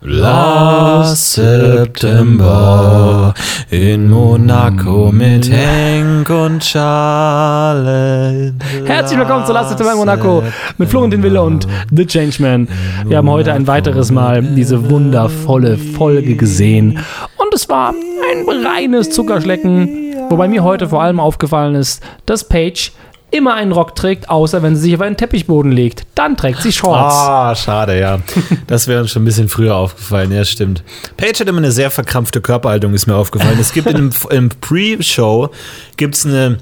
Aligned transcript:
Last 0.00 1.32
September 1.32 3.34
in 3.68 4.08
Monaco 4.08 5.10
mit 5.10 5.50
Henk 5.50 6.30
und 6.30 6.64
Charlotte. 6.64 8.54
Herzlich 8.84 9.18
willkommen 9.18 9.44
zu 9.44 9.52
Last 9.52 9.70
September 9.70 9.94
in 9.94 9.98
Monaco 9.98 10.44
mit 10.76 10.88
Florentin 10.88 11.20
Wille 11.24 11.42
und 11.42 11.66
The 11.90 12.06
Changeman. 12.06 12.68
Wir 13.06 13.16
haben 13.16 13.28
heute 13.28 13.52
ein 13.52 13.66
weiteres 13.66 14.12
Mal 14.12 14.40
diese 14.40 14.88
wundervolle 14.88 15.76
Folge 15.76 16.36
gesehen 16.36 17.00
und 17.36 17.52
es 17.52 17.68
war 17.68 17.90
ein 17.90 18.64
reines 18.64 19.10
Zuckerschlecken, 19.10 20.14
wobei 20.28 20.46
mir 20.46 20.62
heute 20.62 20.90
vor 20.90 21.02
allem 21.02 21.18
aufgefallen 21.18 21.74
ist, 21.74 22.04
dass 22.24 22.44
Paige 22.44 22.92
immer 23.30 23.54
einen 23.54 23.72
Rock 23.72 23.94
trägt, 23.94 24.30
außer 24.30 24.62
wenn 24.62 24.76
sie 24.76 24.82
sich 24.82 24.94
auf 24.94 25.00
einen 25.00 25.16
Teppichboden 25.16 25.72
legt. 25.72 26.04
Dann 26.14 26.36
trägt 26.36 26.62
sie 26.62 26.72
Shorts. 26.72 27.14
Ah, 27.14 27.54
schade, 27.54 27.98
ja. 27.98 28.18
Das 28.66 28.88
wäre 28.88 29.02
uns 29.02 29.10
schon 29.10 29.22
ein 29.22 29.26
bisschen 29.26 29.48
früher 29.48 29.76
aufgefallen, 29.76 30.32
ja, 30.32 30.44
stimmt. 30.44 30.82
Paige 31.16 31.40
hat 31.40 31.48
immer 31.48 31.58
eine 31.58 31.72
sehr 31.72 31.90
verkrampfte 31.90 32.40
Körperhaltung, 32.40 32.94
ist 32.94 33.06
mir 33.06 33.16
aufgefallen. 33.16 33.58
Es 33.60 33.72
gibt 33.72 33.88
einem, 33.88 34.10
im 34.30 34.48
Pre-Show 34.48 35.50
gibt's 35.96 36.24
eine 36.24 36.58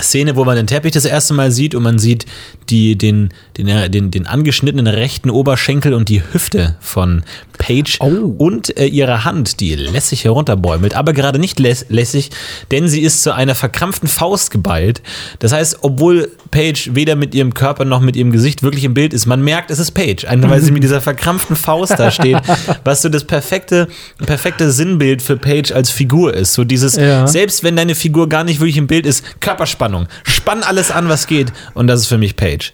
Szene, 0.00 0.34
wo 0.34 0.44
man 0.44 0.56
den 0.56 0.66
Teppich 0.66 0.92
das 0.92 1.04
erste 1.04 1.34
Mal 1.34 1.52
sieht 1.52 1.74
und 1.74 1.82
man 1.84 1.98
sieht 1.98 2.26
die, 2.68 2.98
den, 2.98 3.30
den, 3.56 3.90
den, 3.92 4.10
den 4.10 4.26
angeschnittenen 4.26 4.88
rechten 4.88 5.30
Oberschenkel 5.30 5.94
und 5.94 6.08
die 6.08 6.22
Hüfte 6.32 6.76
von 6.80 7.22
Paige 7.58 7.96
Oh. 8.00 8.34
und 8.38 8.76
äh, 8.76 8.86
ihre 8.86 9.24
Hand, 9.24 9.60
die 9.60 9.74
lässig 9.74 10.24
herunterbäumelt, 10.24 10.94
aber 10.94 11.12
gerade 11.12 11.38
nicht 11.38 11.58
läss 11.60 11.86
lässig, 11.88 12.30
denn 12.70 12.88
sie 12.88 13.00
ist 13.02 13.22
zu 13.22 13.32
einer 13.34 13.54
verkrampften 13.54 14.08
Faust 14.08 14.50
geballt. 14.50 15.02
Das 15.38 15.52
heißt, 15.52 15.78
obwohl 15.82 16.30
Paige 16.50 16.90
weder 16.94 17.14
mit 17.16 17.34
ihrem 17.34 17.54
Körper 17.54 17.84
noch 17.84 18.00
mit 18.00 18.16
ihrem 18.16 18.32
Gesicht 18.32 18.62
wirklich 18.62 18.84
im 18.84 18.94
Bild 18.94 19.14
ist, 19.14 19.26
man 19.26 19.42
merkt, 19.42 19.70
es 19.70 19.78
ist 19.78 19.92
Paige, 19.92 20.28
einfach 20.28 20.50
weil 20.50 20.60
sie 20.60 20.72
mit 20.72 20.82
dieser 20.82 21.00
verkrampften 21.00 21.56
Faust 21.56 21.94
da 21.98 22.10
steht, 22.10 22.38
was 22.84 23.02
so 23.02 23.08
das 23.08 23.24
perfekte, 23.24 23.88
perfekte 24.18 24.70
Sinnbild 24.70 25.22
für 25.22 25.36
Paige 25.36 25.74
als 25.74 25.90
Figur 25.90 26.34
ist. 26.34 26.54
So 26.54 26.64
dieses, 26.64 26.96
Ja. 26.96 27.26
selbst 27.26 27.62
wenn 27.64 27.76
deine 27.76 27.94
Figur 27.94 28.28
gar 28.28 28.44
nicht 28.44 28.60
wirklich 28.60 28.76
im 28.76 28.86
Bild 28.86 29.06
ist, 29.06 29.40
Körperspannung. 29.40 30.06
Spann 30.24 30.62
alles 30.62 30.90
an, 30.90 31.08
was 31.08 31.26
geht. 31.26 31.52
Und 31.74 31.86
das 31.86 32.00
ist 32.00 32.06
für 32.08 32.18
mich 32.18 32.36
Paige. 32.36 32.72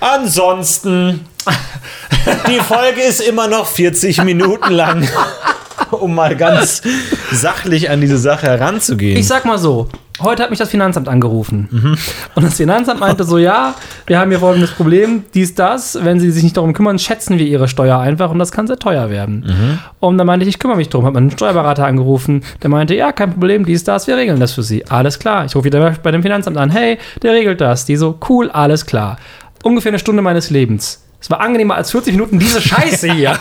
Ansonsten, 0.00 1.20
die 2.48 2.60
Folge 2.60 3.02
ist 3.02 3.20
immer 3.20 3.48
noch 3.48 3.66
40 3.66 4.24
Minuten 4.24 4.72
lang. 4.72 5.08
Um 5.90 6.14
mal 6.14 6.34
ganz 6.36 6.82
sachlich 7.32 7.90
an 7.90 8.00
diese 8.00 8.18
Sache 8.18 8.46
heranzugehen. 8.46 9.16
Ich 9.16 9.26
sag 9.28 9.44
mal 9.44 9.58
so, 9.58 9.88
heute 10.20 10.42
hat 10.42 10.50
mich 10.50 10.58
das 10.58 10.70
Finanzamt 10.70 11.06
angerufen. 11.08 11.96
Und 12.34 12.42
das 12.42 12.56
Finanzamt 12.56 12.98
meinte 12.98 13.24
so, 13.24 13.38
ja, 13.38 13.74
wir 14.06 14.18
haben 14.18 14.30
hier 14.30 14.40
folgendes 14.40 14.72
Problem, 14.72 15.24
dies, 15.34 15.54
das. 15.54 15.98
Wenn 16.02 16.18
Sie 16.18 16.30
sich 16.30 16.42
nicht 16.42 16.56
darum 16.56 16.72
kümmern, 16.72 16.98
schätzen 16.98 17.38
wir 17.38 17.46
Ihre 17.46 17.68
Steuer 17.68 17.98
einfach 17.98 18.30
und 18.30 18.38
das 18.38 18.50
kann 18.52 18.66
sehr 18.66 18.78
teuer 18.78 19.10
werden. 19.10 19.78
Und 20.00 20.18
dann 20.18 20.26
meinte 20.26 20.44
ich, 20.44 20.48
ich 20.48 20.58
kümmere 20.58 20.78
mich 20.78 20.88
drum. 20.88 21.04
Hat 21.06 21.14
meinen 21.14 21.30
Steuerberater 21.30 21.86
angerufen. 21.86 22.42
Der 22.62 22.70
meinte, 22.70 22.94
ja, 22.94 23.12
kein 23.12 23.30
Problem, 23.32 23.64
dies, 23.64 23.84
das, 23.84 24.06
wir 24.08 24.16
regeln 24.16 24.40
das 24.40 24.52
für 24.52 24.62
Sie. 24.62 24.84
Alles 24.88 25.18
klar. 25.18 25.44
Ich 25.44 25.54
rufe 25.54 25.66
wieder 25.66 25.94
bei 26.02 26.10
dem 26.10 26.22
Finanzamt 26.22 26.56
an. 26.56 26.70
Hey, 26.70 26.98
der 27.22 27.32
regelt 27.32 27.60
das. 27.60 27.84
Die 27.84 27.96
so, 27.96 28.18
cool, 28.28 28.50
alles 28.50 28.86
klar. 28.86 29.18
Ungefähr 29.62 29.90
eine 29.90 29.98
Stunde 29.98 30.22
meines 30.22 30.50
Lebens. 30.50 31.05
Es 31.26 31.30
war 31.30 31.40
angenehmer 31.40 31.74
als 31.74 31.90
40 31.90 32.12
Minuten 32.12 32.38
diese 32.38 32.62
Scheiße 32.62 33.12
hier. 33.12 33.36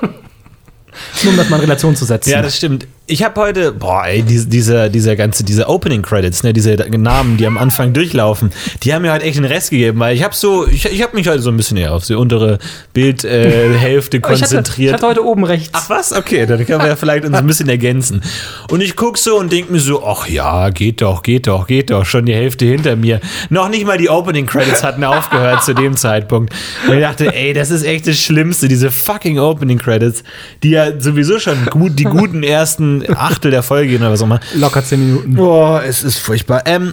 Nur 0.00 1.32
um 1.32 1.36
das 1.36 1.50
mal 1.50 1.56
in 1.56 1.64
Relation 1.64 1.94
zu 1.94 2.06
setzen. 2.06 2.30
Ja, 2.30 2.40
das 2.40 2.56
stimmt. 2.56 2.88
Ich 3.08 3.22
habe 3.22 3.40
heute, 3.40 3.70
boah, 3.70 4.04
ey, 4.04 4.22
diese, 4.22 4.48
dieser, 4.48 4.88
dieser 4.88 5.14
ganze, 5.14 5.44
diese 5.44 5.68
Opening 5.68 6.02
Credits, 6.02 6.42
ne, 6.42 6.52
diese 6.52 6.74
Namen, 6.74 7.36
die 7.36 7.46
am 7.46 7.56
Anfang 7.56 7.92
durchlaufen, 7.92 8.50
die 8.82 8.92
haben 8.92 9.02
mir 9.02 9.12
halt 9.12 9.22
echt 9.22 9.36
den 9.36 9.44
Rest 9.44 9.70
gegeben, 9.70 10.00
weil 10.00 10.16
ich 10.16 10.24
habe 10.24 10.34
so, 10.34 10.66
ich, 10.66 10.86
ich 10.86 11.02
habe 11.04 11.14
mich 11.14 11.28
halt 11.28 11.40
so 11.40 11.50
ein 11.50 11.56
bisschen 11.56 11.76
eher 11.76 11.94
auf 11.94 12.04
die 12.04 12.14
untere 12.14 12.58
Bildhälfte 12.92 14.16
äh, 14.16 14.20
Aber 14.24 14.34
ich 14.34 14.42
hatte, 14.42 14.54
ich 14.54 14.56
konzentriert. 14.56 14.94
hatte 14.94 15.06
heute 15.06 15.24
oben 15.24 15.44
rechts. 15.44 15.70
Ach 15.72 15.88
was? 15.88 16.12
Okay, 16.12 16.46
dann 16.46 16.66
können 16.66 16.80
wir 16.80 16.88
ja 16.88 16.96
vielleicht 16.96 17.24
uns 17.24 17.36
ein 17.36 17.46
bisschen 17.46 17.68
ergänzen. 17.68 18.22
Und 18.70 18.80
ich 18.80 18.96
gucke 18.96 19.20
so 19.20 19.38
und 19.38 19.52
denke 19.52 19.72
mir 19.72 19.78
so, 19.78 20.04
ach 20.04 20.26
ja, 20.26 20.70
geht 20.70 21.00
doch, 21.00 21.22
geht 21.22 21.46
doch, 21.46 21.68
geht 21.68 21.90
doch, 21.90 22.04
schon 22.04 22.26
die 22.26 22.34
Hälfte 22.34 22.64
hinter 22.64 22.96
mir. 22.96 23.20
Noch 23.50 23.68
nicht 23.68 23.86
mal 23.86 23.98
die 23.98 24.10
Opening 24.10 24.46
Credits 24.46 24.82
hatten 24.82 25.04
aufgehört 25.04 25.62
zu 25.62 25.74
dem 25.74 25.96
Zeitpunkt. 25.96 26.52
Und 26.88 26.94
ich 26.94 27.02
dachte, 27.02 27.32
ey, 27.32 27.52
das 27.52 27.70
ist 27.70 27.84
echt 27.84 28.08
das 28.08 28.18
Schlimmste, 28.18 28.66
diese 28.66 28.90
fucking 28.90 29.38
Opening 29.38 29.78
Credits, 29.78 30.24
die 30.64 30.70
ja 30.70 31.00
sowieso 31.00 31.38
schon 31.38 31.66
gut, 31.66 31.96
die 32.00 32.04
guten 32.04 32.42
ersten 32.42 32.95
Achtel 33.16 33.50
der 33.50 33.62
Folge 33.62 33.90
gehen 33.90 34.02
oder 34.02 34.12
was 34.12 34.20
auch 34.20 34.26
immer. 34.26 34.40
Locker 34.54 34.84
10 34.84 35.06
Minuten. 35.06 35.34
Boah, 35.34 35.82
es 35.84 36.02
ist 36.02 36.18
furchtbar. 36.18 36.62
Ähm, 36.66 36.92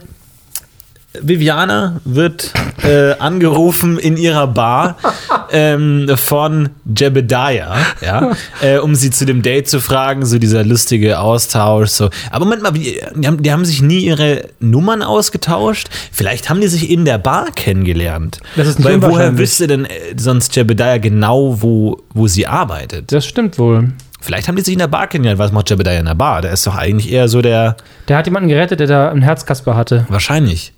Viviana 1.22 2.02
wird 2.06 2.52
äh, 2.82 3.12
angerufen 3.20 4.00
in 4.00 4.18
ihrer 4.18 4.48
Bar 4.48 4.98
ähm, 5.52 6.10
von 6.16 6.70
Jebediah, 6.98 7.76
ja, 8.02 8.32
äh, 8.62 8.80
um 8.80 8.96
sie 8.96 9.12
zu 9.12 9.26
dem 9.26 9.44
Date 9.44 9.70
zu 9.70 9.80
fragen, 9.80 10.26
so 10.26 10.40
dieser 10.40 10.64
lustige 10.64 11.20
Austausch. 11.20 11.90
So. 11.90 12.10
Aber 12.32 12.46
Moment 12.46 12.64
mal, 12.64 12.72
die 12.72 13.00
haben, 13.28 13.44
die 13.44 13.52
haben 13.52 13.66
sich 13.66 13.82
nie 13.82 14.00
ihre 14.00 14.46
Nummern 14.60 15.04
ausgetauscht. 15.04 15.90
Vielleicht 16.12 16.50
haben 16.50 16.62
die 16.62 16.68
sich 16.68 16.90
in 16.90 17.06
der 17.06 17.20
Bar 17.20 17.52
kennengelernt. 17.54 18.40
Das 18.56 18.68
ist 18.68 18.80
nicht 18.80 18.88
Weil 18.88 19.02
woher 19.04 19.38
wüsste 19.38 19.68
denn 19.68 19.86
äh, 19.86 20.16
sonst 20.18 20.56
Jebediah 20.56 20.98
genau, 20.98 21.62
wo, 21.62 22.02
wo 22.14 22.28
sie 22.28 22.48
arbeitet? 22.48 23.12
Das 23.12 23.26
stimmt 23.26 23.60
wohl. 23.60 23.92
Vielleicht 24.24 24.48
haben 24.48 24.56
die 24.56 24.62
sich 24.62 24.72
in 24.72 24.80
der 24.80 24.88
Bar 24.88 25.08
kennengelernt. 25.08 25.38
Was 25.38 25.52
macht 25.52 25.70
Jebediah 25.70 26.00
in 26.00 26.06
der 26.06 26.16
Bar? 26.16 26.42
Der 26.42 26.54
ist 26.54 26.66
doch 26.66 26.76
eigentlich 26.76 27.12
eher 27.12 27.28
so 27.28 27.42
der. 27.42 27.76
Der 28.08 28.16
hat 28.16 28.26
jemanden 28.26 28.48
gerettet, 28.48 28.80
der 28.80 28.88
da 28.88 29.12
einen 29.12 29.22
Herzkasper 29.22 29.76
hatte. 29.76 30.06
Wahrscheinlich. 30.08 30.72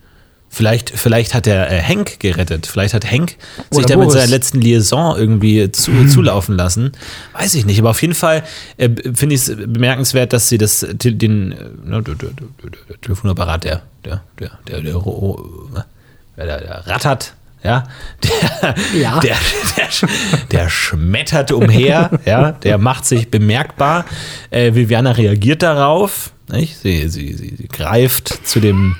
Vielleicht, 0.49 0.89
vielleicht 0.89 1.35
hat 1.35 1.45
er 1.45 1.71
äh, 1.71 1.79
Hank 1.79 2.19
gerettet. 2.19 2.65
Vielleicht 2.65 2.95
hat 2.95 3.05
Hank 3.05 3.35
sich 3.69 3.85
Oder 3.85 3.95
da 3.95 3.97
mit 3.97 4.11
seiner 4.11 4.27
letzten 4.27 4.61
Liaison 4.61 5.15
irgendwie 5.15 5.71
zu, 5.71 6.07
zulaufen 6.07 6.55
lassen. 6.55 6.93
Weiß 7.33 7.53
ich 7.53 7.67
nicht. 7.67 7.79
Aber 7.79 7.91
auf 7.91 8.01
jeden 8.01 8.15
Fall 8.15 8.43
äh, 8.77 8.89
finde 9.13 9.35
ich 9.35 9.41
es 9.41 9.55
bemerkenswert, 9.55 10.33
dass 10.33 10.49
sie 10.49 10.57
das, 10.57 10.83
den 10.91 11.51
äh, 11.51 11.55
ne, 11.83 12.01
der, 12.01 12.15
der, 12.15 12.29
der, 12.29 12.71
der 12.89 13.01
Telefonapparat, 13.01 13.63
der, 13.63 13.81
der, 14.05 14.23
der, 14.39 14.51
der, 14.67 14.81
der, 14.81 14.93
der, 14.93 16.45
der, 16.47 16.61
der 16.61 16.87
rattert. 16.87 17.33
Ja, 17.65 17.83
der, 18.23 18.75
Ja. 18.93 19.19
Der, 19.19 19.35
der, 19.75 20.09
der 20.51 20.69
schmettert 20.69 21.51
umher, 21.51 22.11
ja, 22.25 22.51
der 22.51 22.77
macht 22.77 23.05
sich 23.05 23.29
bemerkbar. 23.29 24.05
Äh, 24.51 24.73
Viviana 24.75 25.11
reagiert 25.11 25.63
darauf, 25.63 26.31
nicht? 26.51 26.77
Sie, 26.77 27.07
sie, 27.09 27.33
sie, 27.33 27.55
sie 27.57 27.67
greift 27.67 28.47
zu 28.47 28.59
dem, 28.59 28.95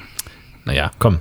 naja, 0.66 0.92
komm, 0.98 1.20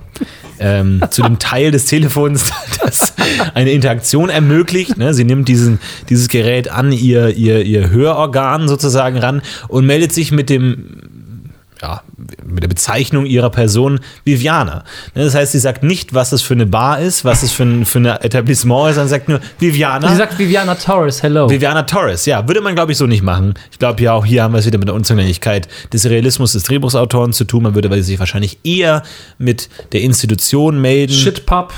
ähm, 0.58 1.02
zu 1.10 1.22
dem 1.22 1.38
Teil 1.38 1.70
des 1.70 1.86
Telefons, 1.86 2.50
das 2.82 3.14
eine 3.54 3.72
Interaktion 3.72 4.30
ermöglicht. 4.30 4.96
Ne? 4.96 5.12
Sie 5.12 5.24
nimmt 5.24 5.48
diesen, 5.48 5.80
dieses 6.08 6.28
Gerät 6.28 6.70
an 6.70 6.92
ihr, 6.92 7.36
ihr, 7.36 7.62
ihr 7.62 7.90
Hörorgan 7.90 8.68
sozusagen 8.68 9.18
ran 9.18 9.42
und 9.68 9.84
meldet 9.84 10.12
sich 10.12 10.32
mit 10.32 10.48
dem 10.48 11.03
ja, 11.82 12.02
mit 12.44 12.62
der 12.62 12.68
Bezeichnung 12.68 13.26
ihrer 13.26 13.50
Person 13.50 14.00
Viviana. 14.24 14.84
Ne, 15.14 15.24
Das 15.24 15.34
heißt, 15.34 15.52
sie 15.52 15.58
sagt 15.58 15.82
nicht, 15.82 16.14
was 16.14 16.32
es 16.32 16.42
für 16.42 16.54
eine 16.54 16.66
Bar 16.66 17.00
ist, 17.00 17.24
was 17.24 17.42
es 17.42 17.52
für 17.52 17.64
ein, 17.64 17.84
für 17.84 17.98
ein 17.98 18.06
Etablissement 18.06 18.90
ist, 18.90 18.94
sondern 18.96 19.08
sagt 19.08 19.28
nur 19.28 19.40
Viviana. 19.58 20.08
Sie 20.08 20.16
sagt 20.16 20.38
Viviana 20.38 20.74
Torres, 20.74 21.22
hello. 21.22 21.50
Viviana 21.50 21.82
Torres, 21.82 22.26
ja, 22.26 22.46
würde 22.46 22.60
man 22.60 22.74
glaube 22.74 22.92
ich 22.92 22.98
so 22.98 23.06
nicht 23.06 23.22
machen. 23.22 23.54
Ich 23.70 23.78
glaube 23.78 24.02
ja 24.02 24.12
auch 24.12 24.24
hier 24.24 24.42
haben 24.42 24.52
wir 24.54 24.58
es 24.58 24.66
wieder 24.66 24.78
mit 24.78 24.88
der 24.88 24.94
Unzulänglichkeit 24.94 25.68
des 25.92 26.06
Realismus 26.06 26.52
des 26.52 26.62
Drehbuchsautoren 26.64 27.32
zu 27.32 27.44
tun. 27.44 27.64
Man 27.64 27.74
würde 27.74 28.02
sich 28.02 28.18
wahrscheinlich 28.18 28.58
eher 28.64 29.02
mit 29.38 29.68
der 29.92 30.02
Institution 30.02 30.80
melden. 30.80 31.12
Shitpub. 31.12 31.72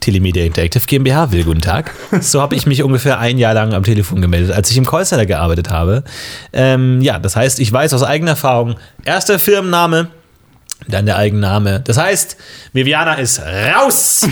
Telemedia 0.00 0.44
Interactive 0.44 0.84
GmbH 0.86 1.32
will 1.32 1.44
guten 1.44 1.60
Tag. 1.60 1.92
So 2.20 2.40
habe 2.40 2.54
ich 2.54 2.66
mich 2.66 2.82
ungefähr 2.82 3.18
ein 3.18 3.38
Jahr 3.38 3.54
lang 3.54 3.74
am 3.74 3.82
Telefon 3.82 4.20
gemeldet, 4.20 4.54
als 4.54 4.70
ich 4.70 4.76
im 4.76 4.86
Callcenter 4.86 5.26
gearbeitet 5.26 5.70
habe. 5.70 6.04
Ähm, 6.52 7.00
ja, 7.00 7.18
das 7.18 7.36
heißt, 7.36 7.60
ich 7.60 7.72
weiß 7.72 7.94
aus 7.94 8.02
eigener 8.02 8.32
Erfahrung, 8.32 8.76
erster 9.04 9.38
Firmenname, 9.38 10.08
dann 10.86 11.06
der 11.06 11.16
Eigenname. 11.16 11.80
Das 11.80 11.98
heißt, 11.98 12.36
Viviana 12.72 13.14
ist 13.14 13.40
raus. 13.40 14.26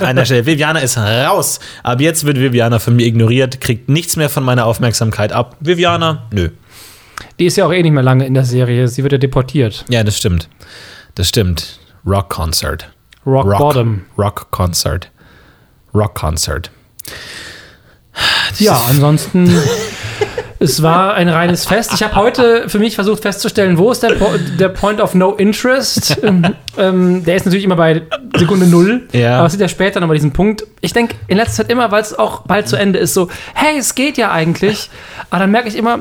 An 0.00 0.16
der 0.16 0.24
Stelle, 0.24 0.46
Viviana 0.46 0.80
ist 0.80 0.98
raus. 0.98 1.60
Ab 1.82 2.00
jetzt 2.00 2.24
wird 2.24 2.38
Viviana 2.38 2.78
von 2.78 2.96
mir 2.96 3.06
ignoriert, 3.06 3.60
kriegt 3.60 3.88
nichts 3.88 4.16
mehr 4.16 4.28
von 4.28 4.44
meiner 4.44 4.66
Aufmerksamkeit 4.66 5.32
ab. 5.32 5.56
Viviana, 5.60 6.26
nö. 6.32 6.50
Die 7.38 7.46
ist 7.46 7.56
ja 7.56 7.66
auch 7.66 7.72
eh 7.72 7.82
nicht 7.82 7.92
mehr 7.92 8.02
lange 8.02 8.26
in 8.26 8.34
der 8.34 8.44
Serie. 8.44 8.88
Sie 8.88 9.02
wird 9.02 9.12
ja 9.12 9.18
deportiert. 9.18 9.84
Ja, 9.88 10.02
das 10.04 10.16
stimmt. 10.16 10.48
Das 11.14 11.28
stimmt. 11.28 11.78
Rock 12.06 12.30
Concert. 12.30 12.88
Rock, 13.26 13.46
Rock 13.46 13.58
Bottom. 13.58 14.04
Rock 14.18 14.50
Concert. 14.50 15.10
Rock 15.94 16.14
Concert. 16.14 16.70
Ja, 18.58 18.78
ansonsten. 18.90 19.50
es 20.58 20.82
war 20.82 21.14
ein 21.14 21.28
reines 21.28 21.64
Fest. 21.64 21.92
Ich 21.94 22.02
habe 22.02 22.14
heute 22.16 22.68
für 22.68 22.78
mich 22.78 22.94
versucht 22.94 23.22
festzustellen, 23.22 23.78
wo 23.78 23.90
ist 23.90 24.02
der, 24.02 24.10
po 24.10 24.28
der 24.58 24.68
Point 24.68 25.00
of 25.00 25.14
No 25.14 25.32
Interest. 25.34 26.18
ähm, 26.22 26.54
ähm, 26.76 27.24
der 27.24 27.36
ist 27.36 27.46
natürlich 27.46 27.64
immer 27.64 27.76
bei 27.76 28.02
Sekunde 28.36 28.66
Null. 28.66 29.08
Ja. 29.12 29.38
Aber 29.38 29.46
es 29.46 29.52
sieht 29.52 29.60
ja 29.60 29.68
später 29.68 30.00
nochmal 30.00 30.16
diesen 30.16 30.32
Punkt. 30.32 30.64
Ich 30.82 30.92
denke 30.92 31.16
in 31.26 31.38
letzter 31.38 31.62
Zeit 31.62 31.72
immer, 31.72 31.90
weil 31.90 32.02
es 32.02 32.16
auch 32.16 32.42
bald 32.42 32.68
zu 32.68 32.76
Ende 32.76 32.98
ist, 32.98 33.14
so, 33.14 33.28
hey, 33.54 33.78
es 33.78 33.94
geht 33.94 34.18
ja 34.18 34.30
eigentlich. 34.30 34.90
Aber 35.30 35.40
dann 35.40 35.50
merke 35.50 35.68
ich 35.68 35.76
immer, 35.76 36.00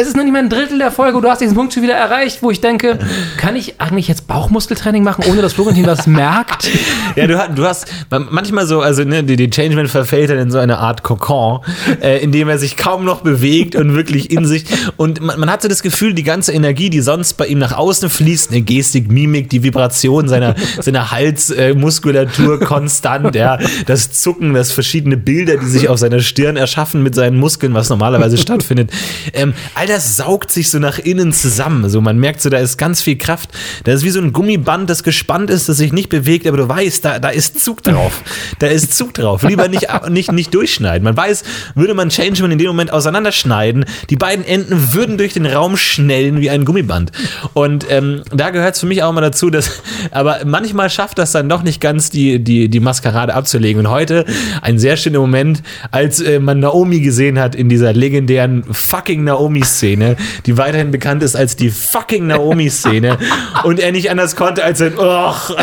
Es 0.00 0.06
ist 0.06 0.16
noch 0.16 0.22
nicht 0.22 0.32
mal 0.32 0.38
ein 0.38 0.48
Drittel 0.48 0.78
der 0.78 0.92
Folge 0.92 1.16
und 1.16 1.24
du 1.24 1.28
hast 1.28 1.40
diesen 1.40 1.56
Punkt 1.56 1.74
schon 1.74 1.82
wieder 1.82 1.94
erreicht, 1.94 2.38
wo 2.40 2.52
ich 2.52 2.60
denke, 2.60 3.00
kann 3.36 3.56
ich 3.56 3.80
eigentlich 3.80 4.06
jetzt 4.06 4.28
Bauchmuskeltraining 4.28 5.02
machen, 5.02 5.24
ohne 5.28 5.42
dass 5.42 5.54
Florentin 5.54 5.82
das 5.84 6.06
merkt? 6.06 6.70
Ja, 7.16 7.26
du, 7.26 7.36
hast- 7.36 7.56
du 7.56 7.64
hast 7.64 7.86
manchmal 8.30 8.64
so, 8.68 8.80
also 8.80 9.02
ne, 9.02 9.24
die, 9.24 9.34
die 9.34 9.50
Changeman 9.50 9.88
verfällt 9.88 10.30
dann 10.30 10.38
in 10.38 10.52
so 10.52 10.58
eine 10.58 10.78
Art 10.78 11.02
Kokon, 11.02 11.60
äh, 12.00 12.22
in 12.22 12.30
dem 12.30 12.48
er 12.48 12.58
sich 12.58 12.76
kaum 12.76 13.04
noch 13.04 13.22
bewegt 13.22 13.74
und 13.74 13.94
wirklich 13.94 14.30
in 14.30 14.44
sich. 14.46 14.66
Und 14.96 15.20
man, 15.20 15.40
man 15.40 15.50
hat 15.50 15.62
so 15.62 15.68
das 15.68 15.82
Gefühl, 15.82 16.14
die 16.14 16.22
ganze 16.22 16.52
Energie, 16.52 16.90
die 16.90 17.00
sonst 17.00 17.34
bei 17.34 17.46
ihm 17.48 17.58
nach 17.58 17.72
außen 17.76 18.08
fließt, 18.08 18.52
eine 18.52 18.60
Gestik, 18.60 19.10
Mimik, 19.10 19.50
die 19.50 19.64
Vibration 19.64 20.28
seiner, 20.28 20.54
seiner 20.80 21.10
Halsmuskulatur 21.10 22.60
konstant, 22.60 23.34
ja, 23.34 23.58
das 23.86 24.12
Zucken, 24.12 24.54
das 24.54 24.70
verschiedene 24.70 25.16
Bilder, 25.16 25.56
die 25.56 25.66
sich 25.66 25.88
auf 25.88 25.98
seiner 25.98 26.20
Stirn 26.20 26.56
erschaffen 26.56 27.02
mit 27.02 27.16
seinen 27.16 27.38
Muskeln, 27.40 27.74
was 27.74 27.88
normalerweise 27.90 28.38
stattfindet. 28.38 28.90
Ähm, 29.32 29.54
all 29.74 29.87
das 29.88 30.16
saugt 30.16 30.50
sich 30.50 30.70
so 30.70 30.78
nach 30.78 30.98
innen 30.98 31.32
zusammen. 31.32 31.84
Also 31.84 32.00
man 32.00 32.18
merkt 32.18 32.40
so, 32.40 32.50
da 32.50 32.58
ist 32.58 32.76
ganz 32.76 33.02
viel 33.02 33.18
Kraft. 33.18 33.50
Das 33.84 33.96
ist 33.96 34.04
wie 34.04 34.10
so 34.10 34.20
ein 34.20 34.32
Gummiband, 34.32 34.88
das 34.88 35.02
gespannt 35.02 35.50
ist, 35.50 35.68
das 35.68 35.78
sich 35.78 35.92
nicht 35.92 36.08
bewegt, 36.08 36.46
aber 36.46 36.56
du 36.56 36.68
weißt, 36.68 37.04
da, 37.04 37.18
da 37.18 37.28
ist 37.30 37.64
Zug 37.64 37.82
drauf. 37.82 38.22
Da 38.58 38.66
ist 38.66 38.96
Zug 38.96 39.14
drauf. 39.14 39.42
Lieber 39.42 39.68
nicht, 39.68 39.88
nicht, 40.10 40.32
nicht 40.32 40.54
durchschneiden. 40.54 41.04
Man 41.04 41.16
weiß, 41.16 41.44
würde 41.74 41.94
man 41.94 42.10
Changeman 42.10 42.50
in 42.52 42.58
dem 42.58 42.68
Moment 42.68 42.92
auseinanderschneiden, 42.92 43.84
die 44.10 44.16
beiden 44.16 44.44
Enden 44.44 44.92
würden 44.92 45.18
durch 45.18 45.34
den 45.34 45.46
Raum 45.46 45.76
schnellen 45.76 46.40
wie 46.40 46.50
ein 46.50 46.64
Gummiband. 46.64 47.12
Und 47.54 47.86
ähm, 47.90 48.22
da 48.32 48.50
gehört 48.50 48.74
es 48.74 48.80
für 48.80 48.86
mich 48.86 49.02
auch 49.02 49.12
mal 49.12 49.20
dazu, 49.20 49.50
dass, 49.50 49.82
aber 50.10 50.40
manchmal 50.44 50.90
schafft 50.90 51.18
das 51.18 51.32
dann 51.32 51.48
doch 51.48 51.62
nicht 51.62 51.80
ganz, 51.80 52.10
die, 52.10 52.42
die, 52.42 52.68
die 52.68 52.80
Maskerade 52.80 53.34
abzulegen. 53.34 53.86
Und 53.86 53.90
heute 53.90 54.24
ein 54.62 54.78
sehr 54.78 54.96
schöner 54.96 55.20
Moment, 55.20 55.62
als 55.90 56.20
äh, 56.20 56.40
man 56.40 56.60
Naomi 56.60 57.00
gesehen 57.00 57.38
hat 57.38 57.54
in 57.54 57.68
dieser 57.68 57.92
legendären 57.92 58.64
fucking 58.70 59.24
Naomi-Szene, 59.68 60.16
die 60.46 60.56
weiterhin 60.56 60.90
bekannt 60.90 61.22
ist 61.22 61.36
als 61.36 61.56
die 61.56 61.70
fucking 61.70 62.26
Naomi-Szene. 62.26 63.18
und 63.64 63.78
er 63.80 63.92
nicht 63.92 64.10
anders 64.10 64.36
konnte 64.36 64.64
als 64.64 64.80
ein, 64.80 64.98
och, 64.98 65.50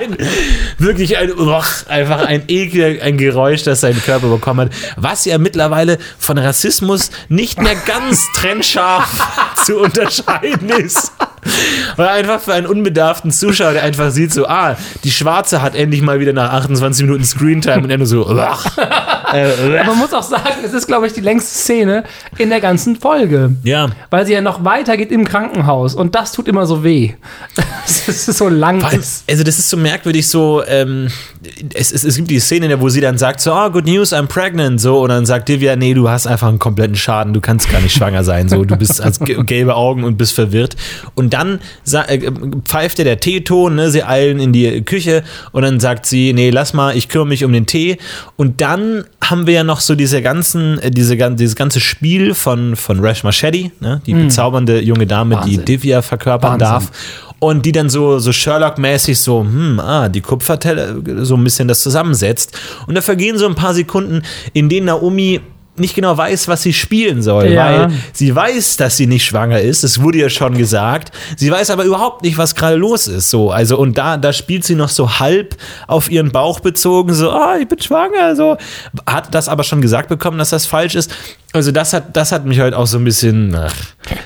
ein 0.00 0.16
wirklich 0.78 1.18
ein, 1.18 1.32
och, 1.32 1.66
einfach 1.88 2.24
ein 2.26 2.44
Ekel, 2.48 3.00
ein 3.02 3.18
Geräusch, 3.18 3.62
das 3.64 3.80
seinen 3.80 4.02
Körper 4.02 4.28
bekommen 4.28 4.68
hat, 4.68 4.76
was 4.96 5.24
ja 5.24 5.38
mittlerweile 5.38 5.98
von 6.18 6.38
Rassismus 6.38 7.10
nicht 7.28 7.60
mehr 7.60 7.76
ganz 7.86 8.26
trennscharf 8.34 9.54
zu 9.64 9.78
unterscheiden 9.78 10.70
ist. 10.70 11.12
Weil 11.96 12.08
einfach 12.08 12.40
für 12.40 12.54
einen 12.54 12.66
unbedarften 12.66 13.32
Zuschauer, 13.32 13.72
der 13.72 13.82
einfach 13.82 14.10
sieht, 14.10 14.32
so, 14.32 14.46
ah, 14.46 14.76
die 15.02 15.10
Schwarze 15.10 15.60
hat 15.60 15.74
endlich 15.74 16.00
mal 16.00 16.20
wieder 16.20 16.32
nach 16.32 16.52
28 16.52 17.04
Minuten 17.04 17.24
Screentime 17.24 17.82
und 17.82 17.90
er 17.90 17.98
nur 17.98 18.06
so, 18.06 18.30
äh, 18.30 18.46
Aber 19.32 19.84
man 19.86 19.98
muss 19.98 20.12
auch 20.12 20.22
sagen, 20.22 20.44
es 20.64 20.72
ist, 20.72 20.86
glaube 20.86 21.06
ich, 21.06 21.12
die 21.12 21.20
längste 21.20 21.50
Szene 21.58 22.04
in 22.38 22.50
der 22.50 22.60
ganzen 22.60 22.96
Folge. 22.96 23.52
ja. 23.64 23.88
Weil 24.10 24.26
sie 24.26 24.32
ja 24.34 24.40
noch 24.40 24.64
weitergeht 24.64 25.10
im 25.10 25.24
Krankenhaus 25.24 25.94
und 25.94 26.14
das 26.14 26.32
tut 26.32 26.48
immer 26.48 26.66
so 26.66 26.84
weh. 26.84 27.12
Es 27.84 28.06
ist 28.28 28.38
so 28.38 28.48
lang. 28.48 28.82
Also 28.84 29.44
das 29.44 29.58
ist 29.58 29.68
so 29.68 29.76
merkwürdig 29.76 30.26
so, 30.28 30.62
ähm, 30.66 31.08
es, 31.74 31.92
es, 31.92 32.04
es 32.04 32.16
gibt 32.16 32.30
die 32.30 32.38
Szene, 32.40 32.80
wo 32.80 32.88
sie 32.88 33.00
dann 33.00 33.18
sagt 33.18 33.40
so, 33.40 33.52
oh, 33.52 33.70
good 33.70 33.86
news, 33.86 34.12
I'm 34.12 34.26
pregnant, 34.26 34.80
so, 34.80 35.00
und 35.02 35.08
dann 35.08 35.26
sagt 35.26 35.48
Divya, 35.48 35.74
nee, 35.76 35.92
du 35.92 36.08
hast 36.08 36.26
einfach 36.26 36.48
einen 36.48 36.58
kompletten 36.58 36.96
Schaden, 36.96 37.32
du 37.34 37.40
kannst 37.40 37.70
gar 37.70 37.80
nicht 37.80 37.94
schwanger 37.94 38.22
sein, 38.24 38.48
so, 38.48 38.64
du 38.64 38.76
bist 38.76 39.00
als 39.00 39.18
ge- 39.18 39.42
gelbe 39.44 39.74
Augen 39.74 40.04
und 40.04 40.16
bist 40.16 40.34
verwirrt. 40.34 40.76
Und 41.14 41.32
dann 41.34 41.60
äh, 42.06 42.30
pfeift 42.64 42.98
ja 42.98 43.04
der 43.04 43.18
Teeton, 43.20 43.74
ne, 43.74 43.90
sie 43.90 44.04
eilen 44.04 44.38
in 44.40 44.52
die 44.52 44.82
Küche 44.82 45.22
und 45.52 45.62
dann 45.62 45.80
sagt 45.80 46.06
sie, 46.06 46.32
nee, 46.32 46.50
lass 46.50 46.72
mal, 46.72 46.96
ich 46.96 47.08
kümmere 47.08 47.28
mich 47.28 47.44
um 47.44 47.52
den 47.52 47.66
Tee. 47.66 47.98
Und 48.36 48.60
dann 48.60 49.04
haben 49.22 49.46
wir 49.46 49.54
ja 49.54 49.64
noch 49.64 49.80
so 49.80 49.94
diese 49.94 50.20
ganzen, 50.20 50.78
äh, 50.80 50.90
diese, 50.90 51.16
dieses 51.16 51.56
ganze 51.56 51.80
Spiel 51.80 52.34
von, 52.34 52.76
von 52.76 53.00
Rash 53.00 53.24
Machete, 53.24 53.70
ne, 53.80 54.02
die 54.04 54.14
bezaubernde 54.14 54.80
junge 54.80 55.06
Dame, 55.06 55.36
Wahnsinn. 55.36 55.64
die 55.64 55.64
Divya 55.64 56.02
verkörpern 56.02 56.60
Wahnsinn. 56.60 56.66
darf. 56.66 56.90
Und 57.38 57.66
die 57.66 57.72
dann 57.72 57.90
so, 57.90 58.18
so 58.20 58.30
Sherlock-mäßig 58.30 59.16
so, 59.16 59.40
hm, 59.40 59.80
ah, 59.80 60.08
die 60.08 60.20
Kupferteller, 60.20 60.94
so 61.24 61.36
ein 61.36 61.42
bisschen 61.42 61.66
das 61.66 61.82
zusammensetzt. 61.82 62.56
Und 62.86 62.94
da 62.94 63.00
vergehen 63.00 63.36
so 63.36 63.46
ein 63.46 63.56
paar 63.56 63.74
Sekunden, 63.74 64.22
in 64.52 64.68
denen 64.68 64.86
Naomi 64.86 65.40
nicht 65.82 65.94
genau 65.94 66.16
weiß, 66.16 66.48
was 66.48 66.62
sie 66.62 66.72
spielen 66.72 67.20
soll, 67.20 67.48
Ja. 67.52 67.64
weil 67.66 67.92
sie 68.14 68.34
weiß, 68.34 68.78
dass 68.78 68.96
sie 68.96 69.06
nicht 69.06 69.24
schwanger 69.26 69.60
ist. 69.60 69.84
Das 69.84 70.00
wurde 70.00 70.16
ja 70.18 70.30
schon 70.30 70.56
gesagt. 70.56 71.12
Sie 71.36 71.50
weiß 71.50 71.68
aber 71.68 71.84
überhaupt 71.84 72.22
nicht, 72.22 72.38
was 72.38 72.54
gerade 72.54 72.76
los 72.76 73.06
ist. 73.06 73.28
So, 73.28 73.50
also 73.50 73.76
und 73.76 73.98
da, 73.98 74.16
da 74.16 74.32
spielt 74.32 74.64
sie 74.64 74.74
noch 74.74 74.88
so 74.88 75.18
halb 75.18 75.56
auf 75.86 76.10
ihren 76.10 76.32
Bauch 76.32 76.60
bezogen, 76.60 77.12
so, 77.12 77.30
ah, 77.30 77.56
ich 77.60 77.68
bin 77.68 77.80
schwanger. 77.80 78.34
So 78.34 78.56
hat 79.06 79.34
das 79.34 79.48
aber 79.50 79.62
schon 79.64 79.82
gesagt 79.82 80.08
bekommen, 80.08 80.38
dass 80.38 80.50
das 80.50 80.64
falsch 80.64 80.94
ist. 80.94 81.10
Also 81.54 81.70
das 81.70 81.92
hat, 81.92 82.16
das 82.16 82.32
hat 82.32 82.46
mich 82.46 82.58
halt 82.60 82.72
auch 82.74 82.86
so 82.86 82.96
ein 82.98 83.04
bisschen. 83.04 83.54
Ach. 83.54 83.74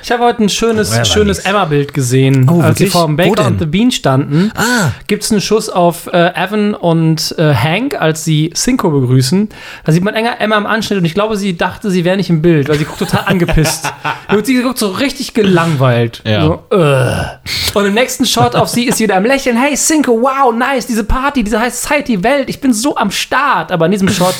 Ich 0.02 0.10
habe 0.12 0.24
heute 0.24 0.44
ein 0.44 0.48
schönes, 0.48 0.96
war 0.96 1.04
schönes? 1.04 1.40
Emma-Bild 1.40 1.92
gesehen. 1.92 2.48
Oh, 2.48 2.60
Als 2.62 2.78
sie 2.78 2.86
vor 2.86 3.06
dem 3.06 3.16
Baker 3.16 3.46
und 3.46 3.58
The 3.58 3.66
Bean 3.66 3.90
standen, 3.90 4.50
Ah. 4.54 4.92
gibt 5.06 5.22
es 5.24 5.30
einen 5.32 5.40
Schuss 5.40 5.68
auf 5.68 6.06
äh, 6.12 6.32
Evan 6.34 6.74
und 6.74 7.34
äh, 7.36 7.52
Hank, 7.52 7.94
als 8.00 8.24
sie 8.24 8.50
Cinco 8.54 8.90
begrüßen. 8.90 9.48
Da 9.84 9.92
sieht 9.92 10.02
man 10.04 10.14
enger 10.14 10.40
Emma 10.40 10.56
im 10.56 10.66
Anschnitt 10.66 10.98
und 11.00 11.04
ich 11.04 11.14
glaube, 11.14 11.36
sie 11.36 11.56
dachte, 11.56 11.90
sie 11.90 12.04
wäre 12.04 12.16
nicht 12.16 12.30
im 12.30 12.40
Bild, 12.42 12.68
weil 12.68 12.78
sie 12.78 12.84
guckt 12.84 13.00
total 13.00 13.24
angepisst. 13.26 13.92
Und 14.28 14.44
sie 14.44 14.60
guckt 14.60 14.78
so 14.78 14.88
richtig 14.90 15.34
gelangweilt. 15.34 16.20
Ja. 16.24 16.42
So, 16.44 16.62
äh. 16.76 17.78
Und 17.78 17.86
im 17.86 17.94
nächsten 17.94 18.26
Shot 18.26 18.56
auf 18.56 18.68
sie 18.68 18.86
ist 18.88 18.98
sie 18.98 19.04
wieder 19.04 19.16
am 19.16 19.24
Lächeln. 19.24 19.56
Hey, 19.56 19.76
Cinco, 19.76 20.20
wow, 20.20 20.52
nice, 20.52 20.86
diese 20.86 21.04
Party, 21.04 21.44
diese 21.44 21.60
High 21.60 21.72
Society 21.72 22.24
Welt, 22.24 22.48
ich 22.48 22.60
bin 22.60 22.72
so 22.72 22.96
am 22.96 23.12
Start. 23.12 23.70
Aber 23.70 23.86
in 23.86 23.92
diesem 23.92 24.08
Shot, 24.08 24.34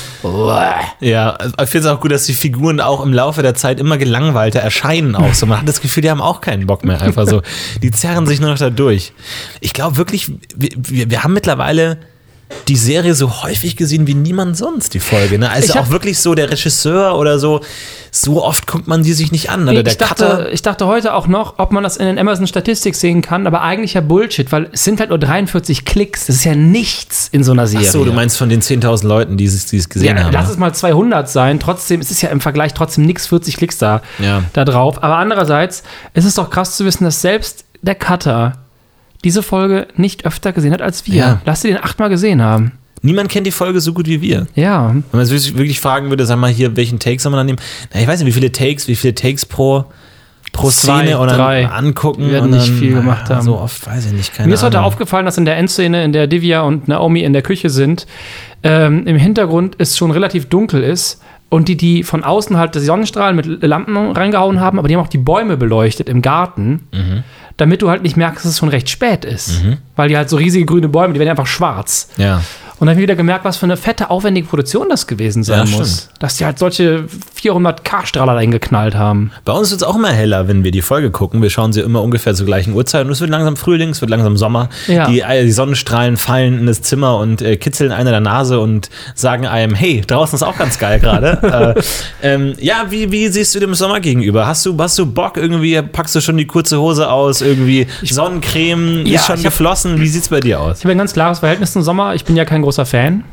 Ja, 1.00 1.30
also 1.30 1.54
ich 1.62 1.68
finde 1.68 1.88
es 1.88 1.94
auch 1.94 2.00
gut, 2.00 2.10
dass 2.10 2.24
die 2.26 2.32
Figuren 2.32 2.75
auch 2.80 3.02
im 3.02 3.12
Laufe 3.12 3.42
der 3.42 3.54
Zeit 3.54 3.80
immer 3.80 3.98
gelangweilter 3.98 4.60
erscheinen 4.60 5.14
auch 5.14 5.34
so. 5.34 5.46
Man 5.46 5.60
hat 5.60 5.68
das 5.68 5.80
Gefühl, 5.80 6.02
die 6.02 6.10
haben 6.10 6.20
auch 6.20 6.40
keinen 6.40 6.66
Bock 6.66 6.84
mehr 6.84 7.00
einfach 7.00 7.26
so. 7.26 7.42
Die 7.82 7.90
zerren 7.90 8.26
sich 8.26 8.40
nur 8.40 8.50
noch 8.50 8.58
da 8.58 8.70
durch. 8.70 9.12
Ich 9.60 9.72
glaube 9.72 9.96
wirklich, 9.96 10.32
wir, 10.56 10.70
wir, 10.76 11.10
wir 11.10 11.24
haben 11.24 11.32
mittlerweile 11.32 11.98
die 12.68 12.76
Serie 12.76 13.14
so 13.14 13.42
häufig 13.42 13.76
gesehen 13.76 14.06
wie 14.06 14.14
niemand 14.14 14.56
sonst, 14.56 14.94
die 14.94 15.00
Folge. 15.00 15.38
Ne? 15.38 15.50
Also 15.50 15.74
auch 15.78 15.90
wirklich 15.90 16.18
so 16.18 16.34
der 16.34 16.50
Regisseur 16.50 17.16
oder 17.16 17.38
so, 17.38 17.60
so 18.10 18.42
oft 18.44 18.66
guckt 18.66 18.86
man 18.88 19.02
die 19.02 19.12
sich 19.12 19.30
nicht 19.30 19.50
an. 19.50 19.68
Oder 19.68 19.82
der 19.82 19.92
ich, 19.92 19.98
dachte, 19.98 20.24
Cutter. 20.24 20.52
ich 20.52 20.62
dachte 20.62 20.86
heute 20.86 21.14
auch 21.14 21.26
noch, 21.26 21.58
ob 21.58 21.72
man 21.72 21.82
das 21.82 21.96
in 21.96 22.06
den 22.06 22.18
Amazon 22.18 22.46
Statistik 22.46 22.94
sehen 22.94 23.22
kann, 23.22 23.46
aber 23.46 23.62
eigentlich 23.62 23.94
ja 23.94 24.00
Bullshit, 24.00 24.50
weil 24.52 24.68
es 24.72 24.84
sind 24.84 25.00
halt 25.00 25.10
nur 25.10 25.18
43 25.18 25.84
Klicks. 25.84 26.26
Das 26.26 26.36
ist 26.36 26.44
ja 26.44 26.54
nichts 26.54 27.28
in 27.30 27.44
so 27.44 27.52
einer 27.52 27.66
Serie. 27.66 27.86
Achso, 27.86 28.04
du 28.04 28.12
meinst 28.12 28.36
von 28.38 28.48
den 28.48 28.62
10.000 28.62 29.06
Leuten, 29.06 29.36
die 29.36 29.44
es 29.44 29.66
die 29.66 29.76
es 29.76 29.88
gesehen 29.88 30.16
ja, 30.16 30.24
haben. 30.24 30.32
lass 30.32 30.48
es 30.48 30.56
mal 30.56 30.72
200 30.74 31.28
sein. 31.28 31.60
Trotzdem, 31.60 32.00
es 32.00 32.10
ist 32.10 32.22
ja 32.22 32.30
im 32.30 32.40
Vergleich 32.40 32.74
trotzdem 32.74 33.06
nichts 33.06 33.26
40 33.26 33.56
Klicks 33.56 33.78
da, 33.78 34.02
Ja. 34.18 34.42
da 34.52 34.64
drauf. 34.64 35.02
Aber 35.02 35.16
andererseits 35.16 35.82
ist 36.14 36.24
es 36.24 36.34
doch 36.34 36.50
krass 36.50 36.76
zu 36.76 36.84
wissen, 36.84 37.04
dass 37.04 37.20
selbst 37.20 37.64
der 37.82 37.94
Cutter 37.94 38.65
diese 39.26 39.42
Folge 39.42 39.88
nicht 39.96 40.24
öfter 40.24 40.52
gesehen 40.52 40.72
hat 40.72 40.80
als 40.80 41.04
wir. 41.06 41.14
Ja. 41.14 41.40
Lass 41.44 41.60
sie 41.62 41.68
den 41.68 41.82
achtmal 41.82 42.08
gesehen 42.08 42.40
haben. 42.40 42.70
Niemand 43.02 43.28
kennt 43.28 43.44
die 43.46 43.50
Folge 43.50 43.80
so 43.80 43.92
gut 43.92 44.06
wie 44.06 44.20
wir. 44.22 44.46
Ja. 44.54 44.90
Wenn 44.90 45.02
man 45.12 45.26
sich 45.26 45.56
wirklich 45.58 45.80
fragen 45.80 46.10
würde, 46.10 46.24
sag 46.26 46.38
mal 46.38 46.48
hier, 46.50 46.76
welchen 46.76 46.98
Take 47.00 47.20
soll 47.20 47.30
man 47.32 47.38
dann 47.40 47.46
nehmen? 47.46 47.58
Na, 47.92 48.00
ich 48.00 48.06
weiß 48.06 48.20
nicht, 48.20 48.28
wie 48.28 48.32
viele 48.32 48.52
Takes, 48.52 48.86
wie 48.86 48.94
viele 48.94 49.14
Takes 49.16 49.44
pro, 49.44 49.84
pro 50.52 50.70
Zwei, 50.70 51.02
Szene 51.04 51.18
oder 51.18 51.34
drei. 51.36 51.66
angucken. 51.66 52.22
Wir 52.26 52.32
werden 52.34 52.52
und 52.52 52.58
nicht 52.58 52.70
viel 52.72 52.94
gemacht 52.94 53.28
haben. 53.28 53.42
So 53.42 53.58
oft 53.58 53.84
weiß 53.86 54.06
ich 54.06 54.12
nicht, 54.12 54.32
keine 54.34 54.48
Mir 54.48 54.54
ist 54.54 54.62
heute 54.62 54.78
Ahnung. 54.78 54.88
aufgefallen, 54.88 55.26
dass 55.26 55.36
in 55.38 55.44
der 55.44 55.56
Endszene, 55.56 56.04
in 56.04 56.12
der 56.12 56.28
Divya 56.28 56.60
und 56.62 56.86
Naomi 56.88 57.20
in 57.22 57.32
der 57.32 57.42
Küche 57.42 57.68
sind, 57.68 58.06
ähm, 58.62 59.06
im 59.06 59.16
Hintergrund 59.16 59.74
es 59.78 59.96
schon 59.96 60.12
relativ 60.12 60.46
dunkel 60.48 60.82
ist 60.84 61.20
und 61.48 61.68
die, 61.68 61.76
die 61.76 62.02
von 62.02 62.24
außen 62.24 62.56
halt 62.56 62.74
die 62.76 62.80
Sonnenstrahlen 62.80 63.36
mit 63.36 63.62
Lampen 63.62 63.96
reingehauen 64.12 64.60
haben, 64.60 64.78
aber 64.78 64.88
die 64.88 64.96
haben 64.96 65.02
auch 65.02 65.08
die 65.08 65.18
Bäume 65.18 65.56
beleuchtet 65.56 66.08
im 66.08 66.22
Garten, 66.22 66.88
Mhm. 66.92 67.22
Damit 67.56 67.82
du 67.82 67.88
halt 67.90 68.02
nicht 68.02 68.16
merkst, 68.16 68.44
dass 68.44 68.52
es 68.52 68.58
schon 68.58 68.68
recht 68.68 68.88
spät 68.90 69.24
ist. 69.24 69.62
Weil 69.96 70.08
die 70.08 70.16
halt 70.16 70.28
so 70.28 70.36
riesige 70.36 70.66
grüne 70.66 70.88
Bäume, 70.88 71.14
die 71.14 71.20
werden 71.20 71.30
einfach 71.30 71.46
schwarz. 71.46 72.08
Ja. 72.16 72.42
Und 72.78 72.86
dann 72.86 72.90
habe 72.94 73.00
ich 73.00 73.04
wieder 73.04 73.16
gemerkt, 73.16 73.44
was 73.46 73.56
für 73.56 73.64
eine 73.64 73.76
fette, 73.78 74.10
aufwendige 74.10 74.46
Produktion 74.48 74.88
das 74.90 75.06
gewesen 75.06 75.42
sein 75.44 75.66
Ja, 75.66 75.76
muss. 75.78 75.88
stimmt. 76.00 76.08
Dass 76.18 76.36
die 76.36 76.44
halt 76.44 76.58
solche 76.58 77.06
400k-Strahler 77.42 78.34
da 78.34 78.40
hingeknallt 78.40 78.94
haben. 78.94 79.30
Bei 79.44 79.52
uns 79.52 79.70
wird 79.70 79.80
es 79.80 79.86
auch 79.86 79.96
immer 79.96 80.10
heller, 80.12 80.46
wenn 80.48 80.62
wir 80.64 80.70
die 80.72 80.82
Folge 80.82 81.10
gucken. 81.10 81.40
Wir 81.42 81.48
schauen 81.50 81.72
sie 81.72 81.80
immer 81.80 82.02
ungefähr 82.02 82.34
zur 82.34 82.44
gleichen 82.46 82.74
Uhrzeit 82.74 83.06
und 83.06 83.12
es 83.12 83.20
wird 83.20 83.30
langsam 83.30 83.56
Frühling, 83.56 83.90
es 83.90 84.00
wird 84.02 84.10
langsam 84.10 84.36
Sommer. 84.36 84.68
Ja. 84.88 85.06
Die, 85.08 85.20
äh, 85.20 85.44
die 85.44 85.52
Sonnenstrahlen 85.52 86.16
fallen 86.18 86.58
in 86.58 86.66
das 86.66 86.82
Zimmer 86.82 87.16
und 87.18 87.40
äh, 87.42 87.56
kitzeln 87.56 87.92
einer 87.92 88.10
der 88.10 88.20
Nase 88.20 88.60
und 88.60 88.90
sagen 89.14 89.46
einem, 89.46 89.74
hey, 89.74 90.02
draußen 90.06 90.36
ist 90.36 90.42
auch 90.42 90.58
ganz 90.58 90.78
geil 90.78 91.00
gerade. 91.00 91.74
äh, 92.22 92.28
ähm, 92.34 92.54
ja, 92.60 92.86
wie, 92.90 93.10
wie 93.10 93.28
siehst 93.28 93.54
du 93.54 93.60
dem 93.60 93.74
Sommer 93.74 94.00
gegenüber? 94.00 94.46
Hast 94.46 94.66
du, 94.66 94.76
hast 94.78 94.98
du 94.98 95.06
Bock 95.06 95.36
irgendwie? 95.38 95.80
Packst 95.80 96.14
du 96.14 96.20
schon 96.20 96.36
die 96.36 96.46
kurze 96.46 96.78
Hose 96.80 97.10
aus? 97.10 97.40
Irgendwie 97.40 97.86
Sonnencreme 98.02 99.06
Ja, 99.06 99.20
ist 99.20 99.26
schon 99.26 99.36
ich 99.36 99.46
hab- 99.46 99.52
geflossen? 99.52 100.00
Wie 100.00 100.08
sieht's 100.08 100.28
bei 100.28 100.40
dir 100.40 100.60
aus? 100.60 100.78
Ich 100.78 100.84
habe 100.84 100.92
ein 100.92 100.98
ganz 100.98 101.12
klares 101.12 101.38
Verhältnis 101.40 101.72
zum 101.72 101.82
Sommer. 101.82 102.14
Ich 102.14 102.24
bin 102.24 102.36
ja 102.36 102.44
kein 102.44 102.62
großer 102.66 102.84
Fan. 102.86 103.24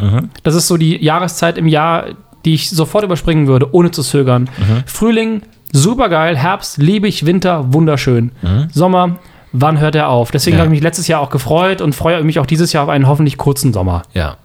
Das 0.43 0.53
ist 0.55 0.67
so 0.67 0.77
die 0.77 1.03
Jahreszeit 1.03 1.57
im 1.57 1.67
Jahr, 1.67 2.05
die 2.45 2.53
ich 2.53 2.69
sofort 2.69 3.03
überspringen 3.03 3.47
würde, 3.47 3.73
ohne 3.73 3.89
zu 3.91 4.03
zögern. 4.03 4.49
Frühling, 4.85 5.41
super 5.71 6.09
geil. 6.09 6.37
Herbst, 6.37 6.77
liebe 6.77 7.07
ich. 7.07 7.25
Winter, 7.25 7.73
wunderschön. 7.73 8.31
Sommer, 8.71 9.17
wann 9.51 9.79
hört 9.79 9.95
er 9.95 10.09
auf? 10.09 10.29
Deswegen 10.31 10.57
Ja. 10.57 10.63
habe 10.63 10.67
ich 10.73 10.77
mich 10.79 10.83
letztes 10.83 11.07
Jahr 11.07 11.19
auch 11.21 11.29
gefreut 11.31 11.81
und 11.81 11.93
freue 11.95 12.23
mich 12.23 12.37
auch 12.39 12.45
dieses 12.45 12.73
Jahr 12.73 12.83
auf 12.83 12.89
einen 12.89 13.07
hoffentlich 13.07 13.37
kurzen 13.37 13.73
Sommer. 13.73 14.03
Ja. 14.13 14.37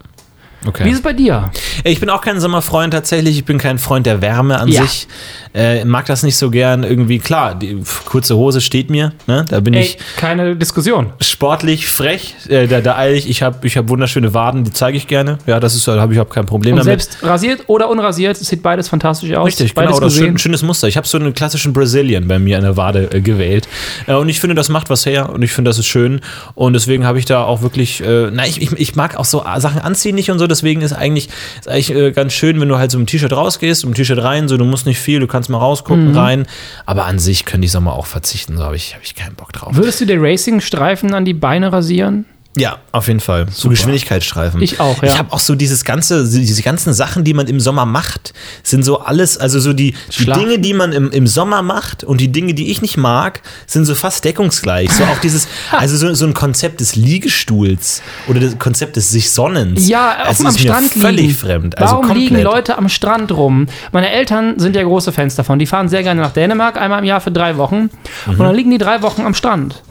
Okay. 0.67 0.83
Wie 0.85 0.89
ist 0.89 0.97
es 0.97 1.01
bei 1.01 1.13
dir? 1.13 1.51
Ich 1.85 1.99
bin 2.01 2.09
auch 2.09 2.21
kein 2.21 2.39
Sommerfreund 2.39 2.93
tatsächlich. 2.93 3.37
Ich 3.37 3.45
bin 3.45 3.57
kein 3.57 3.79
Freund 3.79 4.05
der 4.05 4.21
Wärme 4.21 4.59
an 4.59 4.67
Ja. 4.67 4.81
sich. 4.83 5.07
Äh, 5.55 5.85
mag 5.85 6.05
das 6.05 6.21
nicht 6.21 6.35
so 6.37 6.51
gern. 6.51 6.83
Irgendwie, 6.83 7.17
klar, 7.19 7.55
die 7.55 7.81
kurze 8.05 8.35
Hose 8.35 8.59
steht 8.61 8.89
mir. 8.89 9.13
Ne? 9.25 9.45
Da 9.49 9.61
bin 9.61 9.73
Ey, 9.73 9.81
ich 9.83 9.97
keine 10.17 10.55
Diskussion. 10.57 11.13
sportlich, 11.21 11.87
frech. 11.87 12.35
Äh, 12.49 12.67
da, 12.67 12.81
da 12.81 12.97
eile 12.97 13.15
ich. 13.15 13.29
Ich 13.29 13.41
habe 13.41 13.65
ich 13.65 13.77
hab 13.77 13.87
wunderschöne 13.89 14.33
Waden, 14.33 14.63
die 14.65 14.71
zeige 14.73 14.97
ich 14.97 15.07
gerne. 15.07 15.37
Ja, 15.47 15.59
das 15.61 15.75
ist, 15.75 15.87
da 15.87 15.99
habe 15.99 16.11
ich 16.13 16.17
überhaupt 16.17 16.33
kein 16.35 16.45
Problem 16.45 16.73
Und 16.73 16.85
damit. 16.85 17.01
selbst 17.03 17.23
rasiert 17.23 17.61
oder 17.67 17.89
unrasiert, 17.89 18.39
es 18.39 18.47
sieht 18.47 18.61
beides 18.61 18.89
fantastisch 18.89 19.33
aus. 19.33 19.47
Richtig, 19.47 19.73
beides 19.73 19.91
genau, 19.91 20.01
das 20.01 20.13
ist 20.13 20.19
gesehen. 20.19 20.35
ein 20.35 20.37
schönes 20.37 20.61
Muster. 20.61 20.87
Ich 20.87 20.97
habe 20.97 21.07
so 21.07 21.17
einen 21.17 21.33
klassischen 21.33 21.71
Brazilian 21.73 22.27
bei 22.27 22.37
mir 22.37 22.57
an 22.57 22.63
der 22.63 22.75
Wade 22.77 23.09
äh, 23.11 23.21
gewählt. 23.21 23.67
Äh, 24.07 24.13
und 24.15 24.27
ich 24.29 24.39
finde, 24.41 24.55
das 24.55 24.67
macht 24.69 24.89
was 24.89 25.05
her 25.05 25.29
und 25.29 25.41
ich 25.41 25.51
finde, 25.53 25.69
das 25.69 25.79
ist 25.79 25.87
schön. 25.87 26.19
Und 26.53 26.73
deswegen 26.73 27.05
habe 27.05 27.17
ich 27.17 27.25
da 27.25 27.43
auch 27.43 27.61
wirklich, 27.61 28.01
äh, 28.01 28.29
na, 28.31 28.45
ich, 28.45 28.61
ich, 28.61 28.73
ich 28.73 28.95
mag 28.95 29.15
auch 29.15 29.25
so 29.25 29.43
Sachen 29.57 29.81
anziehen 29.81 30.15
nicht 30.15 30.29
und 30.29 30.37
so. 30.37 30.48
Deswegen 30.49 30.81
ist 30.81 30.93
eigentlich, 30.93 31.29
ist 31.59 31.67
eigentlich 31.67 31.95
äh, 31.95 32.11
ganz 32.11 32.33
schön, 32.33 32.59
wenn 32.59 32.69
du 32.69 32.77
halt 32.77 32.91
so 32.91 32.99
im 32.99 33.05
T-Shirt 33.05 33.31
rausgehst, 33.31 33.83
im 33.83 33.93
T-Shirt 33.93 34.21
rein, 34.21 34.47
so, 34.47 34.57
du 34.57 34.65
musst 34.65 34.85
nicht 34.85 34.99
viel, 34.99 35.19
du 35.19 35.27
kannst 35.27 35.49
mal 35.49 35.57
rausgucken, 35.57 36.15
rein. 36.15 36.45
Aber 36.85 37.05
an 37.05 37.19
sich 37.19 37.45
könnte 37.45 37.65
ich 37.65 37.71
Sommer 37.71 37.93
auch 37.93 38.05
verzichten, 38.05 38.57
so 38.57 38.63
habe 38.63 38.75
ich, 38.75 38.95
hab 38.95 39.03
ich 39.03 39.15
keinen 39.15 39.35
Bock 39.35 39.53
drauf. 39.53 39.75
Würdest 39.75 40.01
du 40.01 40.05
dir 40.05 40.21
Racing-Streifen 40.21 41.13
an 41.13 41.25
die 41.25 41.33
Beine 41.33 41.71
rasieren? 41.71 42.25
Ja, 42.59 42.77
auf 42.91 43.07
jeden 43.07 43.19
Fall. 43.19 43.45
So 43.51 43.69
Geschwindigkeitsstreifen. 43.69 44.61
Ich 44.61 44.79
auch, 44.79 45.01
ja. 45.01 45.09
Ich 45.09 45.17
habe 45.17 45.31
auch 45.31 45.39
so 45.39 45.55
dieses 45.55 45.83
ganze, 45.83 46.27
diese 46.27 46.61
ganzen 46.61 46.93
Sachen, 46.93 47.23
die 47.23 47.33
man 47.33 47.47
im 47.47 47.59
Sommer 47.59 47.85
macht, 47.85 48.33
sind 48.63 48.83
so 48.83 48.99
alles, 48.99 49.37
also 49.37 49.59
so 49.59 49.73
die, 49.73 49.95
die. 50.17 50.25
Dinge, 50.25 50.59
die 50.59 50.73
man 50.73 50.91
im, 50.91 51.11
im 51.11 51.27
Sommer 51.27 51.61
macht 51.61 52.03
und 52.03 52.19
die 52.21 52.31
Dinge, 52.31 52.53
die 52.53 52.71
ich 52.71 52.81
nicht 52.81 52.97
mag, 52.97 53.41
sind 53.67 53.85
so 53.85 53.95
fast 53.95 54.25
deckungsgleich. 54.25 54.91
So 54.91 55.03
auch 55.03 55.19
dieses, 55.19 55.47
also 55.71 55.97
so, 55.97 56.13
so 56.13 56.25
ein 56.25 56.33
Konzept 56.33 56.81
des 56.81 56.95
Liegestuhls 56.95 58.01
oder 58.27 58.39
das 58.39 58.57
Konzept 58.59 58.95
des 58.95 59.09
sich 59.09 59.29
Sonnens. 59.31 59.87
Ja, 59.87 60.23
auf 60.27 60.39
am 60.39 60.47
ist 60.47 60.63
mir 60.63 60.69
Strand 60.69 60.91
völlig 60.91 61.21
liegen. 61.21 61.33
fremd. 61.33 61.77
Also 61.77 61.93
Warum 61.93 62.07
komplett. 62.07 62.29
liegen 62.29 62.43
Leute 62.43 62.77
am 62.77 62.89
Strand 62.89 63.31
rum? 63.31 63.67
Meine 63.91 64.09
Eltern 64.09 64.59
sind 64.59 64.75
ja 64.75 64.83
große 64.83 65.11
Fans 65.11 65.35
davon. 65.35 65.59
Die 65.59 65.65
fahren 65.65 65.89
sehr 65.89 66.03
gerne 66.03 66.21
nach 66.21 66.31
Dänemark, 66.31 66.77
einmal 66.77 66.99
im 66.99 67.05
Jahr 67.05 67.21
für 67.21 67.31
drei 67.31 67.57
Wochen. 67.57 67.89
Mhm. 68.25 68.31
Und 68.31 68.39
dann 68.39 68.55
liegen 68.55 68.71
die 68.71 68.77
drei 68.77 69.01
Wochen 69.01 69.21
am 69.21 69.33
Strand. 69.33 69.81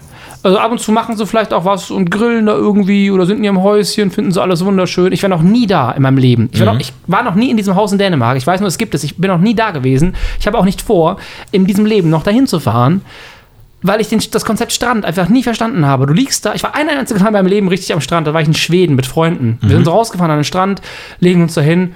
Also 0.42 0.59
ab 0.59 0.71
und 0.71 0.78
zu 0.80 0.92
machen 0.92 1.16
sie 1.16 1.26
vielleicht 1.26 1.52
auch 1.52 1.64
was 1.64 1.90
und 1.90 2.11
grillen 2.11 2.47
da 2.47 2.54
irgendwie 2.54 3.11
oder 3.11 3.26
sind 3.26 3.38
in 3.38 3.45
ihrem 3.45 3.62
Häuschen, 3.62 4.11
finden 4.11 4.30
sie 4.30 4.40
alles 4.40 4.64
wunderschön. 4.64 5.12
Ich 5.12 5.23
war 5.23 5.28
noch 5.30 5.42
nie 5.42 5.66
da 5.66 5.90
in 5.90 6.02
meinem 6.02 6.18
Leben. 6.18 6.49
Ich 6.52 6.61
war, 6.61 6.66
Mhm. 6.66 6.75
noch, 6.75 6.80
ich 6.80 6.92
war 7.09 7.23
noch 7.25 7.35
nie 7.35 7.50
in 7.50 7.57
diesem 7.57 7.75
Haus 7.75 7.90
in 7.92 7.99
Dänemark. 7.99 8.37
Ich 8.37 8.47
weiß 8.47 8.61
nur, 8.61 8.68
es 8.68 8.78
gibt 8.78 8.95
es. 8.95 9.02
Ich 9.02 9.16
bin 9.16 9.30
noch 9.30 9.40
nie 9.40 9.54
da 9.54 9.73
gewesen. 9.73 10.14
Ich 10.38 10.47
habe 10.47 10.57
auch 10.57 10.64
nicht 10.64 10.80
vor, 10.80 11.16
in 11.50 11.66
diesem 11.66 11.87
Leben 11.87 12.09
noch 12.11 12.23
dahin 12.23 12.47
zu 12.47 12.61
fahren 12.61 13.02
weil 13.80 14.00
ich 14.00 14.09
den, 14.09 14.21
das 14.33 14.45
Konzept 14.45 14.73
Strand 14.73 15.04
einfach 15.04 15.28
nie 15.28 15.45
verstanden 15.45 15.87
habe. 15.87 16.07
Du 16.07 16.12
liegst 16.12 16.45
da, 16.45 16.52
ich 16.52 16.64
war 16.64 16.75
ein 16.75 16.88
einziges 16.88 17.23
Mal 17.23 17.28
in 17.28 17.35
meinem 17.35 17.47
Leben 17.47 17.68
richtig 17.68 17.92
am 17.92 18.00
Strand, 18.00 18.26
da 18.26 18.35
war 18.35 18.40
ich 18.40 18.49
in 18.49 18.54
Schweden 18.54 18.97
mit 18.97 19.07
Freunden. 19.07 19.59
Wir 19.61 19.76
sind 19.76 19.85
so 19.85 19.92
rausgefahren 19.92 20.33
an 20.33 20.38
den 20.38 20.45
Strand, 20.45 20.83
legen 21.21 21.42
uns 21.42 21.54
da 21.54 21.61
hin. 21.61 21.92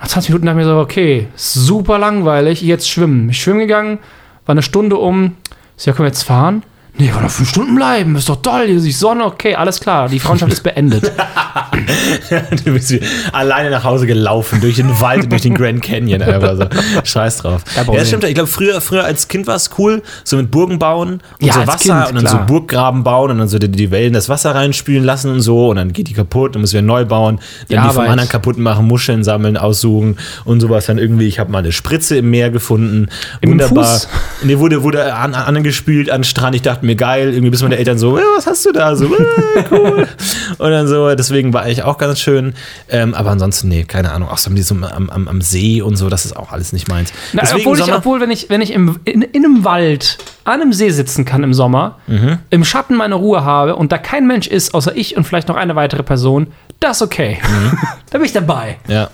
Nach 0.00 0.08
20 0.08 0.30
Minuten 0.30 0.46
dachte 0.46 0.58
ich 0.58 0.66
mir 0.66 0.72
so, 0.72 0.80
okay, 0.80 1.28
super 1.36 2.00
langweilig, 2.00 2.60
jetzt 2.62 2.90
schwimmen. 2.90 3.30
Ich 3.30 3.40
schwimmen 3.40 3.60
gegangen, 3.60 3.98
war 4.46 4.54
eine 4.54 4.62
Stunde 4.62 4.96
um. 4.96 5.36
So, 5.76 5.92
ja, 5.92 5.96
können 5.96 6.06
wir 6.06 6.10
jetzt 6.10 6.24
fahren? 6.24 6.64
Nee, 6.98 7.12
wollen 7.12 7.22
noch 7.22 7.30
fünf 7.30 7.48
Stunden 7.48 7.74
bleiben, 7.74 8.16
ist 8.16 8.28
doch 8.28 8.42
toll, 8.42 8.66
hier 8.66 8.76
ist 8.76 8.98
Sonne, 8.98 9.24
okay, 9.24 9.54
alles 9.54 9.80
klar, 9.80 10.08
die 10.08 10.20
Freundschaft 10.20 10.52
ist 10.52 10.62
beendet. 10.62 11.10
du 12.64 12.72
bist 12.72 12.90
wie 12.90 13.00
alleine 13.32 13.70
nach 13.70 13.82
Hause 13.82 14.06
gelaufen, 14.06 14.60
durch 14.60 14.76
den 14.76 15.00
Wald, 15.00 15.30
durch 15.32 15.42
den 15.42 15.54
Grand 15.54 15.82
Canyon. 15.82 16.20
Einfach 16.20 16.56
so. 16.56 16.66
Scheiß 17.04 17.38
drauf. 17.38 17.62
Ja, 17.76 17.84
das 17.84 18.08
stimmt. 18.08 18.24
Ich 18.24 18.34
glaube, 18.34 18.48
früher, 18.48 18.80
früher 18.80 19.04
als 19.04 19.28
Kind 19.28 19.46
war 19.46 19.56
es 19.56 19.70
cool, 19.78 20.02
so 20.22 20.36
mit 20.36 20.50
Burgen 20.50 20.78
bauen 20.78 21.22
und 21.40 21.46
Ja, 21.46 21.54
so 21.54 21.66
Wasser 21.66 21.78
Kind, 21.78 22.08
und 22.08 22.14
dann 22.16 22.24
klar. 22.24 22.46
so 22.46 22.52
Burggraben 22.52 23.02
bauen 23.04 23.30
und 23.30 23.38
dann 23.38 23.48
so 23.48 23.58
die, 23.58 23.68
die 23.68 23.90
Wellen 23.90 24.12
das 24.12 24.28
Wasser 24.28 24.54
reinspülen 24.54 25.02
lassen 25.02 25.30
und 25.30 25.40
so 25.40 25.70
und 25.70 25.76
dann 25.76 25.92
geht 25.94 26.08
die 26.08 26.14
kaputt 26.14 26.54
und 26.56 26.60
müssen 26.60 26.74
wir 26.74 26.82
neu 26.82 27.06
bauen. 27.06 27.40
Die 27.70 27.74
Dann 27.74 27.88
die, 27.88 27.94
vom 27.94 28.04
anderen 28.04 28.28
kaputt 28.28 28.58
machen, 28.58 28.86
Muscheln 28.86 29.24
sammeln, 29.24 29.56
aussuchen 29.56 30.18
und 30.44 30.60
sowas. 30.60 30.86
Dann 30.86 30.98
irgendwie, 30.98 31.26
ich 31.26 31.38
habe 31.38 31.50
mal 31.50 31.58
eine 31.58 31.72
Spritze 31.72 32.16
im 32.18 32.30
Meer 32.30 32.50
gefunden. 32.50 33.08
Im 33.40 33.52
Wunderbar. 33.52 33.84
Fuß? 33.84 34.08
Nee, 34.42 34.58
wurde, 34.58 34.82
wurde 34.82 35.14
an, 35.14 35.34
an, 35.34 35.56
angespült 35.56 36.10
an 36.10 36.22
Strand. 36.24 36.54
Ich 36.54 36.62
dachte 36.62 36.81
mir, 36.82 36.96
geil, 36.96 37.32
irgendwie 37.32 37.50
bis 37.50 37.62
meine 37.62 37.76
Eltern 37.76 37.98
so, 37.98 38.18
äh, 38.18 38.22
was 38.36 38.46
hast 38.46 38.64
du 38.66 38.72
da? 38.72 38.94
So, 38.96 39.06
äh, 39.06 39.64
cool. 39.70 40.06
und 40.58 40.70
dann 40.70 40.86
so, 40.88 41.14
deswegen 41.14 41.52
war 41.52 41.62
eigentlich 41.62 41.82
auch 41.82 41.98
ganz 41.98 42.20
schön. 42.20 42.54
Ähm, 42.88 43.14
aber 43.14 43.30
ansonsten, 43.30 43.68
nee, 43.68 43.84
keine 43.84 44.12
Ahnung. 44.12 44.28
Auch 44.28 44.38
so 44.38 44.50
am, 44.50 44.56
so 44.56 44.74
am, 44.74 45.10
am, 45.10 45.28
am 45.28 45.40
See 45.42 45.82
und 45.82 45.96
so, 45.96 46.08
das 46.08 46.24
ist 46.24 46.36
auch 46.36 46.52
alles 46.52 46.72
nicht 46.72 46.88
meins. 46.88 47.12
Na, 47.32 47.42
deswegen 47.42 47.60
obwohl, 47.62 47.78
ich, 47.78 47.84
Sommer- 47.84 47.98
obwohl, 47.98 48.20
wenn 48.20 48.30
ich, 48.30 48.50
wenn 48.50 48.60
ich 48.60 48.72
im, 48.72 48.98
in, 49.04 49.22
in 49.22 49.44
einem 49.44 49.64
Wald 49.64 50.18
an 50.44 50.60
einem 50.60 50.72
See 50.72 50.90
sitzen 50.90 51.24
kann 51.24 51.42
im 51.44 51.54
Sommer, 51.54 51.98
Mhm. 52.06 52.38
im 52.50 52.64
Schatten 52.64 52.96
meine 52.96 53.14
Ruhe 53.14 53.44
habe 53.44 53.76
und 53.76 53.92
da 53.92 53.98
kein 53.98 54.26
Mensch 54.26 54.46
ist, 54.48 54.74
außer 54.74 54.96
ich 54.96 55.16
und 55.16 55.24
vielleicht 55.24 55.48
noch 55.48 55.56
eine 55.56 55.76
weitere 55.76 56.02
Person, 56.02 56.48
das 56.80 56.96
ist 56.98 57.02
okay. 57.02 57.38
Mhm. 57.42 57.78
da 58.10 58.18
bin 58.18 58.24
ich 58.26 58.32
dabei. 58.32 58.78
Ja. 58.88 59.10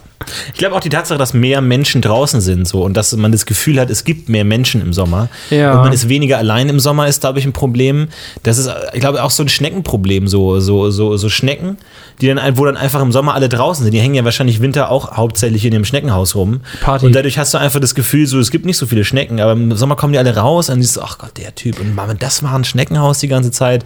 Ich 0.53 0.59
glaube 0.59 0.75
auch 0.75 0.81
die 0.81 0.89
Tatsache, 0.89 1.19
dass 1.19 1.35
mehr 1.35 1.61
Menschen 1.61 2.03
draußen 2.03 2.41
sind 2.41 2.67
so 2.67 2.83
und 2.83 2.95
dass 2.97 3.15
man 3.17 3.33
das 3.33 3.47
Gefühl 3.47 3.81
hat, 3.81 3.91
es 3.91 4.05
gibt 4.05 4.29
mehr 4.29 4.45
Menschen 4.45 4.81
im 4.81 4.93
Sommer 4.93 5.29
Ja. 5.51 5.73
und 5.75 5.83
man 5.83 5.93
ist 5.93 6.09
weniger 6.09 6.39
allein 6.39 6.69
im 6.69 6.81
Sommer, 6.81 7.07
ist, 7.09 7.21
glaube 7.21 7.39
ich, 7.39 7.45
ein 7.45 7.53
Problem. 7.53 8.09
Das 8.43 8.59
ist, 8.59 8.71
ich 8.93 9.01
glaube, 9.01 9.23
auch 9.23 9.31
so 9.31 9.43
ein 9.43 9.49
Schneckenproblem, 9.49 10.29
so, 10.29 10.61
so, 10.61 10.91
so, 10.91 11.17
so 11.17 11.29
Schnecken, 11.29 11.79
die 12.21 12.27
dann, 12.27 12.59
wo 12.59 12.65
dann 12.65 12.77
einfach 12.77 13.01
im 13.01 13.13
Sommer 13.13 13.35
alle 13.35 13.49
draußen 13.49 13.85
sind. 13.85 13.93
Die 13.93 14.01
hängen 14.01 14.15
ja 14.15 14.25
wahrscheinlich 14.25 14.61
Winter 14.61 14.91
auch 14.91 15.17
hauptsächlich 15.17 15.65
in 15.65 15.71
dem 15.73 15.85
Schneckenhaus 15.85 16.35
rum. 16.35 16.61
Party. 16.81 17.07
Und 17.07 17.15
dadurch 17.15 17.39
hast 17.39 17.55
du 17.55 17.59
einfach 17.59 17.81
das 17.81 17.95
Gefühl, 17.95 18.27
so, 18.27 18.39
es 18.39 18.51
gibt 18.51 18.67
nicht 18.67 18.77
so 18.77 18.87
viele 18.87 19.05
Schnecken, 19.05 19.41
aber 19.41 19.53
im 19.53 19.77
Sommer 19.77 19.97
kommen 19.97 20.13
die 20.13 20.19
alle 20.19 20.37
raus 20.37 20.69
und 20.71 20.81
siehst 20.83 20.97
du, 20.97 21.03
ach 21.03 21.19
Gott, 21.19 21.37
der 21.39 21.55
Typ. 21.55 21.79
Und 21.81 21.95
Mama, 21.95 22.15
das 22.15 22.43
war 22.43 22.55
ein 22.55 22.65
Schneckenhaus 22.65 23.19
die 23.19 23.29
ganze 23.29 23.51
Zeit. 23.51 23.85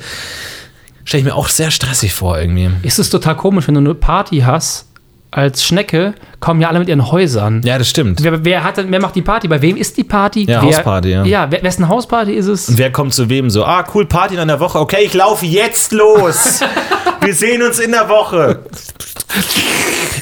Stelle 1.04 1.20
ich 1.20 1.24
mir 1.24 1.34
auch 1.34 1.48
sehr 1.48 1.70
stressig 1.72 2.14
vor 2.14 2.38
irgendwie. 2.38 2.70
Ist 2.82 2.98
es 2.98 3.10
total 3.10 3.36
komisch, 3.36 3.66
wenn 3.66 3.74
du 3.74 3.80
eine 3.80 3.94
Party 3.94 4.38
hast, 4.40 4.86
als 5.32 5.64
Schnecke 5.64 6.14
kommen 6.40 6.60
ja 6.60 6.68
alle 6.68 6.78
mit 6.78 6.88
ihren 6.88 7.10
Häusern. 7.10 7.62
Ja, 7.64 7.78
das 7.78 7.88
stimmt. 7.88 8.22
Wer, 8.22 8.44
wer, 8.44 8.62
hat 8.62 8.76
denn, 8.76 8.92
wer 8.92 9.00
macht 9.00 9.16
die 9.16 9.22
Party? 9.22 9.48
Bei 9.48 9.62
wem 9.62 9.78
ist 9.78 9.96
die 9.96 10.04
Party? 10.04 10.42
Ja, 10.44 10.60
wer, 10.60 10.62
Hausparty, 10.62 11.10
ja. 11.10 11.24
Ja, 11.24 11.50
wer, 11.50 11.62
wessen 11.62 11.88
Hausparty 11.88 12.32
ist 12.32 12.46
es? 12.46 12.68
Und 12.68 12.78
wer 12.78 12.92
kommt 12.92 13.14
zu 13.14 13.30
wem 13.30 13.48
so? 13.48 13.64
Ah, 13.64 13.84
cool, 13.94 14.04
Party 14.04 14.34
in 14.34 14.40
einer 14.40 14.60
Woche. 14.60 14.78
Okay, 14.78 15.04
ich 15.04 15.14
laufe 15.14 15.46
jetzt 15.46 15.92
los. 15.92 16.60
Wir 17.22 17.34
sehen 17.34 17.62
uns 17.62 17.78
in 17.78 17.92
der 17.92 18.08
Woche. 18.08 18.60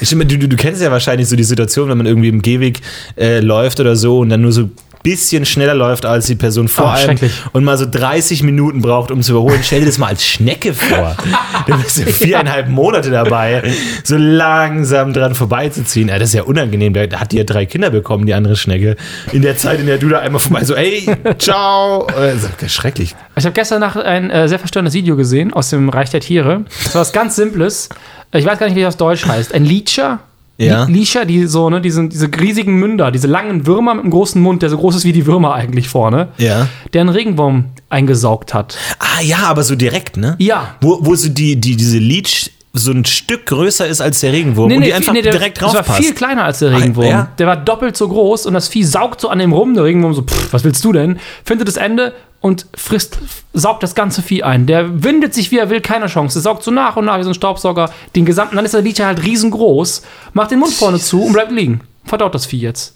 Stimmt, 0.02 0.31
Du, 0.31 0.38
du, 0.38 0.49
du 0.49 0.57
kennst 0.57 0.81
ja 0.81 0.93
wahrscheinlich 0.93 1.29
so 1.29 1.35
die 1.35 1.45
Situation, 1.45 1.88
wenn 1.88 1.97
man 1.99 2.07
irgendwie 2.07 2.29
im 2.29 2.40
Gehweg 2.40 2.81
äh, 3.19 3.40
läuft 3.40 3.81
oder 3.81 3.97
so 3.97 4.21
und 4.21 4.29
dann 4.29 4.43
nur 4.43 4.52
so 4.52 4.71
bisschen 5.02 5.47
schneller 5.47 5.75
läuft 5.75 6.04
als 6.04 6.26
die 6.26 6.35
Person 6.35 6.69
vor 6.69 6.87
Oh, 6.87 7.09
einem 7.09 7.19
und 7.52 7.64
mal 7.64 7.76
so 7.78 7.87
30 7.90 8.42
Minuten 8.42 8.80
braucht, 8.83 9.11
um 9.11 9.23
zu 9.23 9.33
überholen. 9.33 9.61
Stell 9.62 9.80
dir 9.80 9.87
das 9.87 9.99
mal 9.99 10.09
als 10.09 10.25
Schnecke 10.25 10.75
vor. 10.75 11.16
Du 11.66 11.76
bist 11.76 11.99
ja 11.99 12.07
viereinhalb 12.07 12.69
Monate 12.69 13.11
dabei, 13.11 13.62
so 14.02 14.16
langsam 14.16 15.12
dran 15.12 15.35
vorbeizuziehen. 15.35 16.09
Ja, 16.09 16.19
das 16.19 16.30
ist 16.30 16.35
ja 16.35 16.42
unangenehm. 16.42 16.95
Der 16.95 17.09
hat 17.21 17.33
die 17.33 17.37
ja 17.37 17.45
drei 17.45 17.66
Kinder 17.66 17.90
bekommen, 17.90 18.26
die 18.26 18.35
andere 18.35 18.57
Schnecke. 18.57 18.97
In 19.33 19.42
der 19.42 19.57
Zeit, 19.57 19.78
in 19.78 19.87
der 19.87 19.99
du 19.99 20.09
da 20.09 20.21
einmal 20.21 20.40
vorbei 20.40 20.64
so, 20.64 20.75
ey, 20.75 21.07
ciao. 21.38 22.07
Äh, 22.09 22.37
so, 22.37 22.49
Schrecklich. 22.66 23.14
Ich 23.37 23.45
habe 23.45 23.52
gestern 23.52 23.80
Nacht 23.80 23.99
ein 23.99 24.30
äh, 24.30 24.49
sehr 24.49 24.59
verstörendes 24.59 24.95
Video 24.95 25.16
gesehen 25.16 25.52
aus 25.52 25.71
dem 25.71 25.88
Reich 25.90 26.11
der 26.11 26.21
Tiere. 26.21 26.64
Das 26.85 26.95
war 26.95 27.02
was 27.02 27.12
ganz 27.12 27.37
Simples. 27.37 27.88
Ich 28.33 28.45
weiß 28.45 28.59
gar 28.59 28.66
nicht, 28.66 28.76
wie 28.76 28.83
das 28.83 28.95
auf 28.95 28.99
Deutsch 28.99 29.26
heißt. 29.26 29.54
Ein 29.54 29.64
Leecher. 29.64 30.21
Ja. 30.61 30.85
Li- 30.85 30.93
Leecher, 31.00 31.25
die 31.25 31.47
so, 31.47 31.71
ne, 31.71 31.81
diese, 31.81 32.09
diese 32.09 32.29
riesigen 32.40 32.79
Münder, 32.79 33.11
diese 33.11 33.26
langen 33.26 33.67
Würmer 33.67 33.95
mit 33.95 34.02
einem 34.05 34.11
großen 34.12 34.40
Mund, 34.40 34.62
der 34.62 34.71
so 34.71 34.76
groß 34.79 34.97
ist 34.97 35.05
wie 35.05 35.12
die 35.12 35.26
Würmer 35.26 35.55
eigentlich 35.55 35.88
vorne, 35.88 36.29
Ja. 36.38 36.69
der 36.93 37.00
einen 37.00 37.11
Regenwurm 37.11 37.67
eingesaugt 37.88 38.52
hat. 38.55 38.76
Ah 38.99 39.23
ja, 39.23 39.38
aber 39.45 39.62
so 39.62 39.75
direkt, 39.75 40.17
ne? 40.17 40.37
Ja. 40.38 40.76
Wo, 40.81 40.99
wo 41.00 41.14
so 41.14 41.29
die, 41.29 41.57
die, 41.61 41.76
diese 41.76 41.99
Leech 41.99 42.52
so 42.73 42.93
ein 42.93 43.05
Stück 43.05 43.47
größer 43.47 43.87
ist 43.89 44.00
als 44.00 44.21
der 44.21 44.33
Regenwurm 44.33 44.71
und 44.73 44.81
die 44.83 44.93
einfach 44.95 45.12
viel- 45.12 45.23
der, 45.23 45.33
direkt 45.33 45.61
das 45.61 45.73
drauf 45.73 45.89
war 45.89 45.97
viel 45.97 46.15
kleiner 46.15 46.45
als 46.45 46.61
der 46.61 46.71
Regenwurm. 46.73 47.07
ja? 47.07 47.29
Der 47.39 47.47
war 47.49 47.57
doppelt 47.57 47.97
so 47.97 48.09
groß 48.09 48.47
und 48.47 48.55
das 48.55 48.69
Vieh 48.69 48.85
saugt 48.85 49.21
so 49.21 49.29
an 49.29 49.41
dem 49.41 49.53
rum. 49.53 49.75
Der 49.75 49.85
Regenwurm 49.85 50.15
so, 50.15 50.23
pff, 50.23 50.53
was 50.53 50.62
willst 50.62 50.85
du 50.85 50.93
denn? 50.93 51.19
Findet 51.45 51.67
das 51.67 51.77
Ende 51.77 52.15
und 52.41 52.67
frisst, 52.77 53.19
saugt 53.55 53.83
das 53.83 53.95
ganze 53.97 54.23
Vieh 54.23 54.45
ein. 54.45 54.67
Der 54.67 55.03
windet 55.03 55.35
sich, 55.35 55.50
wie 55.50 55.59
er 55.59 55.69
will, 55.69 55.81
keine 55.81 56.07
Chance. 56.07 56.35
Der 56.35 56.43
saugt 56.43 56.62
so 56.62 56.71
nach 56.71 56.97
und 56.97 57.07
nach 57.07 57.19
wie 57.19 57.25
so 57.25 57.31
ein 57.31 57.35
Staubsauger 57.35 57.91
den 58.15 58.25
gesamten. 58.25 58.55
Dann 58.57 58.65
ist 58.65 58.73
der 58.75 58.83
Leecher 58.83 59.07
halt 59.07 59.25
riesengroß, 59.25 60.03
macht 60.33 60.53
den 60.53 60.61
Mund 60.61 60.73
vorne 60.73 60.99
zu 61.00 61.23
und 61.25 61.33
bleibt 61.33 61.50
liegen. 61.50 61.81
Verdaut 62.05 62.35
das 62.35 62.47
Vieh 62.47 62.61
jetzt. 62.61 62.95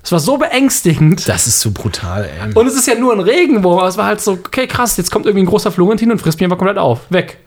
Das 0.00 0.12
war 0.12 0.20
so 0.20 0.38
beängstigend. 0.38 1.28
Das 1.28 1.48
ist 1.48 1.60
so 1.60 1.72
brutal, 1.72 2.22
ey. 2.40 2.52
Und 2.54 2.66
es 2.68 2.74
ist 2.76 2.86
ja 2.86 2.94
nur 2.94 3.12
ein 3.12 3.18
Regenwurm, 3.18 3.80
aber 3.80 3.88
es 3.88 3.96
war 3.96 4.06
halt 4.06 4.20
so, 4.20 4.32
okay, 4.34 4.68
krass, 4.68 4.96
jetzt 4.96 5.10
kommt 5.10 5.26
irgendwie 5.26 5.42
ein 5.42 5.48
großer 5.48 5.72
Florentin 5.72 6.12
und 6.12 6.20
frisst 6.20 6.38
mich 6.38 6.44
einfach 6.44 6.58
komplett 6.58 6.78
auf. 6.78 7.00
Weg. 7.10 7.38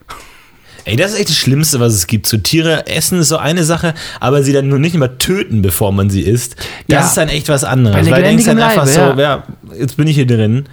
Ey, 0.90 0.96
das 0.98 1.12
ist 1.14 1.20
echt 1.20 1.30
das 1.30 1.38
Schlimmste, 1.38 1.80
was 1.80 1.94
es 1.94 2.08
gibt. 2.08 2.26
So 2.28 2.38
Tiere 2.38 2.88
essen 2.88 3.20
ist 3.20 3.30
so 3.30 3.38
eine 3.38 3.64
Sache, 3.64 3.94
aber 4.20 4.44
sie 4.44 4.54
dann 4.54 4.68
nur 4.68 4.80
nicht 4.80 4.96
immer 4.96 5.18
töten, 5.18 5.62
bevor 5.62 5.92
man 5.92 6.10
sie 6.10 6.22
isst. 6.22 6.56
Das 6.88 7.02
Ja. 7.02 7.06
ist 7.08 7.18
dann 7.18 7.30
echt 7.30 7.48
was 7.50 7.64
anderes. 7.64 7.96
Weil 8.10 8.22
du 8.22 8.28
denkst 8.28 8.46
dann 8.46 8.60
einfach 8.62 8.86
Leibe, 8.86 9.14
so, 9.16 9.22
ja, 9.22 9.44
jetzt 9.78 9.98
bin 9.98 10.08
ich 10.08 10.16
hier 10.16 10.28
drin. 10.28 10.66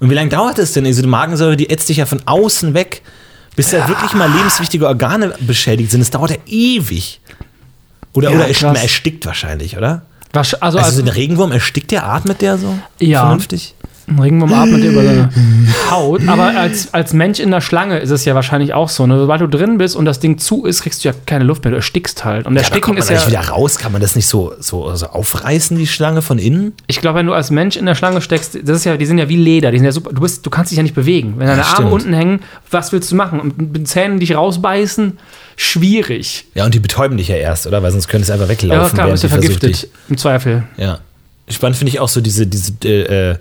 Und 0.00 0.10
wie 0.10 0.14
lange 0.14 0.28
dauert 0.30 0.58
das 0.58 0.72
denn? 0.72 0.84
Also 0.86 1.02
die 1.02 1.08
Magensäure, 1.08 1.56
die 1.56 1.70
ätzt 1.70 1.88
dich 1.88 1.98
ja 1.98 2.06
von 2.06 2.20
außen 2.26 2.74
weg, 2.74 3.02
bis 3.56 3.70
da 3.70 3.86
wirklich 3.88 4.12
mal 4.14 4.30
lebenswichtige 4.30 4.86
Organe 4.86 5.34
beschädigt 5.40 5.90
sind. 5.90 6.00
Das 6.00 6.10
dauert 6.10 6.30
ja 6.30 6.36
ewig. 6.46 7.20
Oder, 8.12 8.30
Ja, 8.30 8.36
oder 8.36 8.46
krass. 8.46 8.62
man 8.62 8.76
erstickt 8.76 9.24
wahrscheinlich, 9.26 9.76
oder? 9.76 10.02
Was, 10.32 10.54
also, 10.54 10.78
Also, 10.78 10.78
also 10.78 10.96
so 10.98 11.02
ein 11.02 11.08
Regenwurm 11.08 11.52
erstickt 11.52 11.90
der, 11.90 12.06
atmet 12.06 12.40
der 12.40 12.58
so? 12.58 12.74
Ja. 12.98 13.20
Vernünftig? 13.20 13.74
Ein 14.16 14.18
Regenwurm 14.20 14.52
atmet 14.52 14.84
über 14.84 15.02
seine. 15.02 15.30
Haut, 15.90 16.26
aber 16.26 16.56
als, 16.56 16.92
als 16.94 17.12
Mensch 17.12 17.38
in 17.40 17.50
der 17.50 17.60
Schlange 17.60 17.98
ist 17.98 18.10
es 18.10 18.24
ja 18.24 18.34
wahrscheinlich 18.34 18.72
auch 18.74 18.88
so. 18.88 19.06
Ne? 19.06 19.18
Sobald 19.18 19.40
du 19.40 19.46
drin 19.46 19.78
bist 19.78 19.94
und 19.96 20.04
das 20.04 20.20
Ding 20.20 20.38
zu 20.38 20.64
ist, 20.64 20.82
kriegst 20.82 21.04
du 21.04 21.08
ja 21.08 21.14
keine 21.26 21.44
Luft 21.44 21.64
mehr, 21.64 21.70
du 21.70 21.76
erstickst 21.76 22.24
halt. 22.24 22.46
Und 22.46 22.54
Ja, 22.54 22.62
kommt 22.62 22.68
Ersticken 22.72 22.94
man 22.94 23.02
ist 23.02 23.10
ja. 23.10 23.26
wieder 23.26 23.48
raus. 23.48 23.78
Kann 23.78 23.92
man 23.92 24.00
das 24.00 24.16
nicht 24.16 24.26
so, 24.26 24.52
so, 24.60 24.94
so 24.94 25.06
aufreißen, 25.06 25.76
die 25.76 25.86
Schlange 25.86 26.22
von 26.22 26.38
innen? 26.38 26.72
Ich 26.86 27.00
glaube, 27.00 27.18
wenn 27.18 27.26
du 27.26 27.32
als 27.34 27.50
Mensch 27.50 27.76
in 27.76 27.86
der 27.86 27.94
Schlange 27.94 28.20
steckst, 28.20 28.58
das 28.62 28.76
ist 28.76 28.84
ja, 28.84 28.96
die 28.96 29.06
sind 29.06 29.18
ja 29.18 29.28
wie 29.28 29.36
Leder, 29.36 29.70
die 29.70 29.78
sind 29.78 29.84
ja 29.86 29.92
super. 29.92 30.12
Du, 30.12 30.20
bist, 30.22 30.44
du 30.46 30.50
kannst 30.50 30.70
dich 30.70 30.76
ja 30.76 30.82
nicht 30.82 30.94
bewegen. 30.94 31.34
Wenn 31.36 31.46
deine 31.46 31.62
Ja, 31.62 31.74
Arme 31.74 31.90
unten 31.90 32.12
hängen, 32.14 32.40
was 32.70 32.92
willst 32.92 33.10
du 33.12 33.16
machen? 33.16 33.40
Und 33.40 33.58
mit 33.58 33.76
den 33.76 33.86
Zähnen 33.86 34.18
dich 34.20 34.34
rausbeißen? 34.36 35.18
Schwierig. 35.56 36.46
Ja, 36.54 36.64
und 36.64 36.74
die 36.74 36.80
betäuben 36.80 37.16
dich 37.16 37.28
ja 37.28 37.36
erst, 37.36 37.66
oder? 37.66 37.82
Weil 37.82 37.90
sonst 37.92 38.08
könntest 38.08 38.30
du 38.30 38.32
einfach 38.34 38.46
Ja, 38.46 38.50
weglaufen. 38.52 38.94
klar, 38.94 39.10
bist 39.10 39.24
du 39.24 39.28
vergiftet. 39.28 39.88
Im 40.08 40.16
Zweifel. 40.18 40.64
Ja. 40.76 40.98
Spannend 41.48 41.76
finde 41.76 41.90
ich 41.90 42.00
auch 42.00 42.08
so 42.08 42.20
diese, 42.20 42.46
diese 42.46 42.72
äh, 42.84 43.30
äh, 43.32 43.36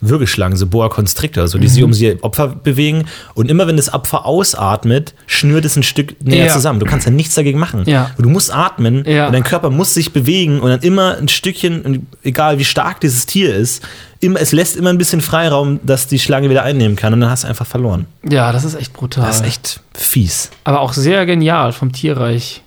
Würgeschlangen, 0.00 0.56
so 0.58 0.66
Boa 0.66 0.88
Constrictor, 0.90 1.48
so, 1.48 1.58
die 1.58 1.68
sich 1.68 1.82
um 1.82 1.92
sie 1.94 2.22
Opfer 2.22 2.48
bewegen. 2.48 3.06
Und 3.34 3.50
immer 3.50 3.66
wenn 3.66 3.76
das 3.78 3.92
Opfer 3.94 4.26
ausatmet, 4.26 5.14
schnürt 5.26 5.64
es 5.64 5.76
ein 5.76 5.82
Stück 5.82 6.22
näher 6.22 6.46
Ja. 6.46 6.52
zusammen. 6.52 6.80
Du 6.80 6.86
kannst 6.86 7.06
ja 7.06 7.12
nichts 7.12 7.34
dagegen 7.34 7.58
machen. 7.58 7.84
Ja. 7.86 8.10
Und 8.18 8.24
du 8.24 8.28
musst 8.30 8.52
atmen 8.54 9.04
Ja. 9.06 9.26
und 9.26 9.32
dein 9.32 9.42
Körper 9.44 9.70
muss 9.70 9.94
sich 9.94 10.12
bewegen 10.12 10.60
und 10.60 10.68
dann 10.70 10.80
immer 10.80 11.16
ein 11.16 11.28
Stückchen, 11.28 12.06
egal 12.22 12.58
wie 12.58 12.64
stark 12.64 13.00
dieses 13.00 13.24
Tier 13.26 13.54
ist, 13.54 13.82
immer, 14.20 14.40
es 14.40 14.52
lässt 14.52 14.76
immer 14.76 14.90
ein 14.90 14.98
bisschen 14.98 15.20
Freiraum, 15.22 15.80
dass 15.82 16.06
die 16.06 16.18
Schlange 16.18 16.50
wieder 16.50 16.62
einnehmen 16.62 16.96
kann 16.96 17.12
und 17.14 17.20
dann 17.20 17.30
hast 17.30 17.44
du 17.44 17.48
einfach 17.48 17.66
verloren. 17.66 18.06
Ja, 18.28 18.52
das 18.52 18.64
ist 18.64 18.74
echt 18.74 18.92
brutal. 18.92 19.26
Das 19.26 19.40
ist 19.40 19.46
echt 19.46 19.80
fies. 19.94 20.50
Aber 20.64 20.80
auch 20.80 20.92
sehr 20.92 21.24
genial 21.26 21.72
vom 21.72 21.92
Tierreich 21.92 22.62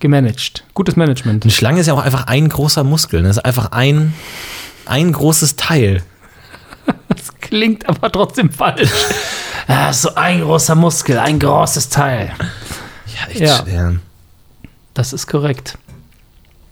gemanagt. 0.00 0.64
Gutes 0.74 0.96
Management. 0.96 1.44
Eine 1.44 1.52
Schlange 1.52 1.80
ist 1.80 1.86
ja 1.86 1.94
auch 1.94 2.02
einfach 2.02 2.26
ein 2.26 2.48
großer 2.48 2.84
Muskel. 2.84 3.20
ne? 3.22 3.28
Das 3.28 3.36
ist 3.38 3.44
einfach 3.44 3.72
ein, 3.72 4.14
ein 4.86 5.12
großes 5.12 5.56
Teil. 5.56 6.02
Das 7.16 7.38
klingt 7.40 7.88
aber 7.88 8.10
trotzdem 8.10 8.50
falsch. 8.50 8.90
Ah, 9.66 9.92
so 9.92 10.14
ein 10.14 10.40
großer 10.40 10.74
Muskel, 10.74 11.18
ein 11.18 11.38
großes 11.38 11.88
Teil. 11.90 12.32
Ja, 13.06 13.30
echt 13.30 13.40
Ja. 13.40 13.56
schwer. 13.62 13.94
Das 14.94 15.12
ist 15.12 15.26
korrekt. 15.26 15.76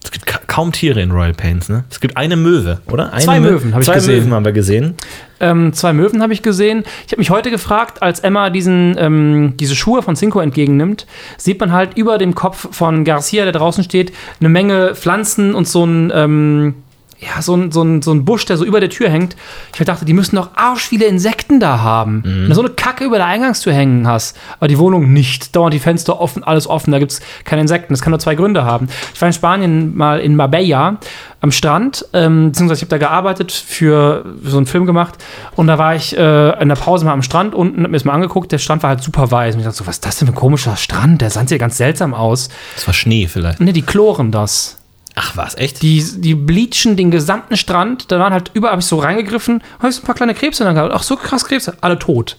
Es 0.03 0.11
gibt 0.11 0.25
ka 0.25 0.39
kaum 0.47 0.71
Tiere 0.71 1.01
in 1.01 1.11
Royal 1.11 1.33
Pains, 1.33 1.69
ne? 1.69 1.83
Es 1.91 1.99
gibt 1.99 2.17
eine 2.17 2.35
Möwe, 2.35 2.81
oder? 2.87 3.11
Eine 3.13 3.21
Zwei 3.23 3.37
Mö- 3.37 3.41
Möwen 3.51 3.73
hab 3.73 3.81
ich 3.81 3.85
Zwei 3.87 3.95
gesehen. 3.95 4.19
Möwen 4.23 4.33
haben 4.33 4.45
wir 4.45 4.51
gesehen. 4.53 4.95
Ähm, 5.41 5.71
zwei 5.73 5.93
Möwen 5.93 6.21
habe 6.21 6.33
ich 6.33 6.41
gesehen. 6.41 6.83
Ich 7.05 7.11
habe 7.11 7.19
mich 7.19 7.29
heute 7.29 7.51
gefragt, 7.51 8.01
als 8.01 8.19
Emma 8.21 8.49
diesen, 8.49 8.95
ähm, 8.97 9.53
diese 9.57 9.75
Schuhe 9.75 10.01
von 10.01 10.15
Cinco 10.15 10.39
entgegennimmt, 10.39 11.05
sieht 11.37 11.59
man 11.59 11.71
halt 11.71 11.95
über 11.97 12.17
dem 12.17 12.33
Kopf 12.33 12.67
von 12.75 13.03
Garcia, 13.05 13.43
der 13.43 13.53
draußen 13.53 13.83
steht, 13.83 14.11
eine 14.39 14.49
Menge 14.49 14.95
Pflanzen 14.95 15.53
und 15.53 15.67
so 15.67 15.85
ein, 15.85 16.11
ähm, 16.15 16.75
ja, 17.19 17.41
so 17.41 17.53
ein, 17.53 17.71
so, 17.71 17.83
ein, 17.83 18.01
so 18.01 18.11
ein 18.11 18.23
Busch, 18.23 18.45
der 18.45 18.55
so 18.55 18.63
über 18.63 18.79
der 18.79 18.89
Tür 18.89 19.09
hängt. 19.09 19.35
Ich 19.77 19.85
dachte, 19.85 20.05
die 20.05 20.13
müssen 20.13 20.37
doch 20.37 20.51
arsch 20.55 20.87
viele 20.87 21.05
Insekten 21.05 21.59
da 21.59 21.79
haben. 21.79 22.23
Wenn 22.23 22.49
du 22.49 22.55
so 22.55 22.61
eine 22.61 22.69
Kacke 22.69 23.03
über 23.03 23.17
der 23.17 23.25
Eingangstür 23.25 23.73
hängen 23.73 24.07
hast, 24.07 24.37
aber 24.59 24.69
die 24.69 24.77
Wohnung 24.77 25.11
nicht. 25.11 25.55
Dauernd 25.55 25.73
die 25.73 25.79
Fenster 25.79 26.21
offen, 26.21 26.43
alles 26.45 26.67
offen, 26.67 26.91
da 26.91 26.99
gibt 26.99 27.11
es 27.11 27.21
keine 27.43 27.61
Insekten. 27.61 27.93
Das 27.93 28.01
kann 28.01 28.11
nur 28.11 28.19
zwei 28.19 28.35
Gründe 28.35 28.63
haben. 28.63 28.87
Ich 29.13 29.19
war 29.19 29.27
in 29.27 29.33
Spanien 29.33 29.97
mal 29.97 30.19
in 30.19 30.35
Marbella 30.35 30.97
am 31.41 31.51
Strand, 31.51 32.05
ähm, 32.13 32.47
beziehungsweise 32.47 32.79
ich 32.79 32.81
habe 32.83 32.89
da 32.89 32.97
gearbeitet, 32.97 33.51
für 33.51 34.25
so 34.43 34.57
einen 34.57 34.65
Film 34.65 34.85
gemacht 34.85 35.15
und 35.55 35.67
da 35.67 35.77
war 35.77 35.95
ich 35.95 36.17
äh, 36.17 36.61
in 36.61 36.67
der 36.67 36.75
Pause 36.75 37.05
mal 37.05 37.13
am 37.13 37.21
Strand 37.21 37.55
unten, 37.55 37.83
hab 37.83 37.91
mir 37.91 37.97
das 37.97 38.03
mal 38.03 38.13
angeguckt, 38.13 38.51
der 38.51 38.57
Strand 38.57 38.83
war 38.83 38.89
halt 38.89 39.03
super 39.03 39.31
weiß 39.31 39.55
und 39.55 39.61
ich 39.61 39.65
dachte 39.65 39.77
so, 39.77 39.87
was 39.87 39.95
ist 39.95 40.05
das 40.05 40.17
denn 40.17 40.27
für 40.27 40.33
ein 40.33 40.35
komischer 40.35 40.75
Strand? 40.75 41.21
Der 41.21 41.29
sah 41.29 41.45
hier 41.47 41.57
ganz 41.57 41.77
seltsam 41.77 42.13
aus. 42.13 42.49
Das 42.75 42.87
war 42.87 42.93
Schnee 42.93 43.27
vielleicht. 43.27 43.61
Ne, 43.61 43.71
die 43.71 43.81
chloren 43.81 44.31
das. 44.31 44.78
Ach, 45.15 45.35
was, 45.35 45.55
echt? 45.55 45.81
Die, 45.81 46.03
die 46.17 46.35
bleachen 46.35 46.95
den 46.95 47.11
gesamten 47.11 47.57
Strand. 47.57 48.11
Da 48.11 48.19
waren 48.19 48.31
halt 48.31 48.51
überall, 48.53 48.71
habe 48.71 48.81
ich 48.81 48.87
so 48.87 48.99
reingegriffen, 48.99 49.61
habe 49.79 49.89
ich 49.89 49.95
so 49.95 50.01
ein 50.01 50.05
paar 50.05 50.15
kleine 50.15 50.33
Krebse 50.33 50.63
dann 50.63 50.75
gehabt. 50.75 50.93
Ach, 50.93 51.03
so 51.03 51.15
krass 51.15 51.45
Krebse. 51.45 51.77
Alle 51.81 51.99
tot. 51.99 52.37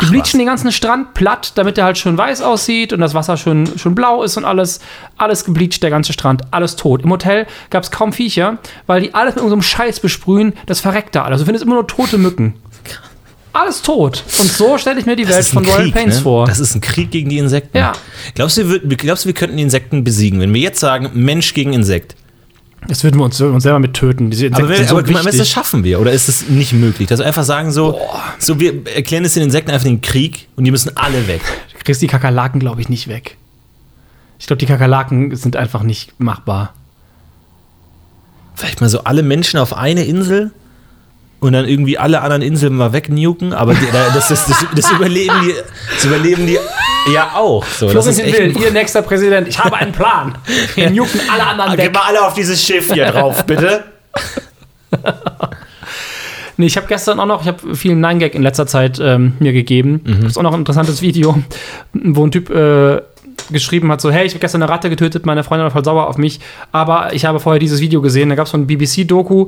Die 0.00 0.06
Ach, 0.06 0.10
bleachen 0.10 0.24
was. 0.24 0.32
den 0.32 0.46
ganzen 0.46 0.72
Strand 0.72 1.14
platt, 1.14 1.52
damit 1.56 1.76
der 1.76 1.84
halt 1.84 1.98
schön 1.98 2.16
weiß 2.16 2.40
aussieht 2.42 2.92
und 2.92 3.00
das 3.00 3.14
Wasser 3.14 3.36
schön, 3.36 3.68
schön 3.78 3.94
blau 3.94 4.22
ist 4.22 4.36
und 4.36 4.44
alles. 4.44 4.80
Alles 5.16 5.44
gebleacht, 5.44 5.82
der 5.82 5.90
ganze 5.90 6.12
Strand. 6.12 6.42
Alles 6.52 6.76
tot. 6.76 7.02
Im 7.02 7.10
Hotel 7.10 7.46
gab 7.70 7.82
es 7.82 7.90
kaum 7.90 8.12
Viecher, 8.12 8.58
weil 8.86 9.00
die 9.00 9.14
alles 9.14 9.34
mit 9.34 9.42
irgendeinem 9.42 9.62
Scheiß 9.62 10.00
besprühen. 10.00 10.54
Das 10.66 10.80
verreckt 10.80 11.14
da 11.14 11.24
alles. 11.24 11.40
Du 11.40 11.46
findest 11.46 11.64
immer 11.64 11.74
nur 11.74 11.86
tote 11.86 12.16
Mücken. 12.16 12.54
Alles 13.58 13.82
tot. 13.82 14.22
Und 14.38 14.50
so 14.52 14.78
stelle 14.78 15.00
ich 15.00 15.06
mir 15.06 15.16
die 15.16 15.26
Welt 15.26 15.40
ist 15.40 15.52
von 15.52 15.64
ein 15.64 15.68
Royal 15.68 15.82
Krieg, 15.84 15.94
Pains 15.94 16.16
ne? 16.16 16.22
vor. 16.22 16.46
Das 16.46 16.60
ist 16.60 16.76
ein 16.76 16.80
Krieg 16.80 17.10
gegen 17.10 17.28
die 17.28 17.38
Insekten. 17.38 17.76
Ja. 17.76 17.92
Glaubst 18.34 18.56
du, 18.56 18.68
wir, 18.70 18.96
glaubst 18.96 19.24
du, 19.24 19.28
wir 19.28 19.34
könnten 19.34 19.56
die 19.56 19.64
Insekten 19.64 20.04
besiegen, 20.04 20.38
wenn 20.40 20.54
wir 20.54 20.60
jetzt 20.60 20.78
sagen, 20.78 21.10
Mensch 21.14 21.54
gegen 21.54 21.72
Insekt? 21.72 22.14
Das 22.86 23.02
würden 23.02 23.18
wir 23.18 23.24
uns, 23.24 23.40
uns 23.40 23.64
selber 23.64 23.80
mit 23.80 23.94
töten. 23.94 24.30
Diese 24.30 24.46
Insekten 24.46 24.62
Aber, 24.62 24.68
wenn, 24.70 24.76
sind 24.78 24.88
so 24.90 24.98
aber 24.98 25.08
wichtig. 25.08 25.38
das 25.38 25.50
schaffen 25.50 25.82
wir 25.82 26.00
oder 26.00 26.12
ist 26.12 26.28
es 26.28 26.48
nicht 26.48 26.72
möglich? 26.72 27.08
Dass 27.08 27.18
wir 27.18 27.26
einfach 27.26 27.42
sagen 27.42 27.72
so, 27.72 27.98
so, 28.38 28.60
wir 28.60 28.86
erklären 28.94 29.24
es 29.24 29.34
den 29.34 29.42
Insekten 29.42 29.72
einfach 29.72 29.84
den 29.84 30.02
Krieg 30.02 30.46
und 30.54 30.62
die 30.62 30.70
müssen 30.70 30.96
alle 30.96 31.26
weg. 31.26 31.40
Du 31.76 31.84
kriegst 31.84 32.00
die 32.00 32.06
Kakerlaken, 32.06 32.60
glaube 32.60 32.80
ich, 32.80 32.88
nicht 32.88 33.08
weg. 33.08 33.36
Ich 34.38 34.46
glaube, 34.46 34.58
die 34.58 34.66
Kakerlaken 34.66 35.34
sind 35.34 35.56
einfach 35.56 35.82
nicht 35.82 36.20
machbar. 36.20 36.74
Vielleicht 38.54 38.80
mal 38.80 38.88
so 38.88 39.02
alle 39.02 39.24
Menschen 39.24 39.58
auf 39.58 39.76
eine 39.76 40.04
Insel 40.04 40.52
und 41.40 41.52
dann 41.52 41.66
irgendwie 41.66 41.98
alle 41.98 42.20
anderen 42.20 42.42
Inseln 42.42 42.74
mal 42.74 42.92
wegnuken, 42.92 43.52
aber 43.52 43.74
die, 43.74 43.86
das, 43.92 44.28
das, 44.28 44.46
das, 44.46 44.66
das, 44.74 44.90
überleben 44.90 45.34
die, 45.44 45.54
das 45.94 46.04
überleben 46.04 46.46
die 46.46 46.58
ja 47.12 47.32
auch. 47.34 47.64
So, 47.64 47.92
das 47.92 48.06
ist 48.06 48.18
echt 48.18 48.38
Will, 48.38 48.56
ein 48.56 48.62
ihr 48.62 48.70
nächster 48.72 49.02
Präsident, 49.02 49.46
ich 49.46 49.58
habe 49.62 49.76
einen 49.76 49.92
Plan. 49.92 50.36
Wir 50.74 50.90
jucken 50.90 51.20
alle 51.30 51.46
anderen 51.46 51.76
Geh 51.76 51.84
weg. 51.84 51.94
mal 51.94 52.02
alle 52.08 52.26
auf 52.26 52.34
dieses 52.34 52.62
Schiff 52.62 52.92
hier 52.92 53.06
drauf, 53.06 53.44
bitte. 53.46 53.84
Nee, 56.60 56.66
ich 56.66 56.76
habe 56.76 56.88
gestern 56.88 57.20
auch 57.20 57.26
noch, 57.26 57.42
ich 57.42 57.46
habe 57.46 57.76
viel 57.76 57.94
Nine 57.94 58.18
gag 58.18 58.34
in 58.34 58.42
letzter 58.42 58.66
Zeit 58.66 58.98
ähm, 59.00 59.34
mir 59.38 59.52
gegeben. 59.52 60.00
Mhm. 60.04 60.22
Das 60.22 60.32
ist 60.32 60.38
auch 60.38 60.42
noch 60.42 60.54
ein 60.54 60.58
interessantes 60.58 61.02
Video, 61.02 61.40
wo 61.92 62.26
ein 62.26 62.32
Typ 62.32 62.50
äh, 62.50 63.00
geschrieben 63.50 63.90
hat, 63.90 64.00
so, 64.00 64.10
hey, 64.10 64.26
ich 64.26 64.32
habe 64.32 64.40
gestern 64.40 64.62
eine 64.62 64.70
Ratte 64.70 64.90
getötet, 64.90 65.24
meine 65.26 65.42
Freundin 65.44 65.64
war 65.64 65.70
voll 65.70 65.84
sauer 65.84 66.06
auf 66.08 66.18
mich, 66.18 66.40
aber 66.72 67.12
ich 67.14 67.24
habe 67.24 67.40
vorher 67.40 67.58
dieses 67.58 67.80
Video 67.80 68.00
gesehen, 68.02 68.28
da 68.28 68.34
gab 68.34 68.46
es 68.46 68.52
so 68.52 68.58
ein 68.58 68.66
BBC-Doku, 68.66 69.46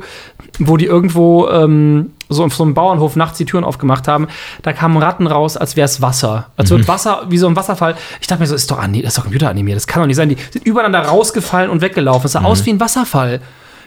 wo 0.59 0.77
die 0.77 0.87
irgendwo 0.87 1.49
ähm, 1.49 2.11
so 2.29 2.45
auf 2.45 2.55
so 2.55 2.63
einem 2.65 2.75
Bauernhof 2.75 3.17
nachts 3.17 3.39
die 3.39 3.45
Türen 3.45 3.65
aufgemacht 3.65 4.09
haben, 4.09 4.29
da 4.63 4.73
kamen 4.73 4.97
Ratten 4.97 5.27
raus, 5.27 5.57
als 5.57 5.77
wäre 5.77 5.85
es 5.87 6.01
Wasser. 6.01 6.47
Als 6.57 6.71
Mhm. 6.71 6.77
wird 6.79 6.89
Wasser, 6.89 7.23
wie 7.29 7.39
so 7.39 7.47
ein 7.49 7.57
Wasserfall. 7.57 7.95
Ich 8.21 8.27
dachte 8.27 8.41
mir 8.43 8.47
so, 8.47 8.55
ist 8.55 8.71
doch, 8.71 8.79
das 8.81 8.97
ist 8.97 9.19
doch 9.19 9.25
computeranimiert, 9.25 9.77
das 9.77 9.87
kann 9.87 10.03
doch 10.03 10.07
nicht 10.07 10.17
sein. 10.17 10.29
Die 10.29 10.37
sind 10.51 10.65
übereinander 10.67 11.01
rausgefallen 11.01 11.71
und 11.71 11.81
weggelaufen. 11.83 12.27
Es 12.27 12.33
sah 12.33 12.41
Mhm. 12.41 12.47
aus 12.47 12.65
wie 12.67 12.71
ein 12.71 12.81
Wasserfall. 12.81 13.41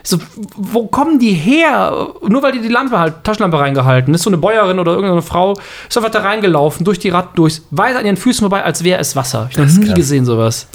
So, 0.06 0.18
wo 0.56 0.86
kommen 0.86 1.18
die 1.18 1.32
her? 1.32 2.08
Nur 2.28 2.42
weil 2.42 2.52
die 2.52 2.60
die 2.60 2.68
Lampe 2.68 2.98
halt, 2.98 3.24
Taschenlampe 3.24 3.58
reingehalten. 3.58 4.12
ist 4.12 4.22
so 4.22 4.30
eine 4.30 4.36
Bäuerin 4.36 4.78
oder 4.78 4.92
irgendeine 4.92 5.22
Frau, 5.22 5.54
ist 5.88 5.96
einfach 5.96 6.10
da 6.10 6.20
reingelaufen, 6.20 6.84
durch 6.84 6.98
die 6.98 7.08
Ratten 7.08 7.34
durch, 7.36 7.62
weiter 7.70 8.00
an 8.00 8.06
ihren 8.06 8.18
Füßen 8.18 8.40
vorbei, 8.40 8.62
als 8.62 8.84
wäre 8.84 9.00
es 9.00 9.16
Wasser. 9.16 9.48
Ich 9.50 9.58
habe 9.58 9.70
nie 9.70 9.86
krass. 9.86 9.94
gesehen 9.94 10.26
sowas. 10.26 10.66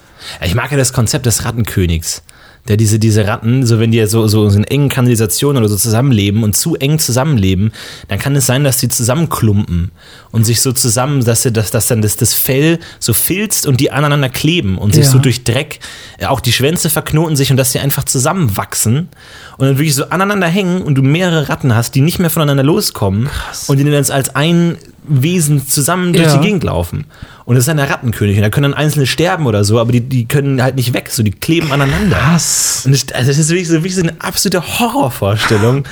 Ich 0.43 0.55
mag 0.55 0.71
ja 0.71 0.77
das 0.77 0.93
Konzept 0.93 1.27
des 1.27 1.45
Rattenkönigs. 1.45 2.23
Der 2.69 2.77
diese, 2.77 2.99
diese 2.99 3.25
Ratten, 3.27 3.65
so 3.65 3.79
wenn 3.79 3.91
die 3.91 4.05
so, 4.05 4.27
so 4.27 4.47
in 4.47 4.63
engen 4.63 4.89
Kanalisationen 4.89 5.57
oder 5.61 5.69
so 5.69 5.75
zusammenleben 5.75 6.43
und 6.43 6.55
zu 6.55 6.75
eng 6.75 6.99
zusammenleben, 6.99 7.71
dann 8.07 8.19
kann 8.19 8.35
es 8.35 8.45
sein, 8.45 8.63
dass 8.63 8.77
die 8.77 8.87
zusammenklumpen 8.87 9.91
und 10.31 10.45
sich 10.45 10.61
so 10.61 10.71
zusammen, 10.71 11.25
dass, 11.25 11.41
sie, 11.41 11.51
dass, 11.51 11.71
dass 11.71 11.87
dann 11.87 12.01
das, 12.01 12.15
das 12.15 12.35
Fell 12.35 12.79
so 12.99 13.13
filzt 13.13 13.65
und 13.65 13.79
die 13.81 13.91
aneinander 13.91 14.29
kleben 14.29 14.77
und 14.77 14.93
sich 14.93 15.05
Ja. 15.05 15.11
so 15.11 15.17
durch 15.19 15.43
Dreck, 15.43 15.79
äh, 16.19 16.27
auch 16.27 16.39
die 16.39 16.53
Schwänze 16.53 16.89
verknoten 16.89 17.35
sich 17.35 17.49
und 17.51 17.57
dass 17.57 17.71
sie 17.71 17.79
einfach 17.79 18.03
zusammenwachsen 18.03 19.09
und 19.57 19.65
dann 19.67 19.77
wirklich 19.77 19.95
so 19.95 20.05
aneinander 20.09 20.47
hängen 20.47 20.81
und 20.83 20.95
du 20.95 21.01
mehrere 21.01 21.49
Ratten 21.49 21.75
hast, 21.75 21.95
die 21.95 22.01
nicht 22.01 22.19
mehr 22.19 22.29
voneinander 22.29 22.63
loskommen 22.63 23.29
und 23.67 23.77
die 23.77 23.83
dann 23.83 23.93
als 23.95 24.35
ein 24.35 24.77
Wesen 25.09 25.67
zusammen 25.67 26.13
durch 26.13 26.25
Ja. 26.27 26.37
die 26.37 26.45
Gegend 26.45 26.63
laufen. 26.63 27.05
Und 27.45 27.55
das 27.55 27.63
ist 27.63 27.67
dann 27.67 27.77
der 27.77 27.89
Rattenkönig. 27.89 28.37
Und 28.37 28.43
da 28.43 28.49
können 28.49 28.71
dann 28.71 28.73
Einzelne 28.79 29.07
sterben 29.07 29.45
oder 29.47 29.63
so, 29.63 29.79
aber 29.79 29.91
die, 29.91 30.01
die 30.01 30.27
können 30.27 30.61
halt 30.61 30.75
nicht 30.75 30.93
weg, 30.93 31.09
so 31.11 31.23
die 31.23 31.31
kleben 31.31 31.71
aneinander. 31.71 32.17
Was? 32.31 32.83
Und 32.85 32.91
das, 32.93 33.11
also 33.13 33.27
das 33.31 33.37
ist 33.39 33.49
wirklich 33.49 33.67
so, 33.67 33.73
wirklich 33.75 33.95
so 33.95 34.01
eine 34.03 34.13
absolute 34.19 34.61
Horrorvorstellung. 34.79 35.83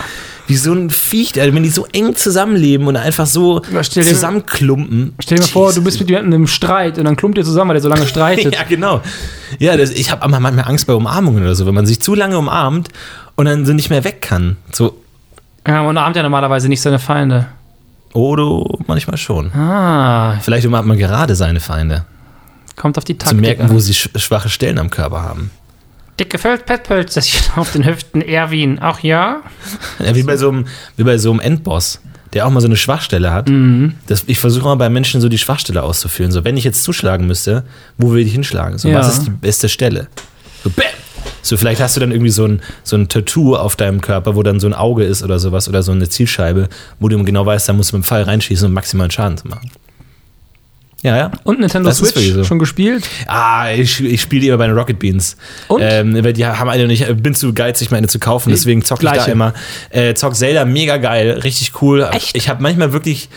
Wie 0.49 0.55
so 0.55 0.71
ein 0.71 0.89
Viech, 0.89 1.39
also 1.41 1.53
wenn 1.53 1.63
die 1.63 1.69
so 1.69 1.85
eng 1.91 2.15
zusammenleben 2.15 2.87
und 2.87 2.95
einfach 2.95 3.25
so 3.25 3.61
stell 3.81 4.03
dir- 4.03 4.09
zusammenklumpen. 4.11 5.13
Stell 5.19 5.37
dir 5.39 5.43
mal 5.43 5.49
vor, 5.49 5.73
du 5.73 5.83
bist 5.83 5.99
mit 5.99 6.09
jemandem 6.09 6.41
im 6.43 6.47
Streit 6.47 6.97
und 6.97 7.03
dann 7.03 7.17
klumpt 7.17 7.37
ihr 7.37 7.43
zusammen, 7.43 7.69
weil 7.69 7.77
ihr 7.77 7.81
so 7.81 7.89
lange 7.89 8.07
streitet. 8.07 8.53
Ja, 8.53 8.63
genau. 8.63 9.01
Ja, 9.59 9.75
das, 9.75 9.89
ich 9.91 10.09
habe 10.09 10.25
manchmal 10.29 10.63
Angst 10.65 10.87
bei 10.87 10.93
Umarmungen 10.93 11.43
oder 11.43 11.53
so, 11.55 11.65
wenn 11.65 11.73
man 11.75 11.85
sich 11.85 11.99
zu 11.99 12.15
lange 12.15 12.37
umarmt 12.37 12.87
und 13.35 13.45
dann 13.45 13.65
so 13.65 13.73
nicht 13.73 13.89
mehr 13.89 14.05
weg 14.05 14.21
kann. 14.21 14.55
So, 14.71 14.95
Ja, 15.67 15.81
man 15.83 15.89
umarmt 15.97 16.15
ja 16.15 16.23
normalerweise 16.23 16.69
nicht 16.69 16.81
seine 16.81 16.99
Feinde. 16.99 17.47
Oder 18.17 18.77
manchmal 18.87 19.17
schon. 19.17 19.51
Ah, 19.53 20.39
Vielleicht 20.41 20.65
umarmt 20.65 20.87
man 20.87 20.97
gerade 20.97 21.35
seine 21.35 21.59
Feinde, 21.59 22.05
kommt 22.75 22.97
auf 22.97 23.03
die 23.03 23.13
zu 23.17 23.25
Taktik 23.25 23.41
merken, 23.41 23.61
an. 23.63 23.69
wo 23.71 23.79
sie 23.79 23.93
sch 23.93 24.09
schwache 24.15 24.49
Stellen 24.49 24.79
am 24.79 24.89
Körper 24.89 25.21
haben. 25.21 25.51
Dicke 26.19 26.37
Feldpetpölzerchen 26.39 27.41
auf 27.57 27.71
den 27.73 27.85
Hüften, 27.85 28.21
Erwin. 28.21 28.79
Ach 28.81 28.99
ja? 29.01 29.41
Ja, 29.99 30.15
wie 30.15 30.23
bei 30.23 30.35
so 30.37 30.49
einem, 30.49 30.65
wie 30.95 31.03
bei 31.03 31.17
so 31.19 31.29
einem 31.29 31.39
Endboss, 31.39 32.01
der 32.33 32.47
auch 32.47 32.49
mal 32.49 32.59
so 32.61 32.65
eine 32.67 32.75
Schwachstelle 32.75 33.31
hat. 33.31 33.49
Mhm. 33.49 33.93
Das, 34.07 34.23
ich 34.25 34.39
versuche 34.39 34.65
mal 34.65 34.75
bei 34.75 34.89
Menschen 34.89 35.21
so 35.21 35.29
die 35.29 35.37
Schwachstelle 35.37 35.83
auszufüllen. 35.83 36.31
So, 36.31 36.43
wenn 36.43 36.57
ich 36.57 36.63
jetzt 36.63 36.83
zuschlagen 36.83 37.27
müsste, 37.27 37.65
wo 37.99 38.11
will 38.13 38.25
ich 38.25 38.31
hinschlagen? 38.33 38.79
So, 38.79 38.89
Ja. 38.89 38.97
was 38.99 39.09
ist 39.17 39.27
die 39.27 39.29
beste 39.29 39.69
Stelle? 39.69 40.07
So, 40.63 40.71
bam! 40.71 40.85
So, 41.41 41.57
vielleicht 41.57 41.81
hast 41.81 41.95
du 41.95 41.99
dann 41.99 42.11
irgendwie 42.11 42.31
so 42.31 42.45
ein, 42.45 42.61
so 42.83 42.95
ein 42.95 43.09
Tattoo 43.09 43.55
auf 43.55 43.75
deinem 43.75 44.01
Körper, 44.01 44.35
wo 44.35 44.43
dann 44.43 44.59
so 44.59 44.67
ein 44.67 44.73
Auge 44.73 45.03
ist 45.03 45.23
oder 45.23 45.39
sowas 45.39 45.69
oder 45.69 45.83
so 45.83 45.91
eine 45.91 46.09
Zielscheibe, 46.09 46.69
wo 46.99 47.07
du 47.07 47.23
genau 47.23 47.45
weißt, 47.45 47.69
da 47.69 47.73
musst 47.73 47.91
du 47.91 47.97
mit 47.97 48.05
dem 48.05 48.07
Pfeil 48.07 48.23
reinschießen, 48.23 48.67
um 48.67 48.73
maximalen 48.73 49.11
Schaden 49.11 49.37
zu 49.37 49.47
machen. 49.47 49.71
Ja, 51.03 51.15
ja. 51.15 51.31
Und 51.43 51.59
Nintendo 51.59 51.89
Das 51.89 51.99
Switch 51.99 52.33
so. 52.33 52.43
schon 52.43 52.59
gespielt? 52.59 53.07
Ah, 53.27 53.71
ich, 53.71 54.03
ich 54.03 54.19
spiele 54.19 54.41
die 54.41 54.47
immer 54.47 54.57
bei 54.57 54.67
den 54.67 54.75
Rocket 54.75 54.97
Beans. 54.97 55.37
Und? 55.67 55.81
Ähm, 55.81 56.23
weil 56.23 56.33
die 56.33 56.45
haben 56.45 56.69
eine 56.69 56.83
und 56.83 56.89
ich 56.89 57.05
bin 57.17 57.35
zu 57.35 57.53
geizig, 57.53 57.91
mir 57.91 57.97
eine 57.97 58.07
zu 58.07 58.19
kaufen, 58.19 58.49
deswegen 58.49 58.83
zocke 58.83 59.05
ich 59.05 59.11
da 59.11 59.25
immer. 59.25 59.53
Äh, 59.91 60.15
zock 60.15 60.35
Zelda, 60.35 60.65
mega 60.65 60.97
geil, 60.97 61.39
richtig 61.43 61.81
cool. 61.81 62.07
Echt? 62.11 62.35
Ich 62.35 62.49
habe 62.49 62.63
manchmal 62.63 62.93
wirklich, 62.93 63.29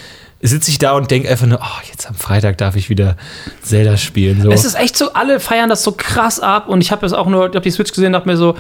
sitze 0.49 0.71
ich 0.71 0.79
da 0.79 0.93
und 0.93 1.11
denke 1.11 1.29
einfach 1.29 1.47
nur, 1.47 1.61
oh, 1.61 1.87
jetzt 1.89 2.09
am 2.09 2.15
Freitag 2.15 2.59
darf 2.59 2.77
ich 2.77 2.89
wieder 2.89 3.17
Zelda 3.63 3.97
spielen. 3.97 4.41
So. 4.43 4.51
Es 4.51 4.65
ist 4.65 4.75
echt 4.75 4.97
so, 4.97 5.13
alle 5.13 5.41
feiern 5.41 5.69
das 5.69 5.83
so 5.83 5.93
krass 5.93 6.41
ab 6.41 6.69
und 6.69 6.81
ich 6.81 6.93
habe 6.93 7.05
es 7.05 7.13
auch 7.13 7.27
nur, 7.27 7.49
ich 7.49 7.55
habe 7.55 7.61
die 7.61 7.71
Switch 7.71 7.91
gesehen 7.91 8.07
und 8.07 8.13
dachte 8.15 8.29
mir 8.29 8.37
so, 8.37 8.57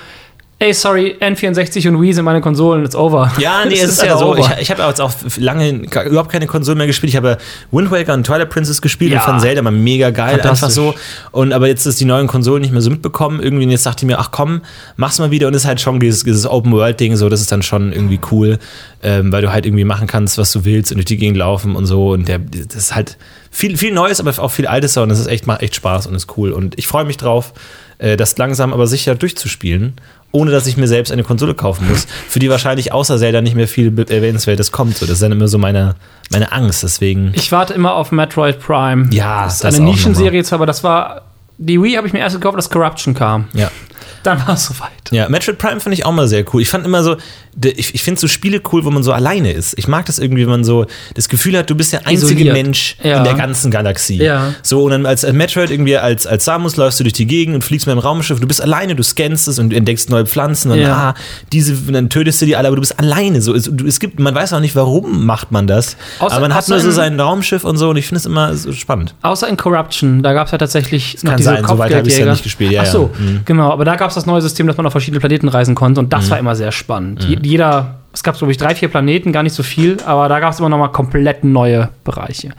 ey, 0.62 0.74
sorry, 0.74 1.16
N64 1.20 1.88
und 1.88 2.02
Wii 2.02 2.12
sind 2.12 2.24
meine 2.26 2.42
Konsolen, 2.42 2.84
it's 2.84 2.94
over. 2.94 3.32
Ja, 3.38 3.64
nee, 3.68 3.74
es 3.80 3.92
ist 3.92 4.02
ja 4.02 4.16
so. 4.16 4.32
over. 4.32 4.38
Ich, 4.38 4.60
ich 4.62 4.70
habe 4.70 4.82
jetzt 4.82 5.00
auch 5.00 5.10
lange 5.38 5.70
überhaupt 6.06 6.30
keine 6.30 6.46
Konsole 6.46 6.76
mehr 6.76 6.86
gespielt. 6.86 7.08
Ich 7.10 7.16
habe 7.16 7.38
Wind 7.70 7.90
Waker 7.90 8.12
und 8.12 8.24
Twilight 8.24 8.50
Princess 8.50 8.82
gespielt 8.82 9.10
Ja. 9.12 9.20
und 9.20 9.24
fand 9.24 9.40
Zelda 9.40 9.62
mal 9.62 9.72
mega 9.72 10.10
geil, 10.10 10.38
einfach 10.40 10.68
so. 10.68 10.94
Und 11.32 11.54
aber 11.54 11.66
jetzt 11.66 11.86
ist 11.86 11.98
die 11.98 12.04
neuen 12.04 12.26
Konsolen 12.26 12.60
nicht 12.60 12.72
mehr 12.72 12.82
so 12.82 12.90
mitbekommen. 12.90 13.40
Irgendwie 13.42 13.64
und 13.64 13.70
jetzt 13.70 13.86
dachte 13.86 14.04
ich 14.04 14.06
mir, 14.06 14.18
ach 14.18 14.30
komm, 14.32 14.60
mach's 14.96 15.18
mal 15.18 15.30
wieder. 15.30 15.48
Und 15.48 15.54
es 15.54 15.62
ist 15.62 15.66
halt 15.66 15.80
schon 15.80 15.98
dieses, 15.98 16.24
dieses 16.24 16.46
Open 16.46 16.72
World 16.72 17.00
Ding, 17.00 17.16
so, 17.16 17.30
das 17.30 17.40
ist 17.40 17.50
dann 17.50 17.62
schon 17.62 17.90
irgendwie 17.92 18.20
cool, 18.30 18.58
ähm, 19.02 19.32
weil 19.32 19.40
du 19.40 19.50
halt 19.52 19.64
irgendwie 19.64 19.84
machen 19.84 20.06
kannst, 20.06 20.36
was 20.36 20.52
du 20.52 20.66
willst 20.66 20.92
und 20.92 20.98
durch 20.98 21.06
die 21.06 21.16
Gegend 21.16 21.38
laufen 21.38 21.74
und 21.74 21.86
so. 21.86 22.10
Und 22.10 22.28
der, 22.28 22.38
das 22.38 22.76
ist 22.76 22.94
halt 22.94 23.16
viel, 23.50 23.78
viel 23.78 23.94
Neues, 23.94 24.20
aber 24.20 24.30
auch 24.38 24.50
viel 24.50 24.66
Altes. 24.66 24.94
Und 24.98 25.08
das 25.08 25.18
ist 25.20 25.26
echt, 25.26 25.46
macht 25.46 25.62
echt 25.62 25.74
Spaß 25.74 26.06
und 26.06 26.14
ist 26.14 26.36
cool. 26.36 26.52
Und 26.52 26.78
ich 26.78 26.86
freue 26.86 27.06
mich 27.06 27.16
drauf, 27.16 27.54
äh, 27.96 28.16
das 28.18 28.36
langsam 28.36 28.74
aber 28.74 28.86
sicher 28.86 29.14
durchzuspielen. 29.14 29.94
Ohne 30.32 30.52
dass 30.52 30.66
ich 30.66 30.76
mir 30.76 30.86
selbst 30.86 31.10
eine 31.10 31.24
Konsole 31.24 31.54
kaufen 31.54 31.88
muss, 31.88 32.06
für 32.28 32.38
die 32.38 32.48
wahrscheinlich 32.48 32.92
außer 32.92 33.18
Zelda 33.18 33.40
nicht 33.40 33.56
mehr 33.56 33.66
viel 33.66 33.92
Erwähnenswertes 33.98 34.70
kommt. 34.70 34.96
So, 34.96 35.06
das 35.06 35.14
ist 35.14 35.22
dann 35.22 35.32
immer 35.32 35.48
so 35.48 35.58
meine, 35.58 35.96
meine 36.30 36.52
Angst. 36.52 36.82
Deswegen. 36.82 37.32
Ich 37.34 37.50
warte 37.50 37.74
immer 37.74 37.94
auf 37.94 38.12
Metroid 38.12 38.60
Prime. 38.60 39.08
Ja, 39.10 39.44
das 39.44 39.54
ist 39.54 39.64
das 39.64 39.74
eine 39.76 39.86
Nischenserie 39.86 40.44
zwar, 40.44 40.58
aber 40.58 40.66
das 40.66 40.84
war. 40.84 41.22
Die 41.58 41.82
Wii 41.82 41.94
habe 41.94 42.06
ich 42.06 42.14
mir 42.14 42.20
erst 42.20 42.36
gekauft, 42.36 42.56
als 42.56 42.70
Corruption 42.70 43.12
kam. 43.12 43.48
Ja. 43.52 43.70
Dann 44.22 44.46
war 44.46 44.54
es 44.54 44.66
soweit. 44.66 44.90
Ja, 45.12 45.28
Metroid 45.28 45.58
Prime 45.58 45.80
finde 45.80 45.94
ich 45.94 46.04
auch 46.06 46.12
mal 46.12 46.28
sehr 46.28 46.44
cool. 46.52 46.62
Ich 46.62 46.68
fand 46.68 46.84
immer 46.86 47.02
so, 47.02 47.16
ich, 47.64 47.94
ich 47.94 48.02
finde 48.02 48.20
so 48.20 48.28
Spiele 48.28 48.60
cool, 48.72 48.84
wo 48.84 48.90
man 48.90 49.02
so 49.02 49.12
alleine 49.12 49.50
ist. 49.52 49.76
Ich 49.76 49.88
mag 49.88 50.06
das 50.06 50.18
irgendwie, 50.20 50.42
wenn 50.42 50.50
man 50.50 50.64
so 50.64 50.86
das 51.14 51.28
Gefühl 51.28 51.56
hat, 51.58 51.68
du 51.68 51.74
bist 51.74 51.92
der 51.92 52.06
einzige 52.06 52.34
Isoliert. 52.42 52.52
Mensch 52.54 52.96
Ja. 53.02 53.18
in 53.18 53.24
der 53.24 53.34
ganzen 53.34 53.70
Galaxie. 53.70 54.18
Ja. 54.22 54.54
So, 54.62 54.84
und 54.84 54.92
dann 54.92 55.06
als 55.06 55.24
als 55.24 55.34
Metroid 55.34 55.70
irgendwie 55.70 55.96
als, 55.96 56.26
als 56.26 56.44
Samus 56.44 56.76
läufst 56.76 57.00
du 57.00 57.04
durch 57.04 57.12
die 57.14 57.26
Gegend 57.26 57.54
und 57.56 57.62
fliegst 57.62 57.86
mit 57.88 57.96
dem 57.96 57.98
Raumschiff, 57.98 58.38
du 58.38 58.46
bist 58.46 58.62
alleine, 58.62 58.94
du 58.94 59.02
scannst 59.02 59.48
es 59.48 59.58
und 59.58 59.72
entdeckst 59.72 60.10
neue 60.10 60.26
Pflanzen 60.26 60.70
und 60.70 60.78
Ja. 60.78 60.96
ah, 61.10 61.14
diese, 61.52 61.72
und 61.74 61.92
dann 61.92 62.08
tötest 62.08 62.40
du 62.42 62.46
die 62.46 62.54
alle, 62.56 62.68
aber 62.68 62.76
du 62.76 62.80
bist 62.82 62.98
alleine. 62.98 63.40
So, 63.42 63.54
es, 63.54 63.66
es 63.66 63.98
gibt, 63.98 64.20
man 64.20 64.34
weiß 64.34 64.52
auch 64.52 64.60
nicht, 64.60 64.76
warum 64.76 65.26
macht 65.26 65.50
man 65.50 65.66
das. 65.66 65.96
Außer- 66.20 66.30
aber 66.30 66.40
man 66.42 66.54
hat 66.54 66.68
nur 66.68 66.78
so 66.78 66.88
in- 66.88 66.94
sein 66.94 67.18
Raumschiff 67.20 67.64
und 67.64 67.78
so 67.78 67.90
und 67.90 67.96
ich 67.96 68.06
finde 68.06 68.18
es 68.20 68.26
immer 68.26 68.54
so 68.54 68.72
spannend. 68.72 69.14
Außer 69.22 69.48
in 69.48 69.56
Corruption, 69.56 70.22
da 70.22 70.32
gab 70.34 70.46
es 70.46 70.52
ja 70.52 70.58
tatsächlich 70.58 71.14
noch 71.24 71.30
kann 71.30 71.36
diese 71.38 71.50
sein, 71.50 71.64
soweit 71.66 71.92
hab 71.94 72.06
ich's 72.06 72.18
ja 72.18 72.24
Kopfgeldjäger. 72.26 72.30
nicht 72.32 72.42
gespielt, 72.44 72.72
ja, 72.72 72.82
Ach 72.82 72.86
so, 72.86 73.10
ja. 73.18 73.24
Mhm. 73.24 73.40
genau. 73.44 73.70
Aber 73.72 73.84
da 73.84 73.96
gab 73.96 74.09
es 74.10 74.14
das 74.16 74.26
neue 74.26 74.40
System, 74.42 74.66
dass 74.66 74.76
man 74.76 74.86
auf 74.86 74.92
verschiedene 74.92 75.20
Planeten 75.20 75.48
reisen 75.48 75.74
konnte 75.74 76.00
und 76.00 76.12
das 76.12 76.30
war 76.30 76.38
immer 76.38 76.54
sehr 76.54 76.72
spannend. 76.72 77.24
Je- 77.24 77.38
Jeder, 77.42 77.96
es 78.12 78.22
gab 78.22 78.36
glaube 78.36 78.52
ich 78.52 78.58
drei, 78.58 78.74
vier 78.74 78.88
Planeten, 78.88 79.32
gar 79.32 79.42
nicht 79.42 79.54
so 79.54 79.62
viel, 79.62 79.96
aber 80.04 80.28
da 80.28 80.38
gab 80.40 80.52
es 80.52 80.58
immer 80.58 80.68
noch 80.68 80.78
mal 80.78 80.88
komplett 80.88 81.44
neue 81.44 81.88
Bereiche. 82.04 82.50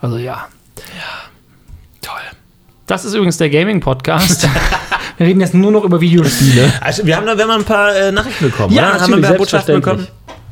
Also 0.00 0.16
ja. 0.18 0.46
Toll. 2.00 2.14
Das 2.86 3.04
ist 3.04 3.14
übrigens 3.14 3.36
der 3.36 3.50
Gaming-Podcast. 3.50 4.48
Wir 5.18 5.26
reden 5.26 5.40
jetzt 5.40 5.54
nur 5.54 5.70
noch 5.70 5.84
über 5.84 6.00
Videospiele. 6.00 6.72
Also, 6.80 7.06
wir 7.06 7.16
haben 7.16 7.26
da 7.26 7.36
wir 7.36 7.44
haben 7.44 7.50
ein 7.60 7.64
paar 7.64 7.94
äh, 7.94 8.10
Nachrichten 8.10 8.46
bekommen, 8.46 8.74
Ja, 8.74 8.90
oder? 8.94 9.00
Haben 9.02 9.10
wir 9.10 9.16
ein 9.18 9.22
paar 9.22 9.32
Botschaften 9.34 9.74
bekommen? 9.76 10.08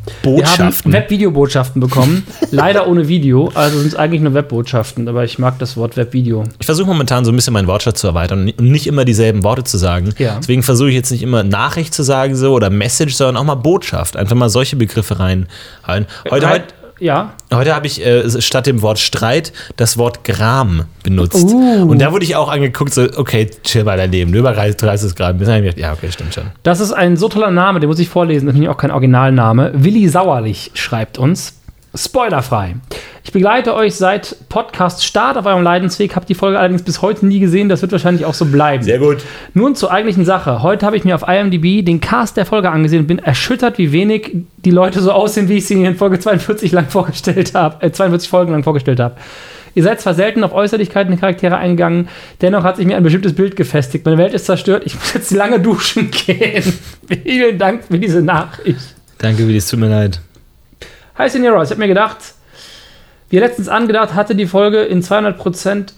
Selbstverständlich. 0.07 0.23
Wir 0.25 0.47
haben 0.47 0.71
Botschaften. 0.71 0.93
Webvideobotschaften 0.93 1.81
bekommen. 1.81 2.27
Leider 2.51 2.89
ohne 2.89 3.09
Video, 3.09 3.51
also 3.55 3.79
sind 3.79 3.89
es 3.89 3.95
eigentlich 3.95 4.21
nur 4.21 4.35
Webbotschaften, 4.35 5.09
aber 5.09 5.25
ich 5.25 5.39
mag 5.39 5.59
das 5.59 5.77
Wort 5.77 5.97
Webvideo. 5.97 6.45
Ich 6.59 6.67
versuche 6.67 6.87
momentan 6.87 7.25
so 7.25 7.33
ein 7.33 7.37
bisschen 7.37 7.53
meinen 7.53 7.67
Wortschatz 7.67 8.01
zu 8.01 8.07
erweitern 8.07 8.53
und 8.57 8.61
nicht 8.61 8.87
immer 8.87 9.05
dieselben 9.05 9.43
Worte 9.43 9.65
zu 9.65 9.79
sagen. 9.79 10.15
Ja. 10.19 10.37
Deswegen 10.39 10.63
versuche 10.63 10.89
ich 10.89 10.95
jetzt 10.95 11.11
nicht 11.11 11.23
immer 11.23 11.43
Nachricht 11.43 11.95
zu 11.95 12.03
sagen 12.03 12.37
so 12.37 12.53
oder 12.53 12.71
Message, 12.71 13.15
sondern 13.15 13.37
auch 13.37 13.45
mal 13.45 13.55
Botschaft. 13.55 14.17
Einfach 14.17 14.37
mal 14.37 14.49
solche 14.49 14.77
Begriffe 14.77 15.19
reinhalten. 15.19 16.07
Heute, 16.31 16.49
Halt, 16.49 16.63
heute, 16.63 16.75
ja, 17.01 17.33
heute 17.53 17.75
habe 17.75 17.87
ich 17.87 18.05
äh, 18.05 18.41
statt 18.41 18.67
dem 18.67 18.83
Wort 18.83 18.99
Streit 18.99 19.53
das 19.77 19.97
Wort 19.97 20.23
Gram 20.25 20.85
benutzt. 21.03 21.45
Uh. 21.45 21.89
Und 21.89 22.01
da 22.01 22.13
wurde 22.13 22.25
ich 22.25 22.37
auch 22.37 22.51
angeguckt, 22.51 22.93
so, 22.93 23.09
okay, 23.17 23.51
chill 23.65 23.85
bei 23.85 23.97
dein 23.97 24.13
Leben, 24.13 24.33
du 24.33 24.39
überreißt 24.39 24.81
30 24.81 25.15
Grad. 25.15 25.39
Bis 25.39 25.49
gedacht, 25.49 25.79
Ja, 25.79 25.93
okay, 25.93 26.13
stimmt 26.13 26.35
schon. 26.35 26.45
Das 26.63 26.81
ist 26.81 26.93
ein 26.93 27.17
so 27.17 27.29
toller 27.29 27.51
Name, 27.51 27.81
den 27.81 27.89
muss 27.89 27.99
ich 27.99 28.09
vorlesen, 28.09 28.47
das 28.47 28.53
ist 28.53 28.61
nämlich 28.61 28.71
auch 28.71 28.79
kein 28.79 28.91
Originalname. 28.91 29.73
Willi 29.75 30.09
Sauerlich 30.09 30.71
schreibt 30.75 31.19
uns. 31.19 31.60
Spoilerfrei. 31.95 32.77
Ich 33.25 33.33
begleite 33.33 33.75
euch 33.75 33.97
seit 33.97 34.37
Podcast 34.49 35.05
Start 35.05 35.37
auf 35.37 35.47
eurem 35.47 35.63
Leidensweg, 35.63 36.17
habe 36.17 36.27
die 36.27 36.35
Folge 36.35 36.59
allerdings 36.59 36.83
bis 36.83 37.03
heute 37.03 37.27
nie 37.27 37.39
gesehen, 37.39 37.69
das 37.69 37.83
wird 37.83 37.93
wahrscheinlich 37.93 38.25
auch 38.25 38.35
so 38.35 38.47
bleiben. 38.47 38.85
gut. 38.99 39.19
Nun 39.55 39.75
zur 39.75 39.91
eigentlichen 39.93 40.25
Sache. 40.25 40.63
Heute 40.63 40.87
habe 40.87 40.97
ich 40.97 41.05
mir 41.05 41.15
auf 41.15 41.29
IMDb 41.29 41.85
den 41.85 42.01
Cast 42.01 42.37
der 42.37 42.47
Folge 42.47 42.71
angesehen 42.71 43.03
und 43.03 43.07
bin 43.07 43.19
erschüttert, 43.19 43.79
wie 43.79 43.93
wenig 43.93 44.37
die 44.65 44.71
Leute 44.71 45.01
so 45.01 45.13
aussehen, 45.13 45.49
wie 45.49 45.59
ich 45.59 45.67
sie 45.67 45.83
in 45.85 45.97
Folge 45.97 46.19
42 46.19 46.73
lang 46.73 46.89
vorgestellt 46.89 47.55
habe, 47.55 47.85
äh, 47.85 47.91
42 47.91 48.31
Folgen 48.31 48.53
lang 48.53 48.63
vorgestellt 48.63 49.01
habe. 49.01 49.17
Ihr 49.75 49.83
seid 49.83 50.01
zwar 50.01 50.15
selten 50.15 50.43
auf 50.43 50.53
Äußerlichkeiten 50.53 51.13
der 51.13 51.21
Charaktere 51.21 51.57
eingegangen, 51.57 52.09
dennoch 52.41 52.65
hat 52.65 52.77
sich 52.77 52.87
mir 52.87 52.97
ein 52.97 53.05
bestimmtes 53.05 53.35
Bild 53.35 53.55
gefestigt. 53.55 54.05
Meine 54.05 54.19
Welt 54.19 54.35
ist 54.35 54.47
zerstört, 54.47 54.83
ich 54.85 54.95
muss 54.95 55.15
jetzt 55.15 55.31
lange 55.31 55.61
duschen 55.61 56.11
gehen. 56.27 56.65
Vielen 57.23 57.59
Dank 57.59 57.85
für 57.85 57.99
diese 57.99 58.23
Nachricht. 58.23 58.97
Danke, 59.19 59.47
Willi, 59.47 59.59
es 59.59 59.69
tut 59.69 59.79
mir 59.79 59.89
leid. 59.89 60.21
Hi 61.21 61.29
Senora, 61.29 61.63
ich 61.63 61.69
habe 61.69 61.81
mir 61.81 61.87
gedacht, 61.87 62.17
wie 63.29 63.37
ihr 63.37 63.43
letztens 63.43 63.69
angedacht 63.69 64.15
hatte, 64.15 64.35
die 64.35 64.47
Folge 64.47 64.81
in 64.85 65.03
200%. 65.03 65.89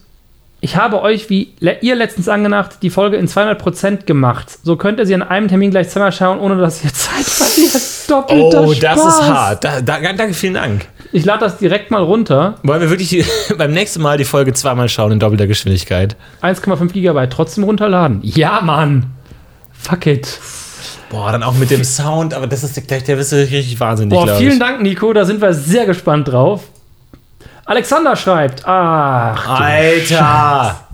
Ich 0.59 0.75
habe 0.75 1.01
euch, 1.01 1.29
wie 1.29 1.53
ihr 1.79 1.95
letztens 1.95 2.27
angedacht, 2.27 2.79
die 2.81 2.89
Folge 2.89 3.15
in 3.15 3.29
200% 3.29 4.03
gemacht. 4.03 4.59
So 4.63 4.75
könnt 4.75 4.99
ihr 4.99 5.05
sie 5.05 5.15
an 5.15 5.21
einem 5.21 5.47
Termin 5.47 5.71
gleich 5.71 5.87
zweimal 5.87 6.11
schauen, 6.11 6.41
ohne 6.41 6.57
dass 6.57 6.83
ihr 6.83 6.89
Zeit 6.93 7.23
verliert. 7.23 7.81
Doppelter 8.09 8.63
Oh, 8.63 8.73
das 8.73 8.99
Spaß. 8.99 9.19
ist 9.19 9.23
hart. 9.23 9.63
Da, 9.63 9.79
da, 9.79 9.99
danke, 10.01 10.33
vielen 10.33 10.55
Dank. 10.55 10.87
Ich 11.13 11.23
lade 11.23 11.39
das 11.39 11.57
direkt 11.57 11.89
mal 11.89 12.03
runter. 12.03 12.55
Wollen 12.63 12.81
wir 12.81 12.89
wirklich 12.89 13.07
die, 13.07 13.23
beim 13.57 13.71
nächsten 13.71 14.01
Mal 14.01 14.17
die 14.17 14.25
Folge 14.25 14.51
zweimal 14.51 14.89
schauen 14.89 15.13
in 15.13 15.19
doppelter 15.21 15.47
Geschwindigkeit? 15.47 16.17
1,5 16.41 16.91
Gigabyte 16.91 17.31
trotzdem 17.31 17.63
runterladen. 17.63 18.19
Ja, 18.23 18.59
Mann. 18.59 19.05
Fuck 19.71 20.05
it. 20.05 20.37
Boah, 21.13 21.31
dann 21.31 21.43
auch 21.43 21.53
mit 21.53 21.69
dem 21.69 21.83
Sound, 21.83 22.33
aber 22.33 22.47
das 22.47 22.63
ist 22.63 22.75
der, 22.89 22.99
der 22.99 23.15
du 23.17 23.35
richtig 23.35 23.79
wahnsinnig, 23.79 24.17
Boah, 24.17 24.35
vielen. 24.35 24.59
Dank, 24.59 24.81
Nico. 24.81 25.13
Da 25.13 25.25
sind 25.25 25.41
wir 25.41 25.53
sehr 25.53 25.85
gespannt 25.85 26.29
drauf. 26.29 26.63
Alexander 27.65 28.15
schreibt, 28.15 28.65
ach, 28.65 29.47
Alter! 29.47 30.87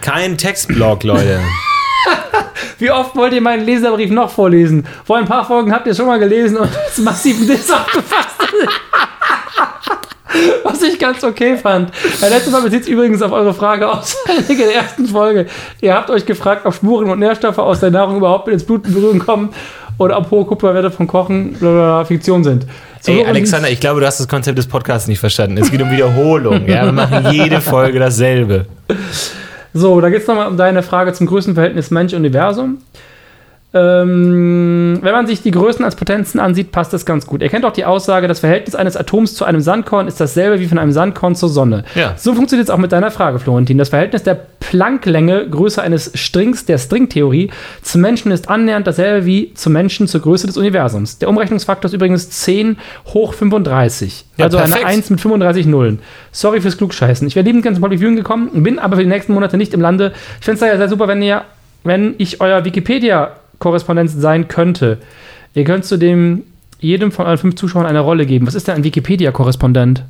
Kein 0.00 0.36
Textblock, 0.36 1.04
Leute. 1.04 1.38
Wie 2.78 2.90
oft 2.90 3.14
wollt 3.14 3.34
ihr 3.34 3.40
meinen 3.40 3.64
Leserbrief 3.64 4.10
noch 4.10 4.30
vorlesen? 4.30 4.84
Vor 5.04 5.18
ein 5.18 5.26
paar 5.26 5.46
Folgen 5.46 5.72
habt 5.72 5.86
ihr 5.86 5.94
schon 5.94 6.06
mal 6.06 6.18
gelesen 6.18 6.56
und 6.56 6.70
es 6.88 6.98
massiven 6.98 7.46
Diss 7.46 7.70
aufgefasst. 7.70 8.40
Was 10.82 10.92
ich 10.92 10.98
ganz 10.98 11.22
okay 11.22 11.56
fand. 11.56 11.90
Der 12.20 12.30
letzte 12.30 12.50
Mal 12.50 12.62
bezieht 12.62 12.84
sich 12.84 12.92
übrigens 12.92 13.22
auf 13.22 13.32
eure 13.32 13.54
Frage 13.54 13.88
aus 13.88 14.16
der 14.48 14.74
ersten 14.74 15.06
Folge. 15.06 15.46
Ihr 15.80 15.94
habt 15.94 16.10
euch 16.10 16.26
gefragt, 16.26 16.62
ob 16.66 16.74
Spuren 16.74 17.08
und 17.10 17.18
Nährstoffe 17.20 17.58
aus 17.58 17.80
der 17.80 17.90
Nahrung 17.90 18.16
überhaupt 18.16 18.48
ins 18.48 18.64
Blut 18.64 18.86
in 18.86 18.94
Berührung 18.94 19.18
kommen 19.20 19.50
oder 19.98 20.18
ob 20.18 20.30
hohe 20.30 20.44
Kupferwerte 20.44 20.90
von 20.90 21.06
Kochen 21.06 21.52
blablabla, 21.52 22.04
Fiktion 22.04 22.42
sind. 22.42 22.66
So, 23.00 23.12
Ey, 23.12 23.20
und- 23.20 23.26
Alexander, 23.26 23.70
ich 23.70 23.78
glaube, 23.80 24.00
du 24.00 24.06
hast 24.06 24.18
das 24.18 24.26
Konzept 24.28 24.58
des 24.58 24.66
Podcasts 24.66 25.06
nicht 25.08 25.20
verstanden. 25.20 25.58
Es 25.58 25.70
geht 25.70 25.80
um 25.82 25.90
Wiederholung. 25.90 26.66
Ja? 26.66 26.84
Wir 26.86 26.92
machen 26.92 27.28
jede 27.30 27.60
Folge 27.60 27.98
dasselbe. 27.98 28.66
So, 29.74 30.00
da 30.00 30.10
geht 30.10 30.22
es 30.22 30.26
nochmal 30.26 30.48
um 30.48 30.56
deine 30.56 30.82
Frage 30.82 31.12
zum 31.12 31.26
Größenverhältnis 31.26 31.90
Mensch-Universum. 31.90 32.78
Ähm, 33.74 34.98
wenn 35.00 35.12
man 35.12 35.26
sich 35.26 35.40
die 35.42 35.50
Größen 35.50 35.82
als 35.82 35.96
Potenzen 35.96 36.38
ansieht, 36.38 36.72
passt 36.72 36.92
das 36.92 37.06
ganz 37.06 37.26
gut. 37.26 37.40
Ihr 37.40 37.48
kennt 37.48 37.64
auch 37.64 37.72
die 37.72 37.86
Aussage, 37.86 38.28
das 38.28 38.40
Verhältnis 38.40 38.74
eines 38.74 38.98
Atoms 38.98 39.34
zu 39.34 39.46
einem 39.46 39.62
Sandkorn 39.62 40.08
ist 40.08 40.20
dasselbe 40.20 40.60
wie 40.60 40.66
von 40.66 40.78
einem 40.78 40.92
Sandkorn 40.92 41.34
zur 41.34 41.48
Sonne. 41.48 41.84
Ja. 41.94 42.14
So 42.16 42.34
funktioniert 42.34 42.68
es 42.68 42.70
auch 42.70 42.78
mit 42.78 42.92
deiner 42.92 43.10
Frage, 43.10 43.38
Florentin. 43.38 43.78
Das 43.78 43.88
Verhältnis 43.88 44.24
der 44.24 44.34
Plancklänge, 44.60 45.48
Größe 45.48 45.80
eines 45.80 46.10
Strings 46.14 46.66
der 46.66 46.76
Stringtheorie, 46.76 47.50
zum 47.80 48.02
Menschen 48.02 48.30
ist 48.30 48.50
annähernd 48.50 48.86
dasselbe 48.86 49.24
wie 49.24 49.54
zum 49.54 49.72
Menschen 49.72 50.06
zur 50.06 50.20
Größe 50.20 50.46
des 50.46 50.58
Universums. 50.58 51.18
Der 51.18 51.30
Umrechnungsfaktor 51.30 51.88
ist 51.88 51.94
übrigens 51.94 52.28
10 52.28 52.76
hoch 53.14 53.32
35. 53.32 54.26
Ja, 54.36 54.46
also 54.46 54.58
eine 54.58 54.68
perfekt. 54.68 54.86
1 54.86 55.10
mit 55.10 55.20
35 55.22 55.64
Nullen. 55.66 56.00
Sorry 56.30 56.60
fürs 56.60 56.76
Klugscheißen. 56.76 57.26
Ich 57.26 57.36
wäre 57.36 57.44
liebend 57.44 57.62
gerne 57.62 57.76
zum 57.76 57.82
Polyviewing 57.82 58.16
gekommen, 58.16 58.62
bin 58.62 58.78
aber 58.78 58.96
für 58.96 59.02
die 59.02 59.08
nächsten 59.08 59.32
Monate 59.32 59.56
nicht 59.56 59.72
im 59.72 59.80
Lande. 59.80 60.12
Ich 60.40 60.44
fände 60.44 60.62
es 60.62 60.70
ja 60.70 60.76
sehr 60.76 60.88
super, 60.90 61.08
wenn 61.08 61.22
ihr, 61.22 61.42
wenn 61.84 62.14
ich 62.18 62.42
euer 62.42 62.60
Wikipedia-Korrespondenz 63.62 64.14
sein 64.14 64.48
könnte. 64.48 64.98
Ihr 65.54 65.64
könnt 65.64 65.84
zu 65.84 65.96
dem 65.96 66.44
jedem 66.80 67.12
von 67.12 67.26
euren 67.26 67.38
fünf 67.38 67.54
Zuschauern 67.54 67.86
eine 67.86 68.00
Rolle 68.00 68.26
geben. 68.26 68.46
Was 68.46 68.54
ist 68.54 68.66
denn 68.66 68.74
ein 68.76 68.84
Wikipedia-Korrespondent? 68.84 70.04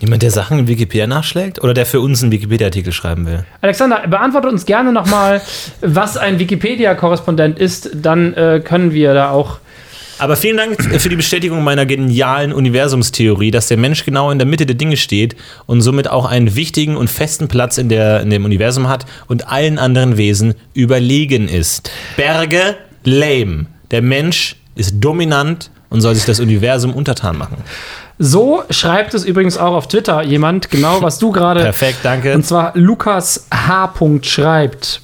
Jemand, 0.00 0.22
der 0.22 0.30
Sachen 0.30 0.60
in 0.60 0.68
Wikipedia 0.68 1.08
nachschlägt 1.08 1.62
oder 1.62 1.74
der 1.74 1.86
für 1.86 2.00
uns 2.00 2.22
einen 2.22 2.30
Wikipedia-Artikel 2.30 2.92
schreiben 2.92 3.26
will? 3.26 3.44
Alexander, 3.62 4.06
beantworte 4.06 4.48
uns 4.48 4.64
gerne 4.64 4.92
nochmal, 4.92 5.40
was 5.80 6.16
ein 6.16 6.38
Wikipedia-Korrespondent 6.38 7.58
ist. 7.58 7.90
Dann 7.94 8.34
äh, 8.34 8.60
können 8.62 8.92
wir 8.92 9.14
da 9.14 9.30
auch. 9.30 9.58
Aber 10.18 10.36
vielen 10.36 10.56
Dank 10.56 11.00
für 11.00 11.08
die 11.08 11.16
Bestätigung 11.16 11.62
meiner 11.62 11.86
genialen 11.86 12.52
Universumstheorie, 12.52 13.50
dass 13.50 13.68
der 13.68 13.76
Mensch 13.76 14.04
genau 14.04 14.30
in 14.30 14.38
der 14.38 14.46
Mitte 14.46 14.66
der 14.66 14.74
Dinge 14.74 14.96
steht 14.96 15.36
und 15.66 15.80
somit 15.80 16.10
auch 16.10 16.26
einen 16.26 16.56
wichtigen 16.56 16.96
und 16.96 17.08
festen 17.08 17.48
Platz 17.48 17.78
in, 17.78 17.88
der, 17.88 18.20
in 18.20 18.30
dem 18.30 18.44
Universum 18.44 18.88
hat 18.88 19.06
und 19.28 19.48
allen 19.48 19.78
anderen 19.78 20.16
Wesen 20.16 20.54
überlegen 20.74 21.48
ist. 21.48 21.90
Berge, 22.16 22.76
lame. 23.04 23.66
Der 23.90 24.02
Mensch 24.02 24.56
ist 24.74 24.96
dominant 24.98 25.70
und 25.90 26.00
soll 26.00 26.14
sich 26.14 26.24
das 26.24 26.40
Universum 26.40 26.94
untertan 26.94 27.38
machen. 27.38 27.58
So 28.18 28.64
schreibt 28.70 29.14
es 29.14 29.24
übrigens 29.24 29.56
auch 29.56 29.74
auf 29.74 29.86
Twitter 29.86 30.22
jemand, 30.22 30.70
genau 30.70 31.02
was 31.02 31.18
du 31.18 31.30
gerade. 31.30 31.60
Perfekt, 31.60 31.98
danke. 32.02 32.34
Und 32.34 32.44
zwar 32.44 32.72
Lukas 32.74 33.46
H. 33.52 33.92
schreibt. 34.22 35.00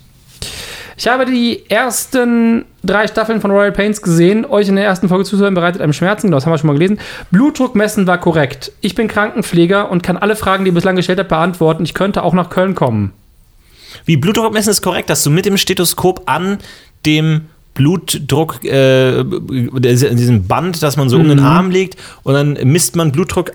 Ich 0.96 1.08
habe 1.08 1.26
die 1.26 1.68
ersten 1.68 2.64
drei 2.82 3.06
Staffeln 3.06 3.40
von 3.40 3.50
Royal 3.50 3.72
Pains 3.72 4.00
gesehen. 4.02 4.44
Euch 4.46 4.68
in 4.68 4.76
der 4.76 4.84
ersten 4.84 5.08
Folge 5.08 5.24
zuzuhören 5.24 5.54
bereitet 5.54 5.82
einem 5.82 5.92
Schmerzen. 5.92 6.30
Das 6.30 6.46
haben 6.46 6.52
wir 6.52 6.58
schon 6.58 6.68
mal 6.68 6.74
gelesen. 6.74 6.98
Blutdruck 7.30 7.74
messen 7.74 8.06
war 8.06 8.18
korrekt. 8.18 8.72
Ich 8.80 8.94
bin 8.94 9.08
Krankenpfleger 9.08 9.90
und 9.90 10.02
kann 10.02 10.16
alle 10.16 10.36
Fragen, 10.36 10.64
die 10.64 10.70
ihr 10.70 10.74
bislang 10.74 10.96
gestellt 10.96 11.18
habt, 11.18 11.30
beantworten. 11.30 11.84
Ich 11.84 11.94
könnte 11.94 12.22
auch 12.22 12.34
nach 12.34 12.50
Köln 12.50 12.74
kommen. 12.74 13.12
Wie 14.04 14.16
Blutdruck 14.16 14.52
messen 14.52 14.70
ist 14.70 14.82
korrekt, 14.82 15.10
dass 15.10 15.24
du 15.24 15.30
mit 15.30 15.46
dem 15.46 15.56
Stethoskop 15.56 16.22
an 16.26 16.58
dem 17.06 17.42
Blutdruck, 17.74 18.64
äh, 18.64 19.20
in 19.20 20.16
diesem 20.16 20.46
Band, 20.46 20.82
das 20.82 20.96
man 20.96 21.08
so 21.08 21.16
um 21.16 21.28
den 21.28 21.40
Arm 21.40 21.70
legt 21.70 21.96
und 22.22 22.34
dann 22.34 22.52
misst 22.64 22.94
man 22.94 23.10
Blutdruck 23.10 23.52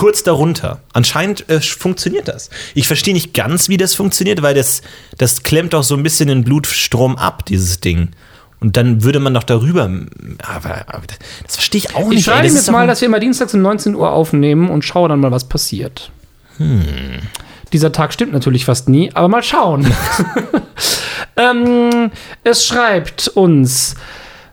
kurz 0.00 0.22
darunter. 0.22 0.80
Anscheinend 0.94 1.46
äh, 1.50 1.60
funktioniert 1.60 2.26
das. 2.26 2.48
Ich 2.74 2.86
verstehe 2.86 3.12
nicht 3.12 3.34
ganz, 3.34 3.68
wie 3.68 3.76
das 3.76 3.94
funktioniert, 3.94 4.40
weil 4.40 4.54
das, 4.54 4.80
das 5.18 5.42
klemmt 5.42 5.74
doch 5.74 5.82
so 5.82 5.94
ein 5.94 6.02
bisschen 6.02 6.28
den 6.28 6.42
Blutstrom 6.42 7.16
ab, 7.16 7.44
dieses 7.44 7.80
Ding. 7.80 8.08
Und 8.60 8.78
dann 8.78 9.04
würde 9.04 9.20
man 9.20 9.34
doch 9.34 9.42
darüber. 9.42 9.90
Aber, 10.42 10.84
aber 10.86 11.02
das 11.44 11.56
verstehe 11.56 11.82
ich 11.82 11.94
auch 11.94 12.08
nicht. 12.08 12.20
Ich 12.20 12.24
schreibe 12.24 12.48
ihm 12.48 12.54
jetzt 12.54 12.70
mal, 12.70 12.86
dass 12.86 13.02
wir 13.02 13.08
immer 13.08 13.20
dienstags 13.20 13.52
um 13.52 13.60
19 13.60 13.94
Uhr 13.94 14.10
aufnehmen 14.10 14.70
und 14.70 14.86
schaue 14.86 15.10
dann 15.10 15.20
mal, 15.20 15.32
was 15.32 15.44
passiert. 15.44 16.10
Hm. 16.56 16.80
Dieser 17.74 17.92
Tag 17.92 18.14
stimmt 18.14 18.32
natürlich 18.32 18.64
fast 18.64 18.88
nie, 18.88 19.10
aber 19.12 19.28
mal 19.28 19.42
schauen. 19.42 19.86
ähm, 21.36 22.10
es 22.42 22.64
schreibt 22.64 23.28
uns. 23.28 23.96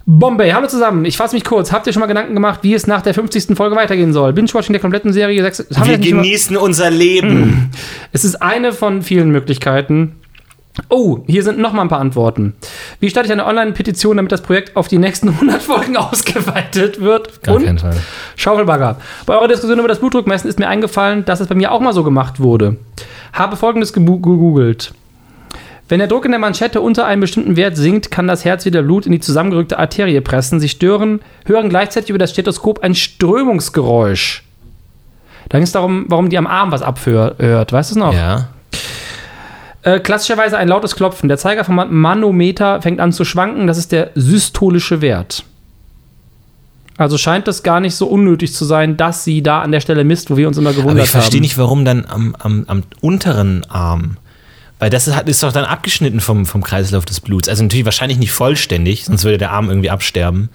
Bombay, 0.10 0.52
hallo 0.52 0.68
zusammen. 0.68 1.04
Ich 1.04 1.18
fasse 1.18 1.36
mich 1.36 1.44
kurz. 1.44 1.74
Habt 1.74 1.86
ihr 1.86 1.92
schon 1.92 2.00
mal 2.00 2.06
Gedanken 2.08 2.34
gemacht, 2.34 2.62
wie 2.64 2.74
es 2.74 2.88
nach 2.88 3.02
der 3.02 3.14
50. 3.14 3.58
Folge 3.58 3.76
weitergehen 3.76 4.14
soll? 4.14 4.32
Binge-Watching 4.32 4.72
der 4.72 4.80
kompletten 4.80 5.12
Serie. 5.12 5.42
Sechs, 5.44 5.60
haben 5.60 5.68
wir 5.90 5.96
schon 6.02 6.16
mal- 6.16 6.24
genießen 6.24 6.56
unser 6.56 6.90
Leben. 6.90 7.72
es 8.14 8.24
ist 8.24 8.42
eine 8.42 8.72
von 8.72 9.02
vielen 9.02 9.32
Möglichkeiten. 9.32 10.16
Oh, 10.88 11.20
hier 11.28 11.44
sind 11.44 11.60
noch 11.60 11.74
mal 11.74 11.82
ein 11.82 11.90
paar 11.90 12.00
Antworten. 12.00 12.54
Wie 13.02 13.10
starte 13.10 13.28
ich 13.28 13.34
eine 13.34 13.46
Online-Petition, 13.46 14.16
damit 14.16 14.32
das 14.32 14.42
Projekt 14.44 14.78
auf 14.78 14.88
die 14.88 14.98
nächsten 14.98 15.28
100 15.30 15.62
Folgen 15.62 15.98
ausgeweitet 15.98 17.02
wird? 17.02 17.44
Gar 17.44 17.56
Und 17.56 17.66
keinen 17.66 17.80
Fall. 17.80 17.98
Schaufelbagger. 18.38 18.98
Bei 19.26 19.36
eurer 19.36 19.50
Diskussion 19.50 19.80
über 19.80 19.90
das 19.90 20.00
Blutdruckmessen 20.00 20.50
ist 20.50 20.58
mir 20.58 20.70
eingefallen, 20.70 21.26
dass 21.26 21.42
es 21.42 21.48
bei 21.48 21.56
mir 21.56 21.74
auch 21.74 21.82
mal 21.82 21.92
so 21.94 22.04
gemacht 22.06 22.40
wurde. 22.40 22.78
Habe 23.34 23.58
folgendes 23.58 23.92
gegoogelt. 23.92 24.94
Wenn 25.90 26.00
der 26.00 26.08
Druck 26.08 26.26
in 26.26 26.32
der 26.32 26.40
Manschette 26.40 26.82
unter 26.82 27.06
einem 27.06 27.22
bestimmten 27.22 27.56
Wert 27.56 27.78
sinkt, 27.78 28.12
kann 28.12 28.28
das 28.28 28.44
Herz 28.44 28.66
wieder 28.66 28.82
Blut 28.84 29.06
in 29.06 29.14
die 29.14 29.20
zusammengerückte 29.22 29.80
Arterie 29.80 30.20
pressen. 30.20 30.60
Sie 30.60 30.68
stören, 30.68 31.22
hören 31.46 31.70
gleichzeitig 31.70 32.10
über 32.10 32.20
das 32.20 32.32
Stethoskop 32.32 32.84
ein 32.84 32.94
Strömungsgeräusch. 32.94 34.44
Da 35.48 35.58
ging 35.58 35.64
es 35.64 35.72
darum, 35.72 36.06
warum 36.10 36.30
die 36.30 36.38
am 36.38 36.48
Arm 36.48 36.72
was 36.72 36.82
abhört. 36.82 37.72
Weißt 37.72 37.92
du 37.92 37.94
es 37.94 37.98
noch? 37.98 38.14
Ja. 38.14 38.50
Äh, 39.84 40.00
klassischerweise 40.02 40.58
ein 40.58 40.68
lautes 40.68 40.98
Klopfen. 40.98 41.30
Der 41.30 41.38
Zeiger 41.38 41.64
vom 41.64 41.76
Manometer 41.76 42.82
fängt 42.82 43.00
an 43.00 43.14
zu 43.14 43.24
schwanken. 43.24 43.68
Das 43.68 43.78
ist 43.78 43.94
der 43.94 44.12
systolische 44.16 45.00
Wert. 45.00 45.46
Also 46.98 47.18
scheint 47.18 47.48
es 47.48 47.64
gar 47.64 47.80
nicht 47.80 47.96
so 47.96 48.08
unnötig 48.08 48.54
zu 48.54 48.66
sein, 48.66 48.98
dass 48.98 49.24
sie 49.24 49.44
da 49.44 49.62
an 49.62 49.72
der 49.72 49.80
Stelle 49.80 50.04
misst, 50.04 50.30
wo 50.30 50.36
wir 50.36 50.48
uns 50.48 50.58
immer 50.58 50.72
gewundert 50.72 50.98
Aber 50.98 51.04
ich 51.04 51.12
verstehe 51.12 51.38
haben. 51.38 51.44
nicht, 51.44 51.58
warum 51.58 51.86
dann 51.86 52.06
am, 52.06 52.36
am, 52.40 52.66
am 52.68 52.84
unteren 53.00 53.64
Arm. 53.70 54.18
Weil 54.80 54.90
das 54.90 55.08
ist, 55.08 55.44
doch 55.44 55.52
dann 55.52 55.66
abgeschnitten 55.66 56.20
vom, 56.20 56.46
vom 56.46 56.64
Kreislauf 56.64 57.06
des 57.06 57.20
Bluts. 57.20 57.50
Also 57.50 57.64
natürlich 57.64 57.86
wahrscheinlich 57.86 58.20
nicht 58.20 58.32
vollständig, 58.32 59.06
sonst 59.06 59.24
würde 59.24 59.38
der 59.40 59.52
Arm 59.52 59.70
irgendwie 59.70 59.90
absterben. 59.90 60.50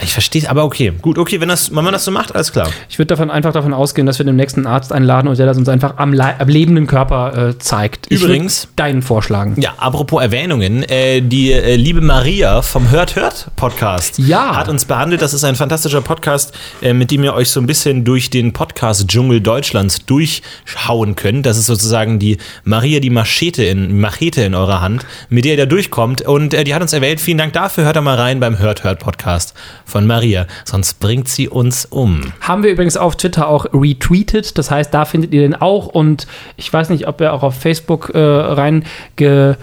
Ich 0.00 0.12
verstehe 0.12 0.42
es, 0.42 0.48
aber 0.48 0.64
okay. 0.64 0.92
Gut, 1.02 1.18
okay, 1.18 1.40
wenn, 1.40 1.48
das, 1.48 1.74
wenn 1.74 1.82
man 1.84 1.92
das 1.92 2.04
so 2.04 2.10
macht, 2.10 2.34
alles 2.34 2.52
klar. 2.52 2.68
Ich 2.88 2.98
würde 2.98 3.06
davon 3.08 3.30
einfach 3.30 3.52
davon 3.52 3.74
ausgehen, 3.74 4.06
dass 4.06 4.18
wir 4.18 4.26
den 4.26 4.36
nächsten 4.36 4.66
Arzt 4.66 4.92
einladen 4.92 5.28
und 5.28 5.38
der 5.38 5.46
das 5.46 5.56
uns 5.56 5.68
einfach 5.68 5.96
am, 5.96 6.12
Le 6.12 6.38
am 6.38 6.48
lebenden 6.48 6.86
Körper 6.86 7.48
äh, 7.50 7.58
zeigt. 7.58 8.06
Übrigens- 8.08 8.68
deinen 8.76 9.02
vorschlagen. 9.02 9.60
Ja, 9.60 9.74
apropos 9.78 10.22
Erwähnungen, 10.22 10.82
äh, 10.84 11.20
die 11.20 11.52
äh, 11.52 11.74
liebe 11.76 12.00
Maria 12.00 12.62
vom 12.62 12.90
Hört 12.90 13.16
Hört 13.16 13.48
Podcast 13.56 14.18
Ja. 14.18 14.56
hat 14.56 14.68
uns 14.68 14.84
behandelt. 14.84 15.20
Das 15.22 15.34
ist 15.34 15.42
ein 15.44 15.56
fantastischer 15.56 16.00
Podcast, 16.00 16.56
äh, 16.80 16.92
mit 16.92 17.10
dem 17.10 17.24
ihr 17.24 17.34
euch 17.34 17.50
so 17.50 17.60
ein 17.60 17.66
bisschen 17.66 18.04
durch 18.04 18.30
den 18.30 18.52
Podcast-Dschungel 18.52 19.40
Deutschlands 19.40 20.04
durchschauen 20.06 21.16
könnt. 21.16 21.44
Das 21.46 21.58
ist 21.58 21.66
sozusagen 21.66 22.18
die 22.18 22.38
Maria, 22.64 23.00
die 23.00 23.10
Machete 23.10 23.64
in, 23.64 23.98
Machete 24.00 24.42
in 24.42 24.54
eurer 24.54 24.80
Hand, 24.80 25.04
mit 25.28 25.44
der 25.44 25.52
ihr 25.52 25.58
da 25.58 25.66
durchkommt. 25.66 26.22
Und 26.22 26.54
äh, 26.54 26.64
die 26.64 26.74
hat 26.74 26.82
uns 26.82 26.92
erwähnt. 26.92 27.20
Vielen 27.20 27.38
Dank 27.38 27.52
dafür. 27.52 27.84
Hört 27.84 27.96
da 27.96 28.00
mal 28.00 28.16
rein 28.16 28.38
beim 28.40 28.58
Hört 28.58 28.84
Hört 28.84 29.00
Podcast 29.00 29.54
von 29.88 30.06
Maria. 30.06 30.46
Sonst 30.64 31.00
bringt 31.00 31.28
sie 31.28 31.48
uns 31.48 31.86
um. 31.86 32.32
Haben 32.40 32.62
wir 32.62 32.70
übrigens 32.70 32.96
auf 32.96 33.16
Twitter 33.16 33.48
auch 33.48 33.66
retweetet. 33.72 34.58
Das 34.58 34.70
heißt, 34.70 34.92
da 34.92 35.04
findet 35.04 35.32
ihr 35.32 35.40
den 35.42 35.54
auch. 35.54 35.86
Und 35.86 36.26
ich 36.56 36.72
weiß 36.72 36.90
nicht, 36.90 37.08
ob 37.08 37.20
er 37.20 37.32
auch 37.32 37.42
auf 37.42 37.56
Facebook 37.56 38.10
äh, 38.14 38.18
reingelunzt 38.18 39.58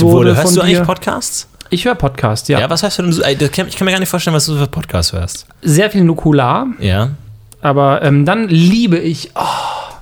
wurde. 0.00 0.12
wurde. 0.12 0.36
Hörst 0.36 0.42
von 0.48 0.54
du 0.54 0.60
eigentlich 0.62 0.78
dir. 0.78 0.84
Podcasts? 0.84 1.48
Ich 1.70 1.84
höre 1.84 1.94
Podcast, 1.94 2.48
ja. 2.48 2.60
Ja, 2.60 2.70
was 2.70 2.82
heißt 2.82 2.98
du 2.98 3.02
denn? 3.02 3.12
Ich 3.12 3.76
kann 3.76 3.84
mir 3.84 3.92
gar 3.92 4.00
nicht 4.00 4.08
vorstellen, 4.08 4.34
was 4.34 4.46
du 4.46 4.56
für 4.56 4.66
Podcasts 4.66 5.12
hörst. 5.12 5.46
Sehr 5.60 5.90
viel 5.90 6.02
Nukular. 6.02 6.66
Ja. 6.80 7.10
Aber 7.60 8.02
ähm, 8.02 8.24
dann 8.24 8.48
liebe 8.48 8.96
ich 8.96 9.32
oh, 9.34 9.94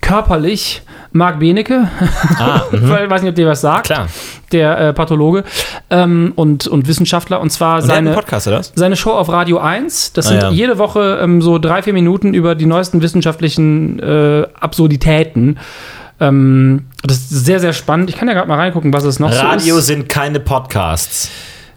körperlich 0.00 0.82
Marc 1.16 1.38
Benecke, 1.40 1.88
Ah, 2.38 2.62
mhm. 2.70 2.88
weil 2.88 3.04
ich 3.04 3.10
weiß 3.10 3.22
nicht, 3.22 3.30
ob 3.30 3.34
dir 3.36 3.46
was 3.48 3.60
sagt, 3.60 3.86
klar. 3.86 4.08
der 4.52 4.78
äh, 4.78 4.92
Pathologe 4.92 5.44
ähm, 5.90 6.32
und, 6.36 6.66
und 6.66 6.86
Wissenschaftler. 6.88 7.40
Und 7.40 7.50
zwar 7.50 7.76
Und 7.76 7.86
seine, 7.86 8.12
Podcast, 8.12 8.46
oder 8.48 8.62
seine 8.74 8.96
Show 8.96 9.12
auf 9.12 9.28
Radio 9.28 9.58
1. 9.58 10.12
Das 10.12 10.26
Ah, 10.26 10.28
sind 10.30 10.42
ja. 10.42 10.50
jede 10.50 10.78
Woche 10.78 11.18
ähm, 11.22 11.42
so 11.42 11.58
drei, 11.58 11.82
vier 11.82 11.92
Minuten 11.92 12.34
über 12.34 12.54
die 12.54 12.66
neuesten 12.66 13.02
wissenschaftlichen 13.02 13.98
äh, 13.98 14.46
Absurditäten. 14.60 15.58
Ähm, 16.20 16.86
das 17.02 17.18
ist 17.18 17.28
sehr, 17.30 17.60
sehr 17.60 17.72
spannend. 17.72 18.08
Ich 18.10 18.16
kann 18.16 18.26
ja 18.28 18.34
gerade 18.34 18.48
mal 18.48 18.56
reingucken, 18.56 18.92
was 18.92 19.04
es 19.04 19.18
noch 19.18 19.32
Radio 19.32 19.74
so 19.74 19.78
ist. 19.80 19.86
sind 19.86 20.08
keine 20.08 20.40
Podcasts. 20.40 21.30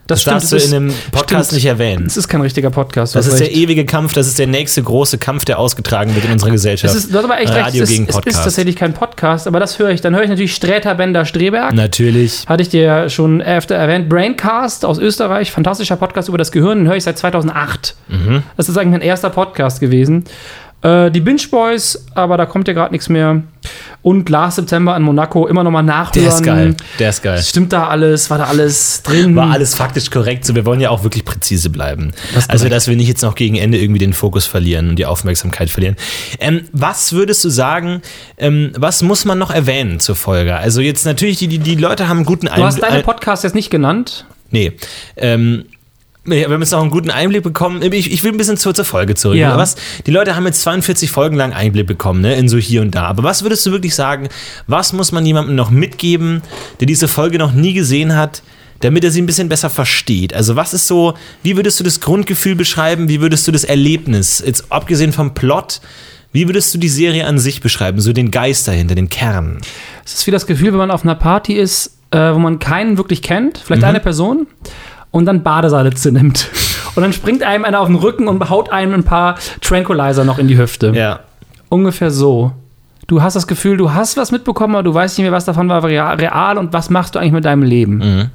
Das 0.10 0.24
Das 0.24 0.34
darfst 0.34 0.52
du 0.52 0.56
es 0.56 0.68
in 0.72 0.76
einem 0.76 0.94
Podcast 1.12 1.48
stimmt. 1.48 1.58
nicht 1.58 1.66
erwähnen. 1.66 2.06
Es 2.08 2.18
ist 2.18 2.28
kein 2.28 2.42
richtiger 2.42 2.72
Podcast. 2.72 3.16
Das 3.16 3.28
ist 3.28 3.40
recht. 3.40 3.52
der 3.52 3.56
ewige 3.56 3.86
Kampf, 3.86 4.14
das 4.14 4.28
ist 4.28 4.40
der 4.40 4.48
nächste 4.48 4.82
große 4.82 5.18
Kampf, 5.20 5.46
der 5.46 5.60
ausgetragen 5.60 6.16
wird 6.16 6.26
in 6.26 6.32
unserer 6.32 6.50
Gesellschaft. 6.52 6.94
Es 6.96 7.04
ist, 7.06 7.14
du 7.14 7.18
hast 7.18 7.26
aber 7.26 7.40
echt 7.40 7.54
Radio 7.54 7.62
recht, 7.62 7.74
gegen 7.74 7.86
es, 7.86 7.92
ist, 7.92 8.00
es 8.00 8.08
ist 8.08 8.14
Podcast. 8.16 8.44
tatsächlich 8.44 8.76
kein 8.76 8.94
Podcast, 8.94 9.48
aber 9.48 9.60
das 9.60 9.78
höre 9.80 9.92
ich. 9.92 10.02
Dann 10.02 10.16
höre 10.16 10.24
ich 10.24 10.30
natürlich 10.30 10.56
Sträter 10.56 10.96
Bender 10.96 11.26
Streberg. 11.26 11.74
Natürlich. 11.74 12.44
Hatte 12.48 12.64
ich 12.64 12.70
dir 12.70 12.82
ja 12.82 13.10
schon 13.10 13.42
öfter 13.42 13.76
erwähnt. 13.76 14.10
Braincast 14.10 14.84
aus 14.84 14.98
Österreich, 14.98 15.52
fantastischer 15.52 15.96
Podcast 15.96 16.28
über 16.28 16.38
das 16.40 16.52
Gehirn, 16.52 16.80
den 16.80 16.88
höre 16.88 16.96
ich 16.96 17.04
seit 17.04 17.18
2008. 17.20 17.96
Mhm. 18.08 18.44
Das 18.58 18.68
ist 18.68 18.78
eigentlich 18.78 18.92
mein 18.92 19.02
erster 19.02 19.30
Podcast 19.30 19.80
gewesen. 19.80 20.24
Äh, 20.82 21.12
die 21.12 21.20
Binge 21.20 21.42
Boys, 21.52 22.06
aber 22.16 22.38
da 22.38 22.46
kommt 22.46 22.68
ja 22.68 22.74
gerade 22.74 22.94
nichts 22.94 23.10
mehr. 23.10 23.44
Und 24.02 24.30
Last 24.30 24.56
September 24.56 24.96
in 24.96 25.04
Monaco, 25.04 25.46
immer 25.48 25.62
nochmal 25.64 25.84
nachhören. 25.84 26.24
Der 26.24 26.34
ist 26.34 26.44
geil. 26.44 26.76
Der 27.00 27.10
ist 27.10 27.22
geil. 27.22 27.42
Stimmt 27.42 27.74
da 27.74 27.88
alles? 27.88 28.30
War 28.30 28.38
da 28.38 28.46
alles 28.46 29.04
drin? 29.04 29.36
War 29.36 29.52
alles 29.52 29.76
faktisch 29.76 30.10
korrekt. 30.10 30.46
So, 30.46 30.56
wir 30.56 30.66
wollen 30.66 30.80
ja 30.80 30.90
auch 30.90 31.04
wirklich 31.04 31.26
präzise 31.26 31.70
bleiben. 31.70 32.14
Das 32.34 32.50
Also, 32.50 32.70
dass 32.70 32.88
wir 32.88 32.96
nicht 32.96 33.10
jetzt 33.10 33.24
noch 33.24 33.36
gegen 33.36 33.56
Ende 33.56 33.78
irgendwie 33.78 34.00
den 34.00 34.14
Fokus 34.14 34.46
verlieren 34.46 34.88
und 34.90 34.96
die 34.96 35.06
Aufmerksamkeit 35.06 35.70
verlieren. 35.70 35.98
Ähm, 36.40 36.62
was 36.72 37.12
würdest 37.12 37.44
du 37.44 37.50
sagen, 37.50 38.02
ähm, 38.38 38.72
was 38.78 39.04
muss 39.04 39.26
man 39.26 39.38
noch 39.38 39.52
erwähnen 39.52 40.00
zur 40.00 40.16
Folge? 40.16 40.56
Also, 40.56 40.80
jetzt 40.80 41.06
natürlich, 41.06 41.38
die, 41.40 41.50
die, 41.50 41.60
die 41.60 41.76
Leute 41.76 42.08
haben 42.08 42.20
einen 42.20 42.26
guten 42.26 42.46
Du 42.46 42.64
hast 42.64 42.78
deine 42.78 42.88
Einblick. 42.88 43.06
Podcasts 43.06 43.44
jetzt 43.44 43.56
nicht 43.56 43.70
genannt. 43.70 44.26
Nee. 44.50 44.72
Ähm, 45.18 45.66
wir 46.26 46.48
haben 46.50 46.62
jetzt 46.62 46.72
noch 46.72 46.82
einen 46.82 46.92
guten 46.92 47.10
Einblick 47.12 47.44
bekommen. 47.44 47.82
Ich, 47.82 48.12
ich 48.12 48.24
will 48.24 48.32
ein 48.32 48.38
bisschen 48.38 48.58
zur, 48.58 48.74
zur 48.76 48.86
Folge 48.86 49.16
zurück. 49.16 49.38
Ja. 49.38 49.58
Was, 49.58 49.76
die 50.06 50.12
Leute 50.12 50.36
haben 50.36 50.46
jetzt 50.46 50.62
42 50.62 51.10
Folgen 51.10 51.36
lang 51.36 51.54
Einblick 51.54 51.88
bekommen, 51.88 52.22
ne, 52.22 52.36
in 52.36 52.48
so 52.50 52.58
hier 52.58 52.82
und 52.82 52.94
da. 52.94 53.04
Aber 53.06 53.24
was 53.24 53.42
würdest 53.44 53.66
du 53.66 53.72
wirklich 53.72 53.96
sagen, 53.96 54.28
was 54.68 54.94
muss 54.94 55.12
man 55.12 55.26
jemandem 55.26 55.56
noch 55.56 55.72
mitgeben, 55.72 56.42
der 56.80 56.88
diese 56.88 57.08
Folge 57.08 57.40
noch 57.40 57.54
nie 57.54 57.74
gesehen 57.74 58.16
hat, 58.16 58.44
damit 58.82 59.04
er 59.04 59.12
sie 59.12 59.22
ein 59.22 59.26
bisschen 59.26 59.50
besser 59.50 59.70
versteht? 59.70 60.34
Also 60.34 60.56
was 60.56 60.74
ist 60.74 60.88
so, 60.88 61.16
wie 61.42 61.56
würdest 61.56 61.80
du 61.80 61.84
das 61.84 62.00
Grundgefühl 62.00 62.56
beschreiben? 62.56 63.08
Wie 63.10 63.22
würdest 63.22 63.48
du 63.48 63.52
das 63.52 63.64
Erlebnis, 63.64 64.44
jetzt 64.46 64.72
abgesehen 64.72 65.14
vom 65.14 65.34
Plot, 65.34 65.82
wie 66.32 66.48
würdest 66.48 66.72
du 66.74 66.78
die 66.78 66.90
Serie 66.90 67.26
an 67.26 67.40
sich 67.40 67.60
beschreiben? 67.62 68.00
So 68.02 68.14
den 68.14 68.30
Geist 68.30 68.68
dahinter, 68.68 68.94
den 68.94 69.10
Kern. 69.10 69.58
Es 70.06 70.14
ist 70.14 70.28
wie 70.28 70.32
das 70.32 70.46
Gefühl, 70.46 70.72
wenn 70.74 70.78
man 70.78 70.92
auf 70.92 71.04
einer 71.04 71.16
Party 71.16 71.54
ist, 71.54 71.98
äh, 72.12 72.34
wo 72.34 72.38
man 72.40 72.60
keinen 72.60 72.98
wirklich 72.98 73.22
kennt, 73.24 73.58
Mhm. 73.58 73.62
vielleicht 73.66 73.84
eine 73.84 74.00
Person, 74.00 74.46
und 75.12 75.26
dann 75.26 75.44
Badesalitze 75.44 76.12
nimmt. 76.12 76.48
Und 76.96 77.04
dann 77.04 77.14
springt 77.14 77.44
einem 77.44 77.66
einer 77.66 77.80
auf 77.80 77.88
den 77.88 77.96
Rücken 77.96 78.28
und 78.28 78.50
haut 78.50 78.72
einem 78.72 78.94
ein 78.94 79.04
paar 79.04 79.36
Tranquilizer 79.62 80.26
noch 80.26 80.40
in 80.40 80.48
die 80.48 80.58
Hüfte. 80.58 80.92
Ja. 80.96 81.20
Ungefähr 81.70 82.12
so. 82.12 82.52
Du 83.08 83.22
hast 83.22 83.36
das 83.36 83.48
Gefühl, 83.48 83.78
du 83.78 83.94
hast 83.94 84.18
was 84.18 84.32
mitbekommen, 84.32 84.76
aber 84.76 84.84
du 84.84 84.94
weißt 84.94 85.18
nicht 85.18 85.24
mehr, 85.24 85.32
was 85.32 85.46
davon 85.46 85.70
war 85.70 85.84
real 85.84 86.58
und 86.58 86.74
was 86.74 86.90
machst 86.90 87.16
du 87.16 87.20
eigentlich 87.20 87.32
mit 87.32 87.46
deinem 87.46 87.64
Leben. 87.64 87.98
Mhm. 87.98 88.30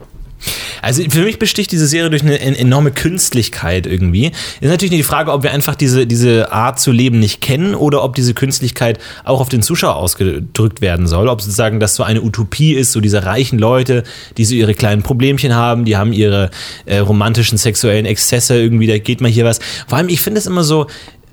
Also 0.85 1.03
für 1.09 1.23
mich 1.23 1.39
besticht 1.39 1.73
diese 1.73 1.87
Serie 1.87 2.11
durch 2.11 2.23
eine 2.23 2.39
enorme 2.39 2.91
Künstlichkeit 2.91 3.87
irgendwie. 3.87 4.27
Ist 4.61 4.71
natürlich 4.71 4.95
die 4.95 5.03
Frage, 5.03 5.33
ob 5.33 5.43
wir 5.43 5.53
einfach 5.53 5.75
diese, 5.75 6.07
diese 6.07 6.53
Art 6.53 6.79
zu 6.79 6.93
leben 6.93 7.19
nicht 7.19 7.41
kennen 7.41 7.75
oder 7.75 8.05
ob 8.05 8.15
diese 8.15 8.35
Künstlichkeit 8.35 8.99
auch 9.25 9.41
auf 9.41 9.49
den 9.49 9.63
Zuschauer 9.63 9.97
ausgedrückt 9.97 10.81
werden 10.81 11.07
soll. 11.07 11.29
Ob 11.29 11.41
sozusagen 11.41 11.81
das 11.81 11.95
so 11.95 12.03
eine 12.03 12.23
Utopie 12.23 12.75
ist, 12.75 12.93
so 12.93 13.01
diese 13.01 13.25
reichen 13.25 13.59
Leute, 13.59 14.05
die 14.37 14.45
so 14.45 14.55
ihre 14.55 14.75
kleinen 14.75 15.03
Problemchen 15.03 15.55
haben, 15.55 15.85
die 15.85 15.97
haben 15.97 16.13
ihre 16.13 16.51
äh, 16.85 16.99
romantischen 16.99 17.59
sexuellen 17.59 18.05
Exzesse 18.05 18.61
irgendwie, 18.61 18.87
da 18.87 18.99
geht 18.99 19.21
mal 19.21 19.31
hier 19.31 19.45
was. 19.45 19.61
Vor 19.89 19.99
allem, 19.99 20.09
ich 20.09 20.21
finde 20.21 20.39
es 20.39 20.47
immer 20.47 20.65
so, 20.65 20.87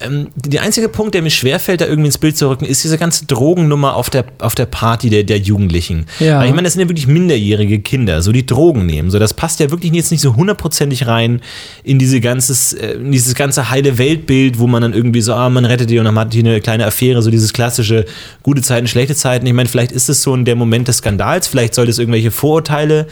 ähm, 0.04 0.28
der 0.36 0.62
einzige 0.64 0.90
Punkt, 0.90 1.14
der 1.14 1.22
mir 1.22 1.30
schwerfällt, 1.30 1.82
da 1.82 1.86
irgendwie 1.86 2.08
ins 2.08 2.18
Bild 2.18 2.38
zu 2.38 2.50
rücken, 2.50 2.66
ist 2.66 2.84
diese 2.84 2.98
ganze 2.98 3.26
Drogennummer 3.26 3.96
auf 3.96 4.10
der, 4.10 4.26
auf 4.40 4.56
der 4.56 4.66
Party 4.66 5.10
der, 5.10 5.24
der 5.24 5.38
Jugendlichen. 5.40 6.06
Ja. 6.20 6.40
Weil 6.40 6.48
ich 6.48 6.54
meine, 6.54 6.64
das 6.64 6.74
sind 6.74 6.82
ja 6.82 6.90
wirklich 6.90 7.08
minderjährige 7.08 7.80
Kinder, 7.80 8.22
so 8.22 8.32
die 8.32 8.46
Drogen 8.46 8.86
nehmen. 8.86 9.12
So, 9.12 9.20
das 9.20 9.34
passt 9.34 9.60
ja 9.60 9.72
wirklich 9.72 9.92
jetzt 9.94 10.12
nicht 10.12 10.22
so 10.22 10.36
hundertprozentig 10.36 11.08
rein 11.08 11.42
in, 11.84 12.00
diese 12.00 12.22
ganzes, 12.22 12.74
äh, 12.74 12.94
in 12.94 13.12
dieses 13.12 13.36
ganze 13.36 13.70
heile 13.70 13.98
Weltbild, 13.98 14.60
wo 14.60 14.68
man 14.68 14.82
dann 14.82 14.94
irgendwie 14.94 15.22
so, 15.22 15.34
ah, 15.34 15.50
man 15.50 15.66
rettet 15.66 15.90
die 15.90 16.00
und 16.00 16.06
dann 16.06 16.18
hat 16.18 16.34
die 16.34 16.40
eine 16.40 16.62
kleine 16.62 16.86
Affäre, 16.86 17.22
so 17.22 17.32
dieses 17.32 17.54
klassische 17.54 18.06
gute 18.44 18.62
Zeiten, 18.62 18.88
schlechte 18.88 19.16
Zeiten. 19.16 19.46
Ich 19.46 19.54
meine, 19.54 19.70
vielleicht 19.70 19.92
ist 19.92 20.10
es 20.10 20.24
so 20.24 20.34
in 20.34 20.46
der 20.46 20.56
Moment 20.56 20.88
des 20.88 20.98
Skandals, 20.98 21.48
vielleicht 21.48 21.76
soll 21.76 21.86
das 21.86 22.00
irgendwelche 22.00 22.32
Vorurteile, 22.32 23.08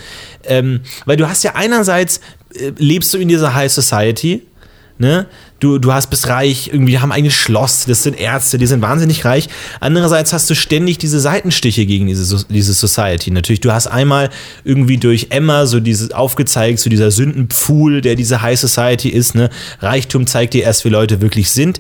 ähm, 0.45 0.81
weil 1.05 1.17
du 1.17 1.27
hast 1.27 1.43
ja 1.43 1.55
einerseits, 1.55 2.21
äh, 2.55 2.71
lebst 2.77 3.13
du 3.13 3.17
in 3.17 3.27
dieser 3.27 3.53
High 3.53 3.71
Society, 3.71 4.43
ne? 4.99 5.25
Du, 5.59 5.77
du 5.77 5.91
hast 5.91 6.09
bist 6.09 6.27
reich, 6.27 6.69
irgendwie 6.71 6.99
haben 6.99 7.11
ein 7.11 7.29
Schloss, 7.31 7.85
das 7.85 8.03
sind 8.03 8.17
Ärzte, 8.17 8.57
die 8.57 8.67
sind 8.67 8.81
wahnsinnig 8.81 9.25
reich. 9.25 9.49
Andererseits 9.79 10.31
hast 10.31 10.49
du 10.49 10.55
ständig 10.55 10.97
diese 10.99 11.19
Seitenstiche 11.19 11.85
gegen 11.85 12.07
diese, 12.07 12.45
diese 12.47 12.73
Society. 12.73 13.31
Natürlich, 13.31 13.61
du 13.61 13.71
hast 13.71 13.87
einmal 13.87 14.29
irgendwie 14.63 14.97
durch 14.97 15.27
Emma 15.31 15.65
so 15.65 15.79
dieses 15.79 16.11
aufgezeigt, 16.11 16.79
so 16.79 16.89
dieser 16.89 17.11
Sündenpfuhl, 17.11 18.01
der 18.01 18.15
diese 18.15 18.41
High 18.41 18.59
Society 18.59 19.09
ist, 19.09 19.35
ne? 19.35 19.49
Reichtum 19.79 20.27
zeigt 20.27 20.53
dir 20.53 20.63
erst, 20.63 20.85
wie 20.85 20.89
Leute 20.89 21.21
wirklich 21.21 21.51
sind 21.51 21.79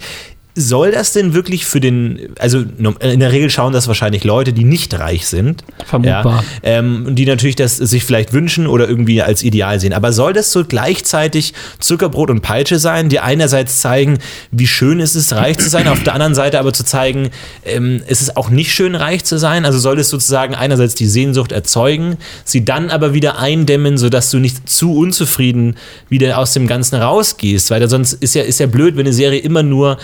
soll 0.59 0.91
das 0.91 1.13
denn 1.13 1.33
wirklich 1.33 1.65
für 1.65 1.79
den, 1.79 2.29
also 2.39 2.63
in 2.99 3.19
der 3.19 3.31
Regel 3.31 3.49
schauen 3.49 3.73
das 3.73 3.87
wahrscheinlich 3.87 4.23
Leute, 4.23 4.53
die 4.53 4.63
nicht 4.63 4.97
reich 4.97 5.27
sind. 5.27 5.63
Vermutbar. 5.85 6.43
Ja, 6.63 6.69
ähm, 6.79 7.15
die 7.15 7.25
natürlich 7.25 7.55
das 7.55 7.77
sich 7.77 8.03
vielleicht 8.03 8.33
wünschen 8.33 8.67
oder 8.67 8.87
irgendwie 8.87 9.21
als 9.21 9.43
Ideal 9.43 9.79
sehen. 9.79 9.93
Aber 9.93 10.11
soll 10.11 10.33
das 10.33 10.51
so 10.51 10.63
gleichzeitig 10.65 11.53
Zuckerbrot 11.79 12.29
und 12.29 12.41
Peitsche 12.41 12.79
sein, 12.79 13.09
die 13.09 13.19
einerseits 13.19 13.79
zeigen, 13.79 14.19
wie 14.51 14.67
schön 14.67 14.99
ist 14.99 15.15
es, 15.15 15.35
reich 15.35 15.57
zu 15.57 15.69
sein, 15.69 15.87
auf 15.87 16.03
der 16.03 16.13
anderen 16.13 16.35
Seite 16.35 16.59
aber 16.59 16.73
zu 16.73 16.83
zeigen, 16.83 17.29
ähm, 17.65 18.01
ist 18.07 18.21
es 18.21 18.35
auch 18.35 18.49
nicht 18.49 18.73
schön, 18.73 18.95
reich 18.95 19.23
zu 19.23 19.37
sein? 19.37 19.65
Also 19.65 19.79
soll 19.79 19.99
es 19.99 20.09
sozusagen 20.09 20.55
einerseits 20.55 20.95
die 20.95 21.07
Sehnsucht 21.07 21.51
erzeugen, 21.51 22.17
sie 22.43 22.65
dann 22.65 22.89
aber 22.89 23.13
wieder 23.13 23.39
eindämmen, 23.39 23.97
sodass 23.97 24.31
du 24.31 24.39
nicht 24.39 24.69
zu 24.69 24.95
unzufrieden 24.95 25.75
wieder 26.09 26.37
aus 26.37 26.53
dem 26.53 26.67
Ganzen 26.67 26.95
rausgehst, 26.95 27.71
weil 27.71 27.87
sonst 27.89 28.13
ist 28.13 28.35
ja, 28.35 28.43
ist 28.43 28.59
ja 28.59 28.67
blöd, 28.67 28.95
wenn 28.95 29.05
eine 29.05 29.13
Serie 29.13 29.39
immer 29.39 29.63
nur 29.63 29.97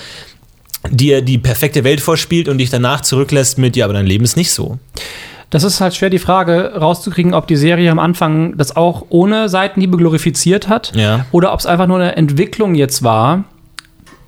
dir 0.89 1.21
die 1.21 1.37
perfekte 1.37 1.83
Welt 1.83 2.01
vorspielt 2.01 2.47
und 2.47 2.57
dich 2.57 2.69
danach 2.69 3.01
zurücklässt 3.01 3.57
mit, 3.57 3.75
ja, 3.75 3.85
aber 3.85 3.93
dein 3.93 4.05
Leben 4.05 4.23
ist 4.23 4.37
nicht 4.37 4.51
so. 4.51 4.77
Das 5.49 5.63
ist 5.63 5.79
halt 5.79 5.95
schwer, 5.95 6.09
die 6.09 6.19
Frage 6.19 6.73
rauszukriegen, 6.75 7.33
ob 7.33 7.47
die 7.47 7.55
Serie 7.55 7.91
am 7.91 7.99
Anfang 7.99 8.57
das 8.57 8.75
auch 8.75 9.05
ohne 9.09 9.47
Seitenhiebe 9.47 9.95
glorifiziert 9.97 10.67
hat 10.67 10.91
ja. 10.95 11.25
oder 11.31 11.53
ob 11.53 11.59
es 11.59 11.65
einfach 11.65 11.87
nur 11.87 11.97
eine 11.97 12.15
Entwicklung 12.15 12.75
jetzt 12.75 13.03
war, 13.03 13.45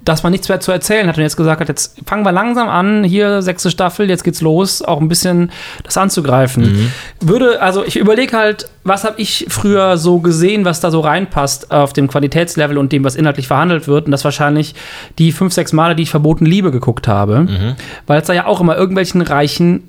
dass 0.08 0.24
man 0.24 0.32
nichts 0.32 0.48
mehr 0.48 0.62
zu 0.62 0.72
erzählen 0.72 1.08
hat 1.08 1.18
und 1.18 1.24
jetzt 1.24 1.36
gesagt 1.36 1.60
hat, 1.60 1.68
jetzt 1.68 1.98
fangen 2.06 2.24
wir 2.24 2.32
langsam 2.32 2.70
an, 2.70 3.04
hier 3.04 3.42
sechste 3.42 3.70
Staffel, 3.70 4.10
jetzt 4.10 4.24
geht's 4.24 4.40
los, 4.40 4.82
auch 4.82 5.02
ein 5.02 5.10
bisschen 5.10 5.52
das 5.84 5.98
anzugreifen. 5.98 6.64
Mhm. 6.64 6.92
Würde, 7.20 7.62
also 7.62 7.84
ich 7.84 7.98
überlege 7.98 8.38
halt, 8.38 8.70
was 8.86 9.04
habe 9.04 9.20
ich 9.20 9.48
früher 9.50 9.98
so 9.98 10.20
gesehen, 10.20 10.64
was 10.64 10.80
da 10.80 10.92
so 10.92 11.02
reinpasst 11.02 11.72
auf 11.72 11.92
dem 11.92 12.08
Qualitätslevel 12.08 12.78
und 12.78 12.94
dem, 12.94 13.04
was 13.04 13.16
inhaltlich 13.16 13.48
verhandelt 13.48 13.90
wird 13.90 14.06
und 14.06 14.12
das 14.12 14.24
wahrscheinlich 14.24 14.76
die 15.20 15.34
fünf, 15.34 15.52
sechs 15.52 15.74
Male, 15.74 15.96
die 15.96 16.04
ich 16.04 16.10
verboten 16.10 16.46
Liebe 16.46 16.72
geguckt 16.72 17.10
habe, 17.10 17.42
mhm. 17.42 17.76
weil 18.06 18.22
es 18.22 18.28
da 18.28 18.34
ja 18.34 18.46
auch 18.46 18.62
immer 18.62 18.78
irgendwelchen 18.78 19.22
reichen 19.22 19.84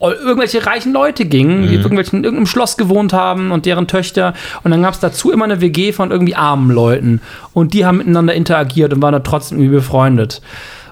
irgendwelche 0.00 0.66
reichen 0.66 0.92
Leute 0.92 1.24
gingen, 1.24 1.62
mhm. 1.62 1.68
die 1.68 1.74
irgendwelchen, 1.74 2.18
in 2.18 2.24
irgendeinem 2.24 2.46
Schloss 2.46 2.76
gewohnt 2.76 3.12
haben 3.12 3.50
und 3.50 3.66
deren 3.66 3.86
Töchter. 3.86 4.34
Und 4.62 4.70
dann 4.70 4.82
gab 4.82 4.94
es 4.94 5.00
dazu 5.00 5.32
immer 5.32 5.44
eine 5.44 5.60
WG 5.60 5.92
von 5.92 6.10
irgendwie 6.10 6.34
armen 6.34 6.70
Leuten. 6.70 7.20
Und 7.52 7.74
die 7.74 7.84
haben 7.84 7.98
miteinander 7.98 8.34
interagiert 8.34 8.92
und 8.92 9.02
waren 9.02 9.12
dann 9.12 9.24
trotzdem 9.24 9.58
irgendwie 9.58 9.76
befreundet. 9.76 10.42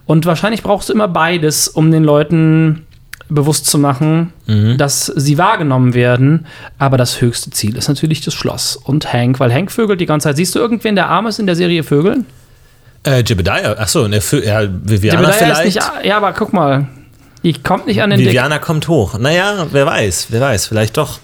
Und 0.06 0.26
wahrscheinlich 0.26 0.62
brauchst 0.62 0.88
du 0.88 0.92
immer 0.92 1.08
beides, 1.08 1.68
um 1.68 1.90
den 1.90 2.04
Leuten 2.04 2.86
bewusst 3.28 3.66
zu 3.66 3.78
machen, 3.78 4.32
mhm. 4.46 4.76
dass 4.76 5.06
sie 5.06 5.38
wahrgenommen 5.38 5.94
werden. 5.94 6.46
Aber 6.78 6.96
das 6.96 7.20
höchste 7.20 7.50
Ziel 7.50 7.76
ist 7.76 7.88
natürlich 7.88 8.20
das 8.20 8.34
Schloss 8.34 8.76
und 8.76 9.12
Hank, 9.12 9.40
weil 9.40 9.52
Hank 9.52 9.72
vögelt 9.72 10.00
die 10.00 10.06
ganze 10.06 10.28
Zeit. 10.28 10.36
Siehst 10.36 10.54
du 10.54 10.58
irgendwen, 10.58 10.94
der 10.94 11.08
arm 11.08 11.26
ist 11.26 11.38
in 11.38 11.46
der 11.46 11.56
Serie 11.56 11.82
Vögeln? 11.82 12.26
Äh, 13.06 13.22
Jebediah, 13.22 13.78
achso, 13.78 14.08
ne, 14.08 14.16
ja, 14.16 14.62
Viviana 14.62 15.20
Jebediah 15.20 15.32
vielleicht. 15.32 15.64
Ist 15.64 15.74
nicht, 15.74 16.04
ja, 16.04 16.16
aber 16.16 16.32
guck 16.32 16.52
mal, 16.52 16.86
ich 17.44 17.62
kommt 17.62 17.86
nicht 17.86 18.00
an 18.00 18.08
den 18.08 18.18
Viviana 18.18 18.54
Dick. 18.54 18.64
kommt 18.64 18.88
hoch. 18.88 19.18
Naja, 19.18 19.66
wer 19.70 19.84
weiß, 19.84 20.28
wer 20.30 20.40
weiß, 20.40 20.66
vielleicht 20.66 20.96
doch. 20.96 21.18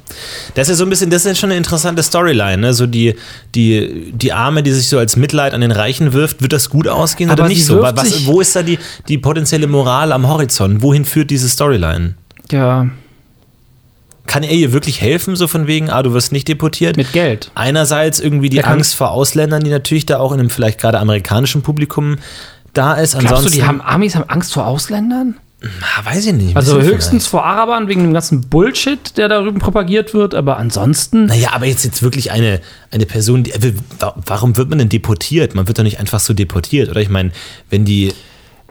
Das 0.55 0.69
ist 0.69 0.77
so 0.77 0.85
ein 0.85 0.91
bisschen, 0.91 1.09
das 1.09 1.25
ist 1.25 1.39
schon 1.39 1.49
eine 1.49 1.57
interessante 1.57 2.03
Storyline, 2.03 2.59
ne? 2.59 2.75
So 2.75 2.87
die, 2.87 3.15
die, 3.55 4.13
die 4.13 4.31
Arme, 4.31 4.63
die 4.63 4.71
sich 4.71 4.87
so 4.87 4.99
als 4.99 5.17
Mitleid 5.17 5.55
an 5.55 5.63
den 5.63 5.71
Reichen 5.71 6.13
wirft, 6.13 6.43
wird 6.43 6.53
das 6.53 6.69
gut 6.69 6.87
ausgehen 6.87 7.31
Aber 7.31 7.45
oder 7.45 7.49
nicht 7.49 7.65
so? 7.65 7.81
Was, 7.81 8.27
wo 8.27 8.43
ist 8.43 8.55
da 8.55 8.63
die, 8.63 8.79
die 9.09 9.17
potenzielle 9.17 9.67
Moral 9.67 10.13
am 10.13 10.29
Horizont? 10.29 10.83
Wohin 10.83 11.07
führt 11.07 11.31
diese 11.31 11.49
Storyline? 11.49 12.17
Ja. 12.51 12.89
Kann 14.27 14.43
er 14.43 14.53
ihr 14.53 14.75
wirklich 14.75 15.01
helfen, 15.01 15.37
so 15.37 15.49
von 15.49 15.67
wegen, 15.67 15.89
ah, 15.89 16.03
du 16.03 16.13
wirst 16.13 16.33
nicht 16.33 16.49
deportiert? 16.49 16.99
Mit 16.99 17.15
Geld. 17.15 17.51
Einerseits 17.55 18.21
irgendwie 18.21 18.51
die 18.51 18.59
Der 18.59 18.69
Angst 18.69 18.95
vor 18.95 19.13
Ausländern, 19.13 19.65
die 19.65 19.71
natürlich 19.71 20.05
da 20.05 20.19
auch 20.19 20.33
in 20.33 20.41
einem 20.41 20.51
vielleicht 20.51 20.79
gerade 20.79 20.99
amerikanischen 20.99 21.63
Publikum 21.63 22.19
da 22.75 22.93
ist. 22.93 23.13
Glaubst 23.13 23.29
Ansonsten, 23.29 23.53
du, 23.53 23.57
die 23.57 23.65
haben 23.65 23.81
Amis 23.81 24.17
haben 24.17 24.29
Angst 24.29 24.53
vor 24.53 24.67
Ausländern? 24.67 25.37
Na, 25.63 26.05
weiß 26.05 26.27
ich 26.27 26.33
nicht. 26.33 26.57
Also 26.57 26.81
höchstens 26.81 27.27
vor 27.27 27.45
Arabern 27.45 27.87
wegen 27.89 28.03
dem 28.03 28.15
ganzen 28.15 28.49
Bullshit, 28.49 29.17
der 29.19 29.29
darüber 29.29 29.59
propagiert 29.59 30.15
wird, 30.15 30.35
aber 30.35 30.57
ansonsten. 30.57 31.27
Naja, 31.27 31.51
aber 31.53 31.67
jetzt, 31.67 31.85
jetzt 31.85 32.03
wirklich 32.03 32.33
eine, 32.33 32.61
eine 32.91 33.05
Person, 33.05 33.43
die, 33.43 33.53
warum 34.25 34.57
wird 34.57 34.71
man 34.71 34.79
denn 34.79 34.89
deportiert? 34.89 35.55
Man 35.55 35.69
wird 35.69 35.79
doch 35.79 35.83
nicht 35.83 36.01
einfach 36.01 36.21
so 36.21 36.33
deportiert, 36.33 36.89
oder? 36.89 37.01
Ich 37.01 37.11
meine, 37.11 37.33
wenn 37.69 37.85
die. 37.85 38.13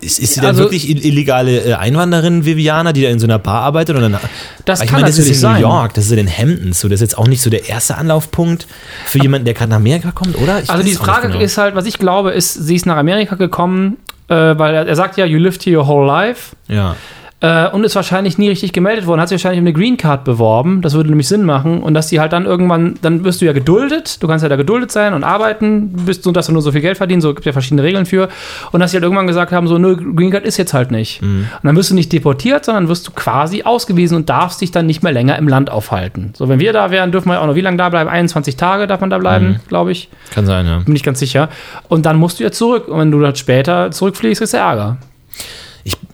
Ist, 0.02 0.18
ist 0.18 0.36
sie 0.36 0.40
also, 0.40 0.54
denn 0.54 0.60
wirklich 0.64 0.90
illegale 0.90 1.60
äh, 1.60 1.74
Einwanderin, 1.74 2.46
Viviana, 2.46 2.94
die 2.94 3.02
da 3.02 3.10
in 3.10 3.20
so 3.20 3.28
einer 3.28 3.38
Bar 3.38 3.64
arbeitet? 3.64 3.98
Oder 3.98 4.06
eine, 4.06 4.20
das 4.64 4.80
kann 4.80 5.02
meine, 5.02 5.08
das 5.08 5.18
ist 5.18 5.44
in 5.44 5.52
New 5.52 5.60
York, 5.60 5.94
das 5.94 6.06
ist 6.06 6.12
in 6.12 6.18
den 6.18 6.30
Hamptons. 6.30 6.80
So, 6.80 6.88
das 6.88 7.02
ist 7.02 7.12
jetzt 7.12 7.18
auch 7.18 7.28
nicht 7.28 7.42
so 7.42 7.50
der 7.50 7.68
erste 7.68 7.98
Anlaufpunkt 7.98 8.66
für 9.06 9.22
jemanden, 9.22 9.44
der 9.44 9.54
gerade 9.54 9.72
nach 9.72 9.78
Amerika 9.78 10.12
kommt, 10.12 10.38
oder? 10.38 10.64
Ich 10.64 10.70
also 10.70 10.84
die 10.84 10.94
Frage 10.94 11.28
genau. 11.28 11.42
ist 11.42 11.58
halt, 11.58 11.76
was 11.76 11.86
ich 11.86 12.00
glaube, 12.00 12.32
ist, 12.32 12.54
sie 12.54 12.78
ist 12.78 12.86
nach 12.86 12.96
Amerika 12.96 13.36
gekommen, 13.36 13.98
äh, 14.30 14.58
weil 14.58 14.76
er, 14.76 14.88
er, 14.88 14.96
sagt 14.96 15.18
ja, 15.18 15.26
you 15.26 15.40
lived 15.40 15.64
here 15.64 15.78
your 15.78 15.88
whole 15.88 16.06
life. 16.06 16.56
Ja. 16.68 16.96
Äh, 17.42 17.70
und 17.70 17.86
ist 17.86 17.96
wahrscheinlich 17.96 18.38
nie 18.38 18.50
richtig 18.50 18.74
gemeldet 18.74 19.08
worden, 19.08 19.22
hat 19.22 19.30
sich 19.30 19.38
wahrscheinlich 19.38 19.62
um 19.62 19.68
eine 19.68 19.74
Green 19.74 19.96
Card 19.96 20.26
beworben. 20.26 20.82
Das 20.82 20.94
würde 20.94 21.10
nämlich 21.10 21.30
Sinn 21.30 21.44
machen. 21.44 21.82
Und 21.82 21.94
dass 21.94 22.08
die 22.08 22.20
halt 22.20 22.34
dann 22.34 22.46
irgendwann, 22.46 22.96
dann 23.02 23.24
wirst 23.24 23.40
du 23.40 23.46
ja 23.46 23.54
geduldet. 23.54 24.22
Du 24.22 24.28
kannst 24.28 24.44
ja 24.44 24.50
da 24.50 24.58
geduldet 24.58 24.92
sein 24.92 25.14
und 25.14 25.24
arbeiten, 25.24 25.94
bist 26.06 26.24
so, 26.24 26.34
dass 26.34 26.48
du 26.48 26.52
nur 26.52 26.62
so 26.62 26.74
viel 26.74 26.82
Geld 26.82 26.98
verdienst. 26.98 27.24
So 27.24 27.34
gibt 27.34 27.46
ja 27.46 27.54
verschiedene 27.54 27.84
Regeln 27.84 28.06
für. 28.06 28.28
Und 28.74 28.82
dass 28.82 28.92
sie 28.92 28.98
halt 28.98 29.04
irgendwann 29.04 29.28
gesagt 29.28 29.54
haben, 29.54 29.68
so, 29.68 29.78
nö, 29.78 29.96
Green 29.96 30.32
Card 30.32 30.44
ist 30.44 30.58
jetzt 30.58 30.74
halt 30.74 30.92
nicht. 30.92 31.22
Mhm. 31.22 31.48
Und 31.62 31.64
dann 31.64 31.76
wirst 31.78 31.92
du 31.92 31.96
nicht 31.96 32.12
deportiert, 32.12 32.66
sondern 32.66 32.90
wirst 32.90 33.08
du 33.08 33.12
quasi 33.12 33.64
ausgewiesen 33.64 34.18
und 34.18 34.30
darfst 34.30 34.60
dich 34.60 34.72
dann 34.72 34.86
nicht 34.86 35.02
mehr 35.02 35.14
länger 35.14 35.38
im 35.38 35.48
Land 35.48 35.70
aufhalten. 35.70 36.34
So, 36.36 36.50
wenn 36.50 36.60
wir 36.60 36.74
da 36.74 36.92
wären, 36.92 37.14
dürfen 37.14 37.30
wir 37.30 37.42
auch 37.42 37.48
noch 37.48 37.56
wie 37.56 37.62
lange 37.62 37.78
da 37.78 37.88
bleiben? 37.88 38.10
21 38.10 38.58
Tage 38.58 38.86
darf 38.86 39.00
man 39.00 39.10
da 39.10 39.18
bleiben, 39.18 39.48
mhm. 39.48 39.60
glaube 39.70 39.94
ich. 39.94 40.10
Kann 40.34 40.46
sein, 40.46 40.66
ja. 40.66 40.80
Bin 40.80 40.96
ich 40.96 41.04
ganz 41.04 41.20
sicher. 41.20 41.48
Und 41.88 42.06
dann 42.06 42.18
musst 42.18 42.40
du 42.40 42.44
ja 42.44 42.52
zurück. 42.52 42.90
Und 42.90 43.00
wenn 43.00 43.12
du 43.12 43.22
dann 43.22 43.36
später 43.36 43.92
zurückfliegst, 43.92 44.42
ist 44.42 44.52
der 44.54 44.62
Ärger 44.62 44.98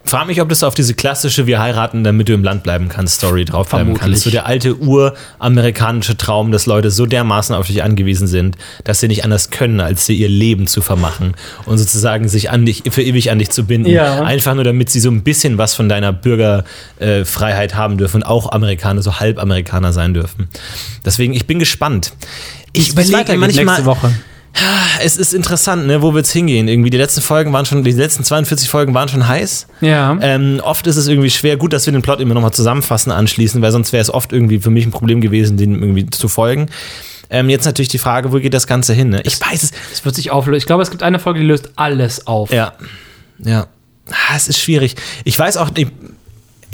frage 0.05 0.27
mich, 0.27 0.41
ob 0.41 0.49
das 0.49 0.63
auf 0.63 0.75
diese 0.75 0.93
klassische 0.93 1.47
Wir 1.47 1.59
heiraten, 1.59 2.03
damit 2.03 2.29
du 2.29 2.33
im 2.33 2.43
Land 2.43 2.63
bleiben 2.63 2.89
kannst, 2.89 3.15
Story 3.15 3.45
draufbleiben 3.45 3.95
kannst. 3.95 4.23
So 4.23 4.29
der 4.29 4.45
alte 4.45 4.75
uramerikanische 4.75 6.17
Traum, 6.17 6.51
dass 6.51 6.65
Leute 6.65 6.91
so 6.91 7.05
dermaßen 7.05 7.55
auf 7.55 7.67
dich 7.67 7.83
angewiesen 7.83 8.27
sind, 8.27 8.57
dass 8.83 8.99
sie 8.99 9.07
nicht 9.07 9.23
anders 9.23 9.49
können, 9.49 9.79
als 9.79 10.05
sie 10.05 10.15
ihr 10.15 10.29
Leben 10.29 10.67
zu 10.67 10.81
vermachen 10.81 11.33
und 11.65 11.77
sozusagen 11.77 12.27
sich 12.27 12.49
an 12.49 12.65
dich, 12.65 12.83
für 12.89 13.01
ewig 13.01 13.31
an 13.31 13.39
dich 13.39 13.49
zu 13.49 13.65
binden. 13.65 13.89
Ja. 13.89 14.23
Einfach 14.23 14.53
nur, 14.55 14.63
damit 14.63 14.89
sie 14.89 14.99
so 14.99 15.09
ein 15.09 15.23
bisschen 15.23 15.57
was 15.57 15.73
von 15.73 15.89
deiner 15.89 16.13
Bürgerfreiheit 16.13 17.71
äh, 17.71 17.75
haben 17.75 17.97
dürfen 17.97 18.17
und 18.17 18.23
auch 18.23 18.51
Amerikaner, 18.51 19.01
so 19.01 19.19
Halbamerikaner 19.19 19.93
sein 19.93 20.13
dürfen. 20.13 20.49
Deswegen, 21.03 21.33
ich 21.33 21.47
bin 21.47 21.59
gespannt. 21.59 22.13
Ich 22.73 22.89
überlege 22.89 23.37
manchmal. 23.37 23.65
Nächste 23.65 23.85
Woche. 23.85 24.11
Es 25.01 25.17
ist 25.17 25.33
interessant, 25.33 25.85
ne, 25.85 26.01
wo 26.01 26.13
wir 26.13 26.19
jetzt 26.19 26.31
hingehen. 26.31 26.67
Irgendwie 26.67 26.89
die 26.89 26.97
letzten 26.97 27.21
Folgen 27.21 27.51
waren 27.51 27.65
schon, 27.65 27.83
die 27.83 27.91
letzten 27.91 28.23
42 28.23 28.69
Folgen 28.69 28.93
waren 28.93 29.09
schon 29.09 29.27
heiß. 29.27 29.67
Ja. 29.81 30.17
Ähm, 30.21 30.62
oft 30.63 30.87
ist 30.87 30.95
es 30.95 31.08
irgendwie 31.08 31.29
schwer. 31.29 31.58
Gut, 31.58 31.73
dass 31.73 31.85
wir 31.85 31.93
den 31.93 32.01
Plot 32.01 32.21
immer 32.21 32.33
nochmal 32.33 32.53
zusammenfassen 32.53 33.12
anschließen, 33.12 33.62
weil 33.62 33.71
sonst 33.71 33.91
wäre 33.91 34.01
es 34.01 34.13
oft 34.13 34.31
irgendwie 34.31 34.60
für 34.60 34.69
mich 34.69 34.85
ein 34.85 34.91
Problem 34.91 35.21
gewesen, 35.21 35.58
den 35.58 35.73
irgendwie 35.75 36.10
zu 36.10 36.27
folgen. 36.27 36.67
Ähm, 37.29 37.49
jetzt 37.49 37.65
natürlich 37.65 37.89
die 37.89 37.97
Frage, 37.97 38.31
wo 38.31 38.39
geht 38.39 38.53
das 38.53 38.67
Ganze 38.67 38.93
hin? 38.93 39.10
Ne? 39.10 39.21
Ich 39.25 39.39
weiß 39.41 39.63
es. 39.63 39.71
Es 39.91 40.06
wird 40.06 40.15
sich 40.15 40.31
auflösen. 40.31 40.58
Ich 40.58 40.65
glaube, 40.65 40.83
es 40.83 40.91
gibt 40.91 41.03
eine 41.03 41.19
Folge, 41.19 41.39
die 41.39 41.45
löst 41.45 41.71
alles 41.75 42.27
auf. 42.27 42.51
Ja. 42.51 42.73
Ja. 43.39 43.67
Ah, 44.10 44.35
es 44.35 44.47
ist 44.47 44.60
schwierig. 44.60 44.95
Ich 45.23 45.37
weiß 45.37 45.58
auch, 45.58 45.71
ich, 45.75 45.87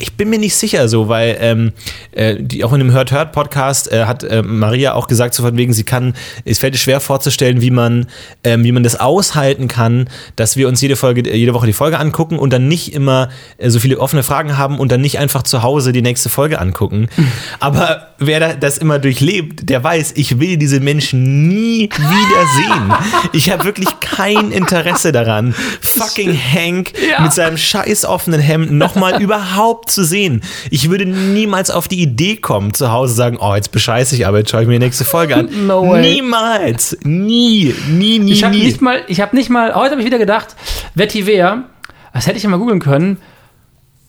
ich 0.02 0.14
bin 0.18 0.30
mir 0.30 0.39
nicht 0.39 0.56
sicher 0.56 0.88
so, 0.88 1.08
weil 1.08 1.38
ähm, 1.39 1.74
äh, 2.12 2.36
die, 2.39 2.64
auch 2.64 2.74
in 2.74 2.80
dem 2.80 2.91
Hört 2.91 3.12
Hört 3.12 3.32
Podcast 3.32 3.91
äh, 3.91 4.06
hat 4.06 4.24
äh, 4.24 4.41
Maria 4.41 4.93
auch 4.93 5.08
gesagt, 5.08 5.34
so 5.36 5.43
von 5.43 5.56
wegen, 5.58 5.74
sie 5.74 5.84
kann, 5.84 6.14
es 6.43 6.60
fällt 6.60 6.74
ihr 6.74 6.80
schwer 6.80 6.99
vorzustellen, 6.99 7.62
wie 7.62 7.72
man, 7.72 8.08
ähm, 8.43 8.64
wie 8.64 8.72
man 8.72 8.84
das 8.84 8.99
aushalten 8.99 9.68
kann, 9.68 10.10
dass 10.36 10.58
wir 10.58 10.68
uns 10.68 10.82
jede 10.82 10.95
Folge, 10.95 11.30
äh, 11.30 11.36
jede 11.38 11.54
Woche 11.54 11.68
die 11.68 11.74
Folge 11.74 11.99
angucken 11.99 12.39
und 12.39 12.52
dann 12.52 12.68
nicht 12.68 12.93
immer 12.93 13.30
äh, 13.58 13.70
so 13.70 13.80
viele 13.80 13.99
offene 13.99 14.24
Fragen 14.24 14.58
haben 14.58 14.80
und 14.80 14.91
dann 14.91 15.02
nicht 15.02 15.20
einfach 15.20 15.43
zu 15.43 15.62
Hause 15.64 15.91
die 15.93 16.02
nächste 16.02 16.30
Folge 16.30 16.60
angucken. 16.60 17.08
Aber 17.60 18.08
wer 18.18 18.39
da, 18.39 18.54
das 18.54 18.78
immer 18.80 18.97
durchlebt, 18.99 19.70
der 19.70 19.84
weiß, 19.84 20.14
ich 20.16 20.39
will 20.39 20.58
diese 20.58 20.80
Menschen 20.80 21.47
nie 21.47 21.89
wieder 21.91 22.45
sehen. 22.58 22.93
Ich 23.34 23.52
habe 23.52 23.66
wirklich 23.66 23.89
kein 23.99 24.52
Interesse 24.52 25.12
daran, 25.12 25.54
fucking 25.82 26.34
Hank 26.36 26.93
Ja. 27.10 27.22
mit 27.22 27.34
seinem 27.34 27.58
scheiß 27.58 28.06
offenen 28.06 28.39
Hemd 28.41 28.72
nochmal 28.72 29.22
überhaupt 29.22 29.90
zu 29.93 30.03
sehen. 30.05 30.41
Ich 30.69 30.89
würde 30.89 31.05
niemals 31.05 31.69
auf 31.71 31.87
die 31.87 32.01
Idee 32.01 32.37
kommen, 32.37 32.73
zu 32.73 32.91
Hause 32.91 33.13
sagen, 33.13 33.37
oh, 33.39 33.55
jetzt 33.55 33.71
bescheiße 33.71 34.15
ich, 34.15 34.25
aber 34.27 34.39
jetzt 34.39 34.49
schaue 34.51 34.61
ich 34.63 34.67
mir 34.67 34.73
die 34.79 34.85
nächste 34.85 35.05
Folge 35.05 35.35
an. 35.35 35.49
No 35.67 35.87
way. 35.89 36.01
Niemals. 36.01 36.97
Nie, 37.03 37.73
nie, 37.89 38.19
nie, 38.19 38.33
Ich 38.33 38.43
habe 38.43 38.55
nie. 38.55 38.63
nicht 38.63 38.81
mal, 38.81 39.01
ich 39.07 39.21
habe 39.21 39.35
nicht 39.35 39.49
mal, 39.49 39.75
heute 39.75 39.91
habe 39.91 40.01
ich 40.01 40.07
wieder 40.07 40.17
gedacht, 40.17 40.55
Vetiver, 40.95 41.63
das 42.13 42.27
hätte 42.27 42.37
ich 42.37 42.43
ja 42.43 42.49
mal 42.49 42.57
googeln 42.57 42.79
können. 42.79 43.17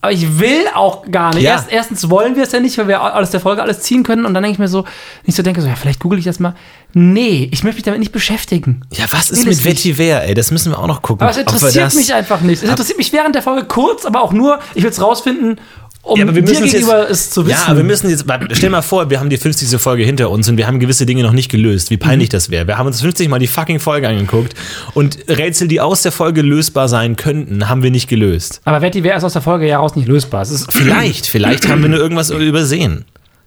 Aber 0.04 0.10
ich 0.12 0.40
will 0.40 0.64
auch 0.74 1.08
gar 1.10 1.32
nicht. 1.32 1.44
Ja. 1.44 1.52
Erst, 1.52 1.70
erstens 1.70 2.10
wollen 2.10 2.34
wir 2.34 2.42
es 2.42 2.50
ja 2.50 2.58
nicht, 2.58 2.76
weil 2.76 2.88
wir 2.88 3.00
alles 3.00 3.30
der 3.30 3.38
Folge 3.38 3.62
alles 3.62 3.80
ziehen 3.82 4.02
können. 4.02 4.26
Und 4.26 4.34
dann 4.34 4.42
denke 4.42 4.54
ich 4.54 4.58
mir 4.58 4.66
so, 4.66 4.84
nicht 5.24 5.36
so 5.36 5.44
denke, 5.44 5.62
so, 5.62 5.68
ja, 5.68 5.76
vielleicht 5.76 6.00
google 6.00 6.18
ich 6.18 6.24
das 6.24 6.40
mal. 6.40 6.54
Nee, 6.92 7.48
ich 7.52 7.62
möchte 7.62 7.76
mich 7.76 7.84
damit 7.84 8.00
nicht 8.00 8.10
beschäftigen. 8.10 8.82
ja, 8.92 9.04
was 9.12 9.30
ist 9.30 9.38
es 9.38 9.44
mit. 9.46 9.64
Vetiver, 9.64 10.24
ey? 10.24 10.34
Das 10.34 10.50
müssen 10.50 10.72
wir 10.72 10.78
auch 10.80 10.88
noch 10.88 11.02
gucken. 11.02 11.22
Aber 11.22 11.30
es 11.30 11.36
interessiert 11.36 11.86
das- 11.86 11.94
mich 11.94 12.12
einfach 12.12 12.40
nicht. 12.40 12.62
Es 12.64 12.68
interessiert 12.68 12.98
mich 12.98 13.12
während 13.12 13.36
der 13.36 13.42
Folge 13.42 13.64
kurz, 13.64 14.04
aber 14.04 14.22
auch 14.22 14.32
nur, 14.32 14.58
ich 14.74 14.82
will 14.82 14.90
es 14.90 15.00
rausfinden, 15.00 15.60
um 16.02 16.18
Ja, 16.18 16.24
aber 16.24 16.34
wir 16.34 16.42
dir 16.42 16.60
müssen 16.60 16.64
jetzt, 16.66 16.88
es 17.10 17.30
zu 17.30 17.46
wissen. 17.46 17.56
Ja, 17.56 17.66
aber 17.68 17.76
wir 17.78 17.84
müssen 17.84 18.10
jetzt, 18.10 18.24
stell 18.52 18.70
mal 18.70 18.82
vor, 18.82 19.08
wir 19.10 19.20
haben 19.20 19.30
die 19.30 19.36
50. 19.36 19.80
Folge 19.80 20.02
hinter 20.04 20.30
uns 20.30 20.48
und 20.48 20.56
wir 20.56 20.66
haben 20.66 20.80
gewisse 20.80 21.06
Dinge 21.06 21.22
noch 21.22 21.32
nicht 21.32 21.50
gelöst, 21.50 21.90
wie 21.90 21.96
peinlich 21.96 22.28
Mhm. 22.28 22.32
das 22.32 22.50
wäre. 22.50 22.66
Wir 22.66 22.76
haben 22.78 22.86
uns 22.86 23.00
50 23.00 23.28
Mal 23.28 23.38
die 23.38 23.46
fucking 23.46 23.78
Folge 23.80 24.08
angeguckt 24.08 24.54
und 24.94 25.18
Rätsel, 25.28 25.68
die 25.68 25.80
aus 25.80 26.02
der 26.02 26.12
Folge 26.12 26.42
lösbar 26.42 26.88
sein 26.88 27.16
könnten, 27.16 27.68
haben 27.68 27.82
wir 27.82 27.90
nicht 27.90 28.08
gelöst. 28.08 28.60
aber 28.64 28.82
Vetiver 28.82 29.14
ist 29.14 29.24
aus 29.24 29.32
der 29.34 29.42
Folge 29.42 29.66
ja 29.68 29.78
raus 29.78 29.94
nicht 29.96 30.08
lösbar. 30.08 30.44
Vielleicht, 30.70 31.26
vielleicht 31.26 31.68
haben 31.68 31.82
wir 31.82 31.88
nur 31.88 31.98
irgendwas 32.00 32.30
übersehen. 32.30 33.04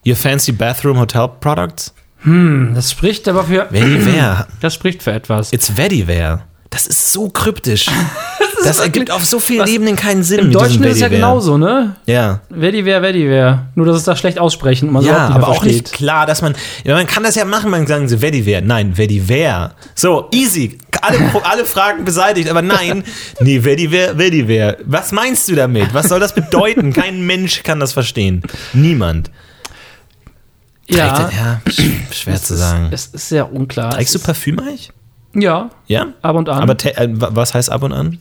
Your 0.07 0.15
fancy 0.15 0.51
bathroom 0.51 0.99
hotel 0.99 1.27
products? 1.39 1.93
das 2.23 2.89
spricht 2.91 3.27
aber 3.27 3.43
für, 3.43 3.67
Vetiver. 3.69 4.47
das 4.61 4.73
spricht 4.73 5.03
für 5.03 5.11
etwas. 5.11 5.51
It's 5.53 5.75
Vetiver. 5.77 6.43
Das 6.69 6.87
ist 6.87 7.11
so 7.13 7.29
kryptisch. 7.29 7.85
Das 8.65 8.79
ergibt 8.79 9.11
auf 9.11 9.23
so 9.25 9.39
vielen 9.39 9.67
Ebenen 9.67 9.95
keinen 9.95 10.23
Sinn. 10.23 10.39
Im 10.39 10.51
Deutschen 10.51 10.83
ist 10.83 10.95
es 10.95 10.99
ja 10.99 11.07
genauso, 11.07 11.57
ne? 11.57 11.95
Ja. 12.05 12.41
Vetiver, 12.49 13.01
Vetiver. 13.01 13.67
Nur, 13.75 13.85
dass 13.85 13.97
es 13.97 14.03
da 14.03 14.15
schlecht 14.15 14.39
aussprechen 14.39 14.87
und 14.87 14.93
man 14.93 15.03
es 15.03 15.09
Ja, 15.09 15.27
aber 15.27 15.39
mehr 15.39 15.47
auch 15.47 15.63
nicht 15.63 15.81
versteht. 15.81 15.91
klar, 15.93 16.25
dass 16.25 16.41
man, 16.41 16.55
ja, 16.83 16.95
man 16.95 17.07
kann 17.07 17.23
das 17.23 17.35
ja 17.35 17.45
machen, 17.45 17.69
man 17.71 17.85
sagen 17.87 18.07
so, 18.09 18.21
Vetiver. 18.21 18.61
Nein, 18.61 18.97
Vetiver. 18.97 19.73
So, 19.95 20.27
easy. 20.33 20.77
Alle, 21.01 21.19
alle 21.43 21.65
Fragen 21.65 22.03
beseitigt, 22.03 22.49
aber 22.49 22.61
nein, 22.63 23.03
nee, 23.39 23.63
Vetiver, 23.63 24.17
Vetiver. 24.17 24.77
Was 24.85 25.11
meinst 25.11 25.47
du 25.49 25.55
damit? 25.55 25.93
Was 25.93 26.09
soll 26.09 26.19
das 26.19 26.33
bedeuten? 26.33 26.93
Kein 26.93 27.21
Mensch 27.27 27.61
kann 27.63 27.79
das 27.79 27.93
verstehen. 27.93 28.41
Niemand. 28.73 29.29
Ja, 30.87 31.29
ja 31.35 31.61
sch- 31.67 32.13
schwer 32.13 32.41
zu 32.41 32.55
sagen. 32.55 32.89
es 32.91 33.07
ist 33.07 33.29
sehr 33.29 33.51
unklar. 33.51 33.91
Trägst 33.91 34.13
du 34.13 34.17
Es 34.17 34.21
ist- 34.21 34.25
Parfüm 34.25 34.59
eigentlich? 34.59 34.91
Ja, 35.33 35.69
Ja? 35.87 36.07
ab 36.21 36.35
und 36.35 36.47
an. 36.47 36.61
Aber 36.63 36.73
äh, 36.85 37.07
wa- 37.11 37.29
was 37.33 37.53
heißt 37.53 37.69
ab 37.71 37.83
und 37.83 37.91
an? 37.91 38.19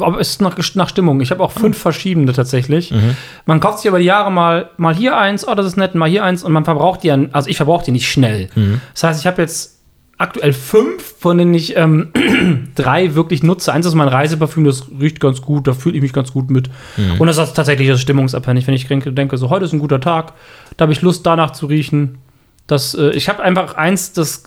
Aber 0.00 0.18
es 0.20 0.30
ist 0.30 0.40
nach, 0.40 0.56
nach 0.74 0.88
Stimmung. 0.88 1.20
Ich 1.20 1.30
habe 1.30 1.42
auch 1.42 1.52
fünf 1.52 1.76
verschiedene 1.78 2.32
tatsächlich. 2.32 2.90
Mhm. 2.90 3.16
Man 3.46 3.60
kauft 3.60 3.78
sich 3.78 3.86
über 3.88 3.98
die 3.98 4.04
Jahre 4.04 4.30
mal, 4.32 4.70
mal 4.76 4.94
hier 4.94 5.16
eins, 5.16 5.46
oh, 5.46 5.54
das 5.54 5.66
ist 5.66 5.76
nett, 5.76 5.94
mal 5.94 6.08
hier 6.08 6.24
eins 6.24 6.42
und 6.44 6.52
man 6.52 6.64
verbraucht 6.64 7.02
die, 7.02 7.10
an- 7.10 7.28
also 7.32 7.48
ich 7.50 7.56
verbrauche 7.56 7.84
die 7.84 7.90
nicht 7.92 8.08
schnell. 8.10 8.48
Mhm. 8.54 8.80
Das 8.92 9.02
heißt, 9.04 9.20
ich 9.20 9.26
habe 9.26 9.42
jetzt 9.42 9.72
aktuell 10.16 10.52
fünf, 10.52 11.02
von 11.18 11.38
denen 11.38 11.54
ich 11.54 11.76
ähm, 11.76 12.08
drei 12.76 13.14
wirklich 13.14 13.42
nutze. 13.42 13.72
Eins 13.72 13.84
ist 13.86 13.94
mein 13.94 14.08
Reiseparfüm, 14.08 14.64
das 14.64 14.86
riecht 15.00 15.20
ganz 15.20 15.42
gut, 15.42 15.66
da 15.66 15.72
fühle 15.72 15.96
ich 15.96 16.02
mich 16.02 16.12
ganz 16.12 16.32
gut 16.32 16.50
mit. 16.50 16.70
Mhm. 16.96 17.20
Und 17.20 17.26
das 17.26 17.36
ist 17.38 17.54
tatsächlich 17.54 17.88
das 17.88 18.00
stimmungsabhängig. 18.00 18.66
Wenn 18.66 18.74
ich 18.74 18.86
denke, 18.86 19.12
denke, 19.12 19.36
so 19.38 19.50
heute 19.50 19.64
ist 19.64 19.72
ein 19.72 19.80
guter 19.80 20.00
Tag, 20.00 20.32
da 20.76 20.84
habe 20.84 20.92
ich 20.92 21.02
Lust 21.02 21.26
danach 21.26 21.50
zu 21.50 21.66
riechen. 21.66 22.18
Das, 22.66 22.94
äh, 22.94 23.10
ich 23.10 23.28
habe 23.28 23.42
einfach 23.42 23.74
eins, 23.74 24.12
das 24.12 24.44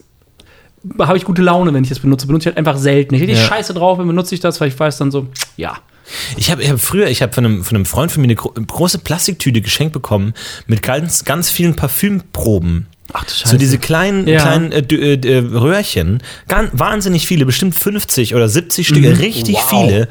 habe 1.00 1.18
ich 1.18 1.26
gute 1.26 1.42
Laune, 1.42 1.74
wenn 1.74 1.84
ich 1.84 1.90
das 1.90 2.00
benutze. 2.00 2.28
Benutze 2.28 2.50
ich 2.50 2.56
halt 2.56 2.58
einfach 2.58 2.78
selten. 2.78 3.16
Ich, 3.16 3.22
wenn 3.22 3.30
ich 3.30 3.38
Ja. 3.40 3.46
scheiße 3.46 3.74
drauf 3.74 3.98
bin, 3.98 4.08
benutze 4.08 4.34
ich 4.36 4.42
das, 4.42 4.60
weil 4.62 4.68
ich 4.70 4.80
weiß 4.80 4.98
dann 4.98 5.12
so, 5.12 5.28
ja. 5.56 5.78
Ich 6.38 6.50
habe 6.52 6.64
ich 6.64 6.70
hab 6.70 6.80
früher, 6.80 7.08
ich 7.08 7.22
habe 7.22 7.34
von 7.34 7.46
einem, 7.46 7.64
von 7.66 7.76
einem 7.76 7.86
Freund 7.86 8.12
von 8.12 8.22
mir 8.22 8.28
eine 8.28 8.36
gro 8.36 8.52
große 8.52 9.00
Plastiktüte 9.00 9.62
geschenkt 9.62 9.92
bekommen 9.94 10.34
mit 10.66 10.82
ganz, 10.82 11.26
ganz 11.26 11.50
vielen 11.50 11.76
Parfümproben. 11.76 12.88
Ach 13.14 13.24
du 13.24 13.32
So 13.50 13.58
diese 13.58 13.78
kleinen, 13.78 14.28
Ja. 14.28 14.40
kleinen 14.42 14.72
äh, 14.72 14.84
d- 14.84 15.14
äh, 15.14 15.38
äh, 15.38 15.38
Röhrchen, 15.38 16.22
ganz, 16.48 16.72
wahnsinnig 16.74 17.26
viele, 17.28 17.46
bestimmt 17.46 17.76
50 17.76 18.36
oder 18.36 18.50
70 18.50 18.88
Stücke, 18.88 19.18
richtig 19.20 19.56
Wow. 19.56 19.70
viele. 19.70 20.08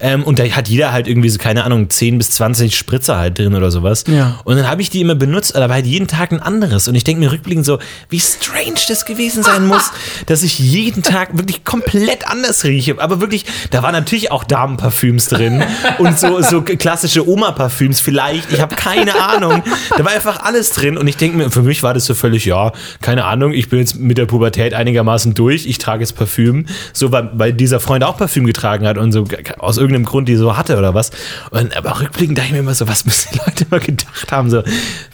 Ähm, 0.00 0.24
und 0.24 0.38
da 0.38 0.44
hat 0.44 0.68
jeder 0.68 0.92
halt 0.92 1.06
irgendwie 1.06 1.28
so, 1.28 1.38
keine 1.38 1.64
Ahnung, 1.64 1.88
10 1.90 2.18
bis 2.18 2.30
20 2.32 2.76
Spritzer 2.76 3.16
halt 3.18 3.38
drin 3.38 3.54
oder 3.54 3.70
sowas. 3.70 4.04
Ja. 4.08 4.40
Und 4.44 4.56
dann 4.56 4.68
habe 4.68 4.82
ich 4.82 4.90
die 4.90 5.00
immer 5.00 5.14
benutzt, 5.14 5.54
aber 5.54 5.72
halt 5.74 5.86
jeden 5.86 6.08
Tag 6.08 6.32
ein 6.32 6.40
anderes. 6.40 6.88
Und 6.88 6.94
ich 6.96 7.04
denke 7.04 7.20
mir 7.20 7.30
rückblickend 7.32 7.64
so, 7.64 7.78
wie 8.08 8.20
strange 8.20 8.80
das 8.88 9.04
gewesen 9.04 9.42
sein 9.42 9.66
muss, 9.66 9.90
dass 10.26 10.42
ich 10.42 10.58
jeden 10.58 11.02
Tag 11.02 11.36
wirklich 11.36 11.64
komplett 11.64 12.26
anders 12.28 12.64
rieche. 12.64 12.96
Aber 12.98 13.20
wirklich, 13.20 13.44
da 13.70 13.82
waren 13.82 13.92
natürlich 13.92 14.30
auch 14.32 14.42
Damenparfüms 14.44 15.28
drin 15.28 15.62
und 15.98 16.18
so, 16.18 16.40
so 16.42 16.62
klassische 16.62 17.28
Oma-Parfüms 17.28 18.00
vielleicht. 18.00 18.52
Ich 18.52 18.60
habe 18.60 18.74
keine 18.74 19.20
Ahnung. 19.20 19.62
Da 19.96 20.04
war 20.04 20.12
einfach 20.12 20.42
alles 20.42 20.70
drin. 20.72 20.96
Und 20.96 21.06
ich 21.06 21.16
denke 21.16 21.36
mir, 21.36 21.50
für 21.50 21.62
mich 21.62 21.82
war 21.82 21.94
das 21.94 22.06
so 22.06 22.14
völlig, 22.14 22.39
ja, 22.44 22.72
keine 23.00 23.24
Ahnung, 23.24 23.52
ich 23.52 23.68
bin 23.68 23.78
jetzt 23.78 23.98
mit 23.98 24.18
der 24.18 24.26
Pubertät 24.26 24.74
einigermaßen 24.74 25.34
durch. 25.34 25.66
Ich 25.66 25.78
trage 25.78 26.00
jetzt 26.00 26.12
Parfüm. 26.12 26.66
So, 26.92 27.12
weil, 27.12 27.30
weil 27.34 27.52
dieser 27.52 27.80
Freund 27.80 28.04
auch 28.04 28.16
Parfüm 28.16 28.46
getragen 28.46 28.86
hat 28.86 28.98
und 28.98 29.12
so 29.12 29.24
aus 29.58 29.76
irgendeinem 29.76 30.04
Grund 30.04 30.28
die 30.28 30.36
so 30.36 30.56
hatte 30.56 30.78
oder 30.78 30.94
was. 30.94 31.10
Und, 31.50 31.76
aber 31.76 32.00
rückblickend 32.00 32.38
dachte 32.38 32.48
ich 32.48 32.52
mir 32.52 32.60
immer 32.60 32.74
so, 32.74 32.88
was 32.88 33.04
müssen 33.04 33.30
die 33.32 33.38
Leute 33.38 33.66
immer 33.70 33.80
gedacht 33.80 34.32
haben? 34.32 34.50
So, 34.50 34.62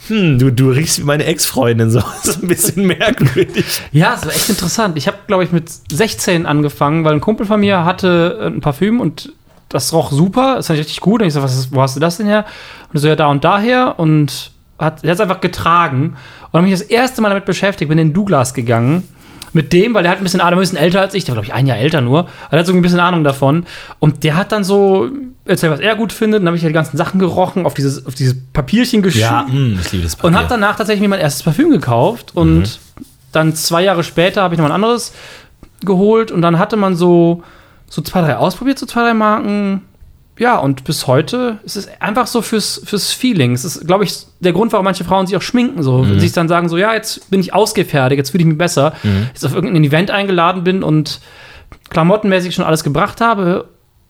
hm, 0.07 0.39
du, 0.39 0.51
du 0.51 0.69
riechst 0.69 0.99
wie 0.99 1.03
meine 1.03 1.25
Ex-Freundin. 1.25 1.89
So, 1.89 2.01
so 2.23 2.33
ein 2.41 2.47
bisschen 2.47 2.85
merkwürdig. 2.85 3.65
Ja, 3.91 4.19
war 4.23 4.33
echt 4.33 4.49
interessant. 4.49 4.97
Ich 4.97 5.07
habe, 5.07 5.17
glaube 5.27 5.43
ich, 5.43 5.51
mit 5.51 5.69
16 5.91 6.45
angefangen, 6.45 7.03
weil 7.03 7.13
ein 7.13 7.21
Kumpel 7.21 7.45
von 7.45 7.59
mir 7.59 7.85
hatte 7.85 8.39
äh, 8.41 8.47
ein 8.47 8.61
Parfüm 8.61 8.99
und 8.99 9.33
das 9.69 9.91
roch 9.93 10.11
super. 10.11 10.55
Das 10.57 10.67
fand 10.67 10.79
ich 10.79 10.85
richtig 10.85 11.01
gut. 11.01 11.21
Und 11.21 11.27
ich 11.27 11.33
so, 11.33 11.43
was 11.43 11.57
ist, 11.57 11.73
wo 11.73 11.81
hast 11.81 11.95
du 11.95 11.99
das 11.99 12.17
denn 12.17 12.27
her? 12.27 12.45
Und 12.93 12.99
so, 12.99 13.07
ja, 13.07 13.15
da 13.15 13.27
und 13.27 13.43
daher. 13.43 13.99
Und 13.99 14.51
hat 14.79 15.03
er 15.03 15.11
hat 15.11 15.15
es 15.15 15.21
einfach 15.21 15.41
getragen. 15.41 16.15
Und 16.51 16.59
habe 16.59 16.67
mich 16.67 16.79
das 16.79 16.87
erste 16.87 17.21
Mal 17.21 17.29
damit 17.29 17.45
beschäftigt, 17.45 17.89
bin 17.89 17.97
in 17.97 18.13
Douglas 18.13 18.53
gegangen. 18.53 19.03
Mit 19.53 19.71
dem, 19.73 19.93
weil 19.93 20.03
der 20.03 20.11
hat 20.11 20.19
ein 20.19 20.23
bisschen 20.23 20.41
Ahnung, 20.41 20.59
ein 20.59 20.61
bisschen 20.61 20.77
älter 20.77 21.01
als 21.01 21.13
ich, 21.13 21.23
der 21.23 21.35
war, 21.35 21.41
glaube 21.41 21.47
ich, 21.47 21.53
ein 21.53 21.65
Jahr 21.67 21.77
älter 21.77 22.01
nur. 22.01 22.27
Der 22.51 22.59
hat 22.59 22.65
so 22.65 22.73
ein 22.73 22.81
bisschen 22.81 22.99
Ahnung 22.99 23.23
davon. 23.23 23.65
Und 23.99 24.23
der 24.23 24.35
hat 24.35 24.51
dann 24.51 24.63
so 24.63 25.09
erzählt, 25.45 25.71
was 25.71 25.79
er 25.79 25.95
gut 25.95 26.11
findet. 26.11 26.39
Und 26.39 26.45
dann 26.45 26.49
habe 26.49 26.57
ich 26.57 26.63
halt 26.63 26.71
die 26.71 26.75
ganzen 26.75 26.97
Sachen 26.97 27.19
gerochen, 27.19 27.65
auf 27.65 27.73
dieses, 27.73 28.05
auf 28.05 28.13
dieses 28.13 28.35
Papierchen 28.53 29.01
geschrieben. 29.01 29.25
hm, 29.47 29.79
ich 29.81 29.91
liebe 29.91 30.03
das 30.03 30.15
Papier. 30.15 30.27
Und 30.27 30.35
habe 30.35 30.47
danach 30.49 30.75
tatsächlich 30.75 31.01
mir 31.01 31.07
mein 31.07 31.21
erstes 31.21 31.43
Parfüm 31.43 31.69
gekauft. 31.71 32.35
Und 32.35 32.79
dann 33.31 33.55
zwei 33.55 33.83
Jahre 33.83 34.03
später 34.03 34.43
habe 34.43 34.53
ich 34.53 34.59
noch 34.59 34.65
ein 34.65 34.71
anderes 34.71 35.13
geholt. 35.81 36.29
Und 36.31 36.41
dann 36.41 36.59
hatte 36.59 36.75
man 36.75 36.95
so, 36.95 37.41
so 37.89 38.01
zwei, 38.01 38.21
drei 38.21 38.37
ausprobiert, 38.37 38.77
so 38.77 38.85
zwei, 38.85 39.01
drei 39.01 39.13
Marken. 39.13 39.81
Ja, 40.39 40.57
und 40.57 40.83
bis 40.83 41.07
heute 41.07 41.57
ist 41.63 41.75
es 41.77 41.89
einfach 41.99 42.27
so 42.27 42.41
fürs, 42.41 42.81
fürs 42.85 43.11
Feeling. 43.11 43.53
Es 43.53 43.65
ist, 43.65 43.87
glaube 43.87 44.03
ich, 44.03 44.15
der 44.39 44.53
Grund, 44.53 44.71
warum 44.71 44.83
manche 44.83 45.03
Frauen 45.03 45.25
sich 45.27 45.35
auch 45.35 45.41
schminken. 45.41 45.81
So, 45.83 46.03
Mhm. 46.03 46.19
Sich 46.19 46.31
dann 46.31 46.47
sagen, 46.47 46.69
so, 46.69 46.77
ja, 46.77 46.93
jetzt 46.93 47.29
bin 47.31 47.39
ich 47.39 47.53
ausgefertigt, 47.53 48.17
jetzt 48.17 48.29
fühle 48.31 48.43
ich 48.43 48.47
mich 48.47 48.57
besser. 48.57 48.93
Mhm. 49.03 49.27
Jetzt 49.33 49.45
auf 49.45 49.53
irgendein 49.55 49.83
Event 49.83 50.11
eingeladen 50.11 50.63
bin 50.63 50.83
und 50.83 51.19
klamottenmäßig 51.89 52.53
schon 52.55 52.65
alles 52.65 52.83
gebracht 52.83 53.21
habe. 53.21 53.65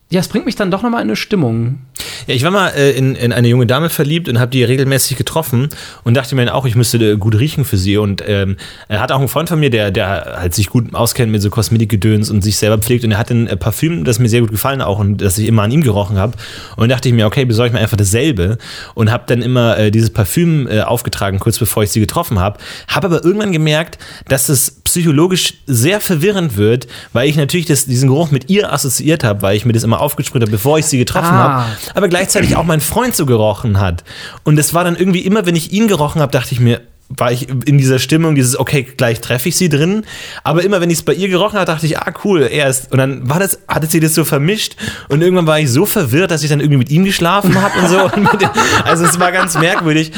Ja, 0.09 0.21
es 0.21 0.29
bringt 0.29 0.45
mich 0.45 0.55
dann 0.55 0.71
doch 0.71 0.83
nochmal 0.83 1.01
in 1.01 1.09
eine 1.09 1.17
Stimmung. 1.17 1.79
Ja, 2.27 2.33
ich 2.33 2.43
war 2.43 2.51
mal 2.51 2.69
äh, 2.69 2.91
in, 2.91 3.15
in 3.15 3.33
eine 3.33 3.49
junge 3.49 3.65
Dame 3.65 3.89
verliebt 3.89 4.29
und 4.29 4.39
habe 4.39 4.51
die 4.51 4.63
regelmäßig 4.63 5.17
getroffen 5.17 5.67
und 6.05 6.15
dachte 6.15 6.33
mir 6.33 6.45
dann 6.45 6.55
auch, 6.55 6.65
ich 6.65 6.75
müsste 6.75 6.97
äh, 6.97 7.17
gut 7.17 7.37
riechen 7.37 7.65
für 7.65 7.75
sie. 7.75 7.97
Und 7.97 8.23
ähm, 8.25 8.55
er 8.87 9.01
hat 9.01 9.11
auch 9.11 9.19
einen 9.19 9.27
Freund 9.27 9.49
von 9.49 9.59
mir, 9.59 9.69
der, 9.69 9.91
der 9.91 10.37
halt 10.39 10.55
sich 10.55 10.67
gut 10.69 10.95
auskennt 10.95 11.29
mit 11.29 11.41
so 11.41 11.49
Kosmetikgedöns 11.49 12.29
und 12.29 12.41
sich 12.41 12.55
selber 12.55 12.77
pflegt. 12.77 13.03
Und 13.03 13.11
er 13.11 13.17
hat 13.17 13.31
ein 13.31 13.47
äh, 13.47 13.57
Parfüm, 13.57 14.05
das 14.05 14.19
mir 14.19 14.29
sehr 14.29 14.39
gut 14.39 14.51
gefallen 14.51 14.81
auch 14.81 14.99
und 14.99 15.17
das 15.17 15.37
ich 15.37 15.47
immer 15.47 15.63
an 15.63 15.71
ihm 15.71 15.81
gerochen 15.81 16.17
habe. 16.17 16.37
Und 16.77 16.87
dachte 16.89 17.09
ich 17.09 17.13
mir, 17.13 17.25
okay, 17.25 17.43
besorge 17.43 17.67
ich 17.67 17.73
mir 17.73 17.79
einfach 17.79 17.97
dasselbe 17.97 18.57
und 18.93 19.11
habe 19.11 19.25
dann 19.27 19.41
immer 19.41 19.77
äh, 19.77 19.91
dieses 19.91 20.11
Parfüm 20.11 20.67
äh, 20.67 20.81
aufgetragen, 20.81 21.39
kurz 21.39 21.59
bevor 21.59 21.83
ich 21.83 21.91
sie 21.91 21.99
getroffen 21.99 22.39
habe. 22.39 22.59
Habe 22.87 23.07
aber 23.07 23.25
irgendwann 23.25 23.51
gemerkt, 23.51 23.97
dass 24.29 24.47
es 24.47 24.71
psychologisch 24.87 25.55
sehr 25.65 25.99
verwirrend 25.99 26.55
wird, 26.55 26.87
weil 27.11 27.27
ich 27.27 27.35
natürlich 27.35 27.65
das, 27.65 27.85
diesen 27.85 28.07
Geruch 28.07 28.31
mit 28.31 28.49
ihr 28.49 28.71
assoziiert 28.71 29.25
habe, 29.25 29.41
weil 29.41 29.57
ich 29.57 29.65
mir 29.65 29.73
das 29.73 29.83
immer 29.83 29.96
aufgesprüht 29.99 30.41
habe, 30.41 30.51
bevor 30.51 30.77
ich 30.79 30.85
sie 30.85 30.97
getroffen 30.97 31.27
Ah. 31.31 31.61
habe 31.61 31.65
aber 31.95 32.07
gleichzeitig 32.07 32.55
auch 32.55 32.63
mein 32.63 32.81
Freund 32.81 33.15
so 33.15 33.25
gerochen 33.25 33.79
hat. 33.79 34.03
Und 34.43 34.57
es 34.59 34.73
war 34.73 34.83
dann 34.83 34.95
irgendwie 34.95 35.21
immer, 35.21 35.45
wenn 35.45 35.55
ich 35.55 35.71
ihn 35.71 35.87
gerochen 35.87 36.21
habe, 36.21 36.31
dachte 36.31 36.53
ich 36.53 36.59
mir, 36.59 36.81
war 37.09 37.31
ich 37.31 37.47
in 37.49 37.77
dieser 37.77 37.99
Stimmung, 37.99 38.35
dieses, 38.35 38.59
okay, 38.59 38.85
gleich 38.97 39.21
treffe 39.21 39.47
ich 39.47 39.55
sie 39.55 39.69
drin. 39.69 40.03
Aber 40.43 40.63
immer, 40.63 40.81
wenn 40.81 40.89
ich 40.89 40.97
es 40.97 41.03
bei 41.03 41.13
ihr 41.13 41.29
gerochen 41.29 41.57
habe, 41.57 41.65
dachte 41.65 41.85
ich, 41.85 41.97
ah, 41.97 42.13
cool, 42.25 42.41
er 42.41 42.69
ist. 42.69 42.91
Und 42.91 42.97
dann 42.97 43.29
war 43.29 43.39
das, 43.39 43.59
hatte 43.67 43.87
sie 43.87 44.01
das 44.01 44.13
so 44.13 44.25
vermischt. 44.25 44.75
Und 45.07 45.21
irgendwann 45.21 45.47
war 45.47 45.59
ich 45.59 45.71
so 45.71 45.85
verwirrt, 45.85 46.31
dass 46.31 46.43
ich 46.43 46.49
dann 46.49 46.59
irgendwie 46.59 46.77
mit 46.77 46.89
ihm 46.91 47.05
geschlafen 47.05 47.61
habe 47.61 47.79
und 47.79 47.89
so. 47.89 47.97
Und 48.17 48.41
dem, 48.41 48.49
also 48.83 49.05
es 49.05 49.19
war 49.19 49.31
ganz 49.31 49.57
merkwürdig. 49.57 50.11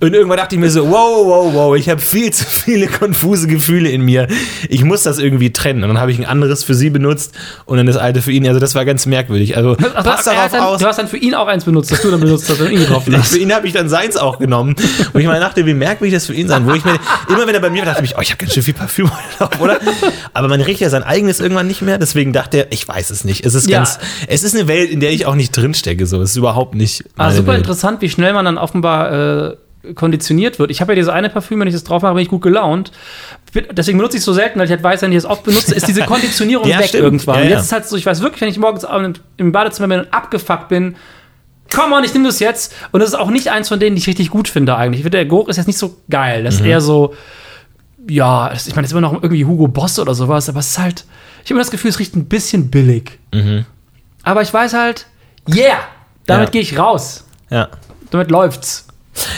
Und 0.00 0.14
irgendwann 0.14 0.36
dachte 0.36 0.54
ich 0.54 0.60
mir 0.60 0.70
so, 0.70 0.88
wow, 0.88 1.26
wow, 1.26 1.54
wow, 1.54 1.76
ich 1.76 1.88
habe 1.88 2.00
viel 2.00 2.32
zu 2.32 2.44
viele 2.44 2.86
konfuse 2.86 3.46
Gefühle 3.48 3.88
in 3.88 4.02
mir. 4.02 4.28
Ich 4.68 4.84
muss 4.84 5.02
das 5.02 5.18
irgendwie 5.18 5.52
trennen. 5.52 5.82
Und 5.82 5.88
dann 5.88 6.00
habe 6.00 6.12
ich 6.12 6.18
ein 6.18 6.26
anderes 6.26 6.64
für 6.64 6.74
sie 6.74 6.90
benutzt 6.90 7.34
und 7.64 7.76
dann 7.76 7.86
das 7.86 7.96
alte 7.96 8.22
für 8.22 8.32
ihn. 8.32 8.46
Also 8.46 8.60
das 8.60 8.74
war 8.74 8.84
ganz 8.84 9.06
merkwürdig. 9.06 9.56
Also 9.56 9.76
Ach, 9.78 10.04
passt 10.04 10.26
er 10.26 10.34
darauf 10.34 10.50
dann, 10.52 10.60
aus. 10.60 10.80
Du 10.80 10.86
hast 10.86 10.98
dann 10.98 11.08
für 11.08 11.16
ihn 11.16 11.34
auch 11.34 11.48
eins 11.48 11.64
benutzt, 11.64 11.90
das 11.90 12.02
du 12.02 12.10
dann 12.10 12.20
benutzt 12.20 12.48
hast 12.48 12.60
und 12.60 12.70
ihn 12.70 12.78
getroffen 12.78 13.16
hast. 13.18 13.32
Für 13.32 13.38
ihn 13.38 13.52
habe 13.54 13.66
ich 13.66 13.72
dann 13.72 13.88
seins 13.88 14.16
auch 14.16 14.38
genommen. 14.38 14.76
Und 15.12 15.20
ich 15.20 15.26
mal 15.26 15.40
dachte, 15.40 15.66
wie 15.66 15.74
merkwürdig 15.74 16.14
das 16.14 16.26
für 16.26 16.35
ihn 16.36 16.48
sein. 16.48 16.66
Wo 16.66 16.72
ich 16.74 16.84
mir, 16.84 16.98
immer 17.28 17.46
wenn 17.46 17.54
er 17.54 17.60
bei 17.60 17.70
mir 17.70 17.84
dachte 17.84 18.04
ich, 18.04 18.16
oh, 18.16 18.20
ich 18.20 18.30
habe 18.30 18.38
ganz 18.38 18.52
schön 18.54 18.62
viel 18.62 18.74
Parfüm 18.74 19.10
drauf, 19.38 19.60
oder? 19.60 19.78
Aber 20.34 20.48
man 20.48 20.60
riecht 20.60 20.80
ja 20.80 20.90
sein 20.90 21.02
eigenes 21.02 21.40
irgendwann 21.40 21.66
nicht 21.66 21.82
mehr. 21.82 21.98
Deswegen 21.98 22.32
dachte 22.32 22.58
er, 22.58 22.72
ich 22.72 22.86
weiß 22.86 23.10
es 23.10 23.24
nicht. 23.24 23.44
Es 23.44 23.54
ist 23.54 23.68
Ja. 23.68 23.78
ganz, 23.78 23.98
es 24.28 24.42
ist 24.42 24.54
eine 24.54 24.68
Welt, 24.68 24.90
in 24.90 25.00
der 25.00 25.12
ich 25.12 25.26
auch 25.26 25.34
nicht 25.34 25.50
drinstecke. 25.56 26.06
So, 26.06 26.20
es 26.20 26.30
ist 26.30 26.36
überhaupt 26.36 26.74
nicht. 26.74 27.04
Ah, 27.16 27.30
super 27.30 27.48
Welt. 27.48 27.58
interessant, 27.58 28.00
wie 28.02 28.08
schnell 28.10 28.32
man 28.32 28.44
dann 28.44 28.58
offenbar 28.58 29.48
äh, 29.52 29.56
konditioniert 29.94 30.58
wird. 30.58 30.70
Ich 30.72 30.80
habe 30.80 30.92
ja 30.92 30.96
diese 30.96 31.12
eine 31.12 31.28
Parfüm, 31.30 31.60
wenn 31.60 31.68
ich 31.68 31.74
das 31.74 31.84
drauf 31.84 32.02
mache, 32.02 32.14
bin 32.14 32.22
ich 32.22 32.28
gut 32.28 32.42
gelaunt. 32.42 32.90
Deswegen 33.72 33.98
benutze 33.98 34.16
ich 34.16 34.20
es 34.20 34.24
so 34.24 34.32
selten, 34.32 34.58
weil 34.58 34.66
ich 34.66 34.70
halt 34.72 34.82
weiß, 34.82 35.02
wenn 35.02 35.12
ich 35.12 35.18
es 35.18 35.24
oft 35.24 35.44
benutze, 35.44 35.74
ist 35.74 35.86
diese 35.88 36.02
Konditionierung 36.06 36.68
Ja, 36.68 36.78
weg 36.80 36.88
stimmt. 36.88 37.04
irgendwann. 37.04 37.36
Ja, 37.38 37.44
ja. 37.44 37.50
jetzt 37.50 37.62
ist 37.66 37.72
halt 37.72 37.86
so, 37.88 37.96
ich 37.96 38.04
weiß 38.04 38.20
wirklich, 38.20 38.40
wenn 38.40 38.48
ich 38.48 38.58
morgens 38.58 38.84
im 39.36 39.52
Badezimmer 39.52 39.88
bin 39.88 40.00
und 40.00 40.12
abgefuckt 40.12 40.68
bin, 40.68 40.96
come 41.74 41.94
on, 41.94 42.04
ich 42.04 42.12
nehme 42.14 42.26
das 42.26 42.38
jetzt. 42.40 42.72
Und 42.92 43.00
das 43.00 43.10
ist 43.10 43.14
auch 43.14 43.30
nicht 43.30 43.48
eins 43.50 43.68
von 43.68 43.80
denen, 43.80 43.96
die 43.96 44.00
ich 44.02 44.06
richtig 44.08 44.30
gut 44.30 44.48
finde 44.48 44.76
eigentlich. 44.76 45.00
Ich 45.00 45.04
finde, 45.04 45.18
der 45.18 45.26
Geruch 45.26 45.48
ist 45.48 45.56
jetzt 45.56 45.66
nicht 45.66 45.78
so 45.78 45.96
geil. 46.10 46.44
Das 46.44 46.54
ist 46.56 46.60
Mhm. 46.60 46.66
eher 46.66 46.80
so, 46.80 47.14
ja, 48.08 48.52
ich 48.52 48.74
meine, 48.74 48.84
es 48.84 48.88
ist 48.88 48.92
immer 48.92 49.00
noch 49.00 49.14
irgendwie 49.14 49.44
Hugo 49.44 49.68
Boss 49.68 49.98
oder 49.98 50.14
sowas, 50.14 50.48
aber 50.48 50.60
es 50.60 50.70
ist 50.70 50.78
halt, 50.78 51.04
ich 51.44 51.50
habe 51.50 51.54
immer 51.54 51.60
das 51.62 51.70
Gefühl, 51.70 51.90
es 51.90 51.98
riecht 51.98 52.14
ein 52.16 52.26
bisschen 52.26 52.70
billig. 52.70 53.18
Aber 54.22 54.42
ich 54.42 54.52
weiß 54.52 54.72
halt, 54.74 55.06
yeah, 55.48 55.78
damit 56.26 56.48
Ja. 56.48 56.50
gehe 56.52 56.60
ich 56.62 56.78
raus. 56.78 57.24
Ja. 57.50 57.68
Damit 58.10 58.30
läuft's. 58.30 58.86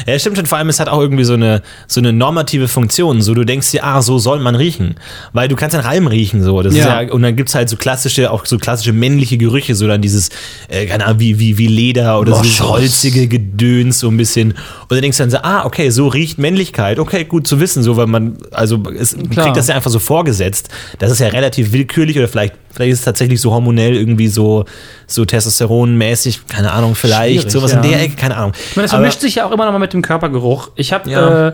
Ja, 0.06 0.18
stimmt 0.18 0.36
schon. 0.36 0.46
Vor 0.46 0.58
allem, 0.58 0.68
es 0.68 0.80
hat 0.80 0.88
auch 0.88 1.00
irgendwie 1.00 1.24
so 1.24 1.34
eine, 1.34 1.62
so 1.86 2.00
eine 2.00 2.12
normative 2.12 2.68
Funktion. 2.68 3.22
So, 3.22 3.34
du 3.34 3.44
denkst 3.44 3.70
dir, 3.70 3.84
ah, 3.84 4.02
so 4.02 4.18
soll 4.18 4.40
man 4.40 4.54
riechen. 4.54 4.96
Weil 5.32 5.48
du 5.48 5.56
kannst 5.56 5.74
ja 5.74 5.82
nach 5.82 5.88
allem 5.88 6.06
riechen, 6.06 6.42
so. 6.42 6.62
Das 6.62 6.74
Ja. 6.74 7.00
Ist 7.00 7.08
ja, 7.08 7.14
und 7.14 7.22
dann 7.22 7.36
gibt's 7.36 7.54
halt 7.54 7.68
so 7.68 7.76
klassische, 7.76 8.30
auch 8.30 8.46
so 8.46 8.58
klassische 8.58 8.92
männliche 8.92 9.38
Gerüche, 9.38 9.74
so 9.74 9.86
dann 9.86 10.02
dieses, 10.02 10.30
äh, 10.68 10.86
keine 10.86 11.06
Ahnung, 11.06 11.20
wie, 11.20 11.38
wie, 11.38 11.58
wie 11.58 11.66
Leder 11.66 12.20
oder 12.20 12.36
so 12.36 12.42
dieses 12.42 12.60
holzige 12.60 13.28
Gedöns, 13.28 14.00
so 14.00 14.08
ein 14.08 14.16
bisschen. 14.16 14.52
Und 14.52 14.90
dann 14.90 15.02
denkst 15.02 15.18
du 15.18 15.22
dann 15.22 15.30
so, 15.30 15.38
ah, 15.38 15.64
okay, 15.64 15.90
so 15.90 16.08
riecht 16.08 16.38
Männlichkeit. 16.38 16.98
Okay, 16.98 17.24
gut 17.24 17.46
zu 17.46 17.60
wissen, 17.60 17.82
so, 17.82 17.96
weil 17.96 18.06
man, 18.06 18.38
also, 18.52 18.82
es 18.98 19.14
Klar. 19.30 19.44
kriegt 19.46 19.56
das 19.56 19.68
ja 19.68 19.74
einfach 19.74 19.90
so 19.90 19.98
vorgesetzt. 19.98 20.68
Das 20.98 21.10
ist 21.10 21.20
ja 21.20 21.28
relativ 21.28 21.72
willkürlich 21.72 22.16
oder 22.18 22.28
vielleicht, 22.28 22.54
vielleicht 22.78 22.92
ist 22.92 22.98
es 23.00 23.04
tatsächlich 23.04 23.40
so 23.40 23.52
hormonell 23.52 23.94
irgendwie 23.94 24.28
so, 24.28 24.64
so 25.06 25.24
testosteronmäßig, 25.24 26.46
keine 26.46 26.72
Ahnung, 26.72 26.94
vielleicht, 26.94 27.40
Schwierig, 27.40 27.50
sowas 27.52 27.72
in 27.72 27.82
ja. 27.82 27.90
der 27.90 28.02
Ecke, 28.02 28.14
keine 28.16 28.36
Ahnung. 28.36 28.52
Ich 28.70 28.76
meine, 28.76 28.84
das 28.84 28.92
Aber- 28.94 29.02
vermischt 29.02 29.20
sich 29.20 29.34
ja 29.34 29.46
auch 29.46 29.50
immer 29.50 29.64
noch 29.66 29.72
mal 29.72 29.78
mit 29.78 29.92
dem 29.92 30.02
Körpergeruch. 30.02 30.70
Ich 30.76 30.92
habe 30.92 31.10
Ja. 31.10 31.48
äh, 31.48 31.52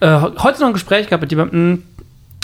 äh, 0.00 0.20
heute 0.42 0.60
noch 0.60 0.66
ein 0.68 0.72
Gespräch 0.74 1.06
gehabt 1.06 1.22
mit 1.22 1.30
jemandem, 1.32 1.82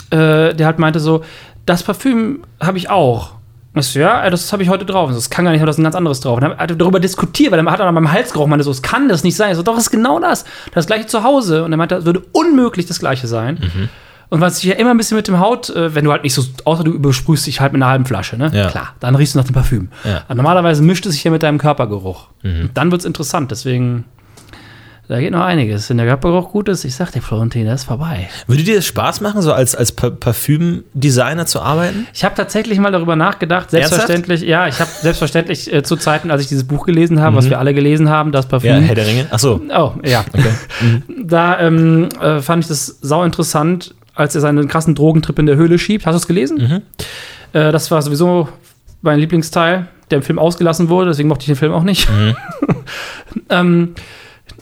äh, 0.09 0.53
der 0.55 0.65
halt 0.65 0.79
meinte 0.79 0.99
so, 0.99 1.23
das 1.65 1.83
Parfüm 1.83 2.43
habe 2.59 2.77
ich 2.77 2.89
auch. 2.89 3.31
Ich 3.77 3.85
so, 3.87 3.99
ja, 3.99 4.29
das 4.29 4.51
habe 4.53 4.63
ich 4.63 4.69
heute 4.69 4.85
drauf. 4.85 5.09
So, 5.09 5.15
Das 5.15 5.29
kann 5.29 5.43
gar 5.45 5.51
nicht, 5.51 5.57
ich 5.57 5.61
habe 5.61 5.67
das 5.69 5.77
ein 5.77 5.83
ganz 5.83 5.95
anderes 5.95 6.19
drauf. 6.21 6.35
Und 6.37 6.41
dann 6.43 6.57
hat 6.57 6.69
er 6.71 6.77
darüber 6.77 6.99
diskutiert, 6.99 7.51
weil 7.51 7.59
er 7.59 7.71
hat 7.71 7.79
dann 7.79 7.87
an 7.87 7.93
meinem 7.93 8.11
Hals 8.11 8.31
gerochen, 8.31 8.49
meinte 8.49 8.63
so, 8.63 8.71
es 8.71 8.81
kann 8.81 9.09
das 9.09 9.23
nicht 9.23 9.35
sein. 9.35 9.51
Ich 9.51 9.57
so, 9.57 9.63
doch, 9.63 9.75
es 9.77 9.83
ist 9.83 9.91
genau 9.91 10.19
das. 10.19 10.45
Das 10.73 10.87
gleiche 10.87 11.07
zu 11.07 11.23
Hause. 11.23 11.63
Und 11.63 11.71
er 11.73 11.77
meinte, 11.77 11.95
das 11.95 12.05
würde 12.05 12.21
unmöglich 12.31 12.85
das 12.85 12.99
gleiche 12.99 13.27
sein. 13.27 13.59
Mhm. 13.61 13.89
Und 14.29 14.41
was 14.41 14.55
sich 14.57 14.65
ja 14.69 14.75
immer 14.75 14.91
ein 14.91 14.97
bisschen 14.97 15.17
mit 15.17 15.27
dem 15.27 15.39
Haut, 15.39 15.69
äh, 15.69 15.93
wenn 15.93 16.03
du 16.05 16.11
halt 16.11 16.23
nicht 16.23 16.33
so, 16.33 16.43
außer 16.63 16.83
du 16.83 16.91
übersprühst 16.91 17.45
dich 17.45 17.61
halt 17.61 17.73
mit 17.73 17.81
einer 17.81 17.91
halben 17.91 18.05
Flasche, 18.05 18.37
ne? 18.37 18.49
Ja. 18.53 18.69
Klar, 18.69 18.95
dann 18.99 19.15
riechst 19.15 19.35
du 19.35 19.39
nach 19.39 19.45
dem 19.45 19.53
Parfüm. 19.53 19.89
Ja. 20.03 20.23
Aber 20.27 20.35
normalerweise 20.35 20.81
mischt 20.81 21.05
es 21.05 21.13
sich 21.13 21.23
ja 21.23 21.31
mit 21.31 21.43
deinem 21.43 21.57
Körpergeruch. 21.59 22.27
Mhm. 22.43 22.61
Und 22.61 22.71
dann 22.77 22.91
wird 22.91 23.01
es 23.01 23.05
interessant. 23.05 23.51
Deswegen, 23.51 24.05
da 25.07 25.19
geht 25.19 25.31
noch 25.31 25.41
einiges. 25.43 25.87
Wenn 25.91 25.97
der 25.97 26.07
Körpergeruch 26.07 26.51
gut 26.51 26.67
ist, 26.69 26.83
ich 26.85 26.95
sag 26.95 27.11
dir, 27.11 27.21
Florentin, 27.21 27.65
der 27.65 27.75
ist 27.75 27.83
vorbei. 27.83 28.27
Würde 28.47 28.63
dir 28.63 28.77
das 28.77 28.87
Spaß 28.87 29.21
machen, 29.21 29.43
so 29.43 29.53
als, 29.53 29.75
als 29.75 29.91
Pa- 29.91 30.09
Parfümdesigner 30.09 31.45
zu 31.45 31.61
arbeiten? 31.61 32.07
Ich 32.11 32.23
habe 32.23 32.33
tatsächlich 32.33 32.79
mal 32.79 32.91
darüber 32.91 33.15
nachgedacht, 33.15 33.69
selbstverständlich, 33.69 34.41
ja, 34.41 34.67
ich 34.67 34.79
habe 34.79 34.89
selbstverständlich 34.89 35.71
äh, 35.71 35.83
zu 35.83 35.95
Zeiten, 35.97 36.31
als 36.31 36.41
ich 36.41 36.47
dieses 36.47 36.63
Buch 36.65 36.87
gelesen 36.87 37.21
habe, 37.21 37.35
was 37.35 37.49
wir 37.49 37.59
alle 37.59 37.75
gelesen 37.75 38.09
haben, 38.09 38.31
das 38.31 38.47
Parfüm. 38.47 38.71
Mhm. 38.77 38.81
Ja, 38.81 38.87
Herr 38.87 38.95
der 38.95 39.05
Ringe. 39.07 39.27
Ach 39.29 39.37
so. 39.39 39.61
Oh, 39.75 39.91
ja. 40.03 40.25
Da 41.23 41.59
ähm, 41.59 42.09
äh, 42.21 42.39
fand 42.41 42.63
ich 42.63 42.67
das 42.67 42.97
sau 43.01 43.23
interessant, 43.23 43.93
als 44.15 44.33
er 44.35 44.41
seinen 44.41 44.67
krassen 44.67 44.95
Drogentrip 44.95 45.37
in 45.39 45.45
der 45.45 45.55
Höhle 45.55 45.77
schiebt. 45.77 46.05
Hast 46.05 46.13
du 46.13 46.17
es 46.17 46.27
gelesen? 46.27 46.57
Mhm. 46.57 46.81
Äh, 47.53 47.71
das 47.71 47.91
war 47.91 48.01
sowieso 48.01 48.49
mein 49.01 49.19
Lieblingsteil, 49.19 49.87
der 50.09 50.17
im 50.17 50.23
Film 50.23 50.39
ausgelassen 50.39 50.89
wurde, 50.89 51.09
deswegen 51.11 51.29
mochte 51.29 51.41
ich 51.43 51.47
den 51.47 51.55
Film 51.55 51.73
auch 51.73 51.83
nicht. 51.83 52.09
Mhm. 52.09 52.35
ähm, 53.49 53.95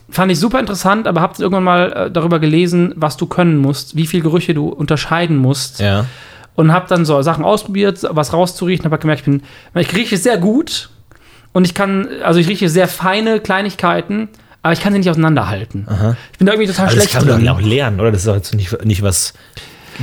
fand 0.10 0.32
ich 0.32 0.40
super 0.40 0.60
interessant, 0.60 1.08
aber 1.08 1.22
habe 1.22 1.42
irgendwann 1.42 1.64
mal 1.64 1.92
äh, 1.94 2.12
darüber 2.12 2.40
gelesen, 2.40 2.94
was 2.96 3.18
du 3.18 3.26
können 3.26 3.58
musst, 3.58 3.96
wie 3.96 4.06
viele 4.08 4.24
Gerüche 4.24 4.54
du 4.54 4.70
unterscheiden 4.70 5.38
musst 5.38 5.80
Ja. 5.80 6.06
und 6.56 6.72
habe 6.72 6.88
dann 6.88 7.06
so 7.06 7.22
Sachen 7.22 7.44
ausprobiert, 7.46 8.00
was 8.10 8.34
rauszuriechen, 8.34 8.86
habe 8.86 8.98
gemerkt, 9.00 9.22
ich 9.22 9.26
bin, 9.26 9.42
ich 9.76 9.94
rieche 9.96 10.18
sehr 10.18 10.38
gut 10.38 10.90
und 11.54 11.66
ich 11.66 11.74
kann, 11.74 12.08
also 12.24 12.40
ich 12.40 12.48
rieche 12.48 12.70
sehr 12.70 12.88
feine 12.88 13.40
Kleinigkeiten, 13.40 14.30
aber 14.64 14.74
ich 14.74 14.80
kann 14.80 14.94
sie 14.94 15.00
nicht 15.00 15.10
auseinanderhalten. 15.10 15.88
Ich 16.32 16.38
bin 16.40 16.48
da 16.48 16.54
irgendwie 16.54 16.72
total 16.72 16.88
Aber 16.88 16.96
das 16.96 17.04
schlecht 17.04 17.16
kann 17.18 17.28
man 17.28 17.40
drin. 17.40 17.50
auch 17.50 17.62
lernen, 17.62 18.00
oder? 18.00 18.12
Das 18.12 18.22
ist 18.22 18.28
doch 18.28 18.36
jetzt 18.36 18.56
nicht, 18.56 18.84
nicht 18.86 19.04
was 19.04 19.34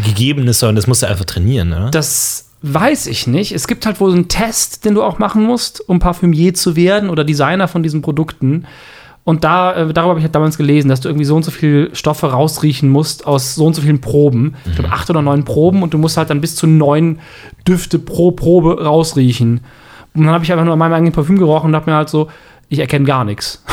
Gegebenes, 0.04 0.61
sondern 0.61 0.76
das 0.76 0.86
musst 0.86 1.02
du 1.02 1.06
einfach 1.08 1.24
trainieren, 1.24 1.72
oder? 1.72 1.90
Das 1.90 2.50
weiß 2.62 3.06
ich 3.06 3.26
nicht. 3.26 3.52
Es 3.52 3.66
gibt 3.66 3.86
halt 3.86 4.00
wohl 4.00 4.11
so 4.11 4.16
einen 4.16 4.28
Test, 4.28 4.84
den 4.84 4.94
du 4.94 5.02
auch 5.02 5.18
machen 5.18 5.42
musst, 5.42 5.88
um 5.88 5.98
Parfümier 5.98 6.54
zu 6.54 6.76
werden 6.76 7.08
oder 7.08 7.24
Designer 7.24 7.68
von 7.68 7.82
diesen 7.82 8.02
Produkten. 8.02 8.66
Und 9.24 9.44
da, 9.44 9.72
äh, 9.74 9.92
darüber 9.92 10.11
habe 10.11 10.18
ich 10.20 10.24
halt 10.24 10.34
damals 10.34 10.58
gelesen, 10.58 10.88
dass 10.88 11.00
du 11.00 11.08
irgendwie 11.08 11.24
so 11.24 11.36
und 11.36 11.42
so 11.44 11.50
viel 11.50 11.90
Stoffe 11.94 12.30
rausriechen 12.30 12.88
musst 12.88 13.26
aus 13.26 13.54
so 13.54 13.66
und 13.66 13.74
so 13.74 13.82
vielen 13.82 14.00
Proben. 14.00 14.56
Ich 14.66 14.74
glaube, 14.74 14.92
acht 14.92 15.08
oder 15.08 15.22
neun 15.22 15.44
Proben 15.44 15.82
und 15.82 15.94
du 15.94 15.98
musst 15.98 16.16
halt 16.16 16.30
dann 16.30 16.40
bis 16.40 16.54
zu 16.56 16.66
neun 16.66 17.18
Düfte 17.66 17.98
pro 17.98 18.30
Probe 18.32 18.84
rausriechen. 18.84 19.61
Und 20.14 20.24
dann 20.24 20.32
habe 20.34 20.44
ich 20.44 20.52
einfach 20.52 20.64
nur 20.64 20.72
an 20.74 20.78
meinem 20.78 20.92
eigenen 20.94 21.12
Parfüm 21.12 21.38
gerochen 21.38 21.68
und 21.68 21.76
habe 21.76 21.90
mir 21.90 21.96
halt 21.96 22.08
so, 22.08 22.28
ich 22.71 22.79
erkenne 22.79 23.05
gar 23.05 23.25
nichts. 23.27 23.62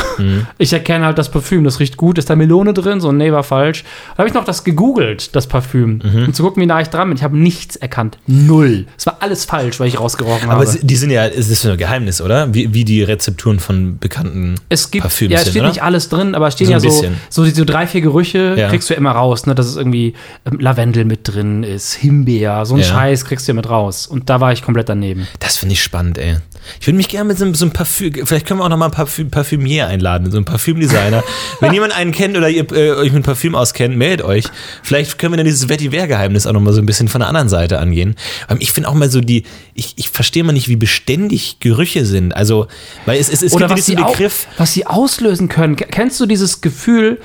Ich 0.58 0.72
erkenne 0.72 1.06
halt 1.06 1.16
das 1.16 1.30
Parfüm, 1.30 1.62
das 1.62 1.78
riecht 1.78 1.96
gut, 1.96 2.18
ist 2.18 2.28
da 2.28 2.34
Melone 2.34 2.74
drin, 2.74 3.00
so 3.00 3.12
nee, 3.12 3.30
war 3.30 3.44
falsch. 3.44 3.84
Da 4.14 4.18
habe 4.18 4.28
ich 4.28 4.34
noch 4.34 4.42
das 4.44 4.64
gegoogelt, 4.64 5.36
das 5.36 5.46
Parfüm, 5.46 6.00
um 6.26 6.34
zu 6.34 6.42
gucken, 6.42 6.60
wie 6.60 6.66
nah 6.66 6.80
ich 6.80 6.88
dran 6.88 7.06
bin. 7.08 7.16
Ich 7.16 7.22
habe 7.22 7.38
nichts 7.38 7.76
erkannt. 7.76 8.18
Null. 8.26 8.86
Es 8.96 9.06
war 9.06 9.18
alles 9.20 9.44
falsch, 9.44 9.78
weil 9.78 9.86
ich 9.86 10.00
rausgerochen 10.00 10.50
Aber 10.50 10.54
habe. 10.54 10.64
es- 10.64 10.80
die 10.82 10.96
sind 10.96 11.10
ja, 11.10 11.24
es 11.28 11.48
ist 11.48 11.64
ein 11.64 11.76
Geheimnis, 11.78 12.20
oder? 12.20 12.52
Wie, 12.52 12.74
wie 12.74 12.84
die 12.84 13.04
Rezepturen 13.04 13.60
von 13.60 13.98
bekannten 14.00 14.56
Es 14.68 14.90
gibt, 14.90 15.02
Parfüms 15.02 15.30
ja, 15.32 15.38
es 15.38 15.50
steht 15.50 15.62
oder? 15.62 15.68
nicht 15.68 15.84
alles 15.84 16.08
drin, 16.08 16.34
aber 16.34 16.48
es 16.48 16.54
stehen 16.54 16.66
So 16.66 16.72
ja 16.72 16.80
so, 16.80 17.04
so, 17.30 17.44
so 17.44 17.64
drei, 17.64 17.86
vier 17.86 18.00
Gerüche 18.00 18.56
Ja. 18.58 18.70
kriegst 18.70 18.90
du 18.90 18.94
ja 18.94 18.98
immer 18.98 19.12
raus, 19.12 19.46
ne? 19.46 19.54
Dass 19.54 19.66
es 19.66 19.76
irgendwie 19.76 20.14
ähm, 20.50 20.58
Lavendel 20.58 21.04
mit 21.04 21.20
drin 21.22 21.62
ist, 21.62 21.94
Himbeer, 21.94 22.66
so 22.66 22.74
ein 22.74 22.80
Ja. 22.80 22.86
Scheiß 22.86 23.24
kriegst 23.24 23.46
du 23.46 23.52
ja 23.52 23.54
mit 23.54 23.70
raus. 23.70 24.08
Und 24.08 24.28
da 24.30 24.40
war 24.40 24.50
ich 24.52 24.62
komplett 24.64 24.88
daneben. 24.88 25.28
Das 25.38 25.58
finde 25.58 25.74
ich 25.74 25.82
spannend, 25.84 26.18
ey. 26.18 26.38
Ich 26.80 26.86
würde 26.86 26.96
mich 26.96 27.08
gerne 27.08 27.28
mit 27.28 27.38
so 27.38 27.44
einem, 27.44 27.54
so 27.54 27.64
einem 27.64 27.72
Parfüm, 27.72 28.12
vielleicht 28.26 28.46
können 28.46 28.60
wir 28.60 28.64
auch 28.64 28.68
noch 28.68 28.76
mal 28.76 28.86
einen 28.86 28.94
Parfüm, 28.94 29.30
Parfümier 29.30 29.86
einladen, 29.86 30.30
so 30.30 30.36
einen 30.36 30.44
Parfümdesigner. 30.44 31.22
Wenn 31.60 31.72
jemand 31.72 31.96
einen 31.96 32.12
kennt 32.12 32.36
oder 32.36 32.48
ihr 32.48 32.70
äh, 32.72 32.92
euch 32.92 33.12
mit 33.12 33.24
Parfüm 33.24 33.54
auskennt, 33.54 33.96
meldet 33.96 34.24
euch. 34.24 34.44
Vielleicht 34.82 35.18
können 35.18 35.32
wir 35.32 35.36
dann 35.38 35.46
dieses 35.46 35.68
Vetiver-Geheimnis 35.68 36.46
auch 36.46 36.52
noch 36.52 36.60
mal 36.60 36.72
so 36.72 36.80
ein 36.80 36.86
bisschen 36.86 37.08
von 37.08 37.20
der 37.20 37.28
anderen 37.28 37.48
Seite 37.48 37.78
angehen. 37.78 38.16
Ähm, 38.48 38.58
Ich 38.60 38.72
finde 38.72 38.88
auch 38.88 38.94
mal 38.94 39.10
so 39.10 39.20
die, 39.20 39.44
ich, 39.74 39.94
ich 39.96 40.10
verstehe 40.10 40.44
mal 40.44 40.52
nicht, 40.52 40.68
wie 40.68 40.76
beständig 40.76 41.60
Gerüche 41.60 42.04
sind. 42.04 42.34
Also, 42.34 42.66
weil 43.06 43.18
es, 43.18 43.28
es, 43.28 43.42
es 43.42 43.52
Oder 43.52 43.68
gibt 43.68 43.82
sie, 43.82 43.94
diesen 43.96 44.06
Begriff, 44.06 44.46
was 44.56 44.72
sie 44.72 44.86
auslösen 44.86 45.48
können. 45.48 45.76
Kennst 45.76 46.20
du 46.20 46.26
dieses 46.26 46.60
Gefühl, 46.60 47.20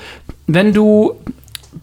wenn 0.46 0.72
du 0.72 1.16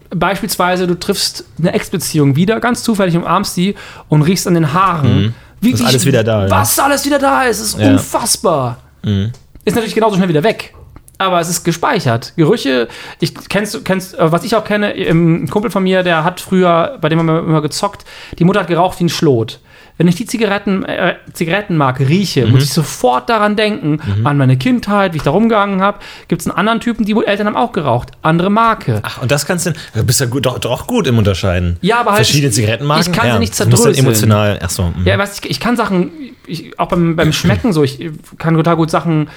beispielsweise, 0.09 0.87
du 0.87 0.99
triffst 0.99 1.45
eine 1.57 1.73
Ex-Beziehung 1.73 2.35
wieder, 2.35 2.59
ganz 2.59 2.83
zufällig 2.83 3.15
umarmst 3.15 3.55
die 3.57 3.75
und 4.09 4.21
riechst 4.21 4.47
an 4.47 4.53
den 4.53 4.73
Haaren. 4.73 5.19
Wie, 5.19 5.33
Mhm. 5.61 5.73
Ist 5.73 5.85
alles 5.85 6.05
wieder 6.05 6.23
da, 6.23 6.43
ja. 6.45 6.49
Was 6.51 6.77
alles 6.79 7.05
wieder 7.05 7.19
da 7.19 7.43
ist, 7.43 7.59
ist 7.59 7.79
Ja. 7.79 7.87
Mhm. 7.87 7.93
unfassbar. 7.93 8.77
Ist 9.03 9.75
natürlich 9.75 9.95
genauso 9.95 10.15
schnell 10.15 10.29
wieder 10.29 10.43
weg. 10.43 10.73
Aber 11.17 11.39
es 11.39 11.49
ist 11.49 11.63
gespeichert. 11.63 12.33
Gerüche, 12.35 12.87
ich 13.19 13.35
kennst 13.47 13.85
kennst, 13.85 14.17
äh, 14.17 14.31
was 14.31 14.43
ich 14.43 14.55
auch 14.55 14.63
kenne, 14.63 14.87
ein 14.87 15.47
Kumpel 15.49 15.69
von 15.69 15.83
mir, 15.83 16.01
der 16.01 16.23
hat 16.23 16.41
früher, 16.41 16.97
bei 16.99 17.09
dem 17.09 17.19
haben 17.19 17.27
wir 17.27 17.39
immer 17.39 17.61
gezockt, 17.61 18.05
die 18.39 18.43
Mutter 18.43 18.61
hat 18.61 18.67
geraucht 18.67 18.99
wie 18.99 19.03
ein 19.03 19.09
Schlot. 19.09 19.59
Wenn 19.97 20.07
ich 20.07 20.15
die 20.15 20.25
Zigaretten, 20.25 20.83
äh, 20.85 21.15
Zigarettenmarke 21.33 22.07
rieche, 22.09 22.45
Mhm. 22.45 22.51
muss 22.53 22.63
ich 22.63 22.73
sofort 22.73 23.29
daran 23.29 23.55
denken, 23.55 23.99
an 24.23 24.37
meine 24.37 24.57
Kindheit, 24.57 25.13
wie 25.13 25.17
ich 25.17 25.23
da 25.23 25.29
rumgegangen 25.31 25.81
habe. 25.81 25.99
Gibt 26.27 26.41
es 26.41 26.47
einen 26.47 26.57
anderen 26.57 26.79
Typen, 26.79 27.05
die 27.05 27.15
Eltern 27.25 27.47
haben 27.47 27.55
auch 27.57 27.71
geraucht. 27.71 28.09
Andere 28.21 28.49
Marke. 28.49 28.99
ach, 29.03 29.21
und 29.21 29.31
das 29.31 29.45
kannst 29.45 29.65
du, 29.67 29.73
du 29.93 30.03
bist 30.03 30.19
ja 30.19 30.25
gut, 30.25 30.45
doch, 30.45 30.57
doch 30.59 30.87
gut 30.87 31.05
im 31.07 31.17
Unterscheiden. 31.17 31.77
Ja, 31.81 31.99
aber 31.99 32.11
halt- 32.13 32.25
Verschiedene 32.25 32.51
Zigarettenmarken. 32.51 33.11
ich 33.11 33.17
kann 33.17 33.27
sie 33.27 33.33
ja, 33.33 33.39
nicht 33.39 33.49
musst 33.49 33.59
dann 33.61 33.69
zerdröseln. 33.71 34.05
emotional, 34.05 34.59
ach 34.63 34.69
so. 34.69 34.83
mhm. 34.85 35.05
Ja, 35.05 35.17
was 35.19 35.39
ich, 35.39 35.49
ich 35.51 35.59
kann 35.59 35.75
Sachen, 35.77 36.09
ich, 36.47 36.79
auch 36.79 36.87
beim, 36.87 37.15
beim 37.15 37.31
Schmecken 37.33 37.71
so, 37.73 37.83
ich 37.83 37.99
kann 38.39 38.55
total 38.55 38.75
gut 38.77 38.89
Sachen, 38.89 39.29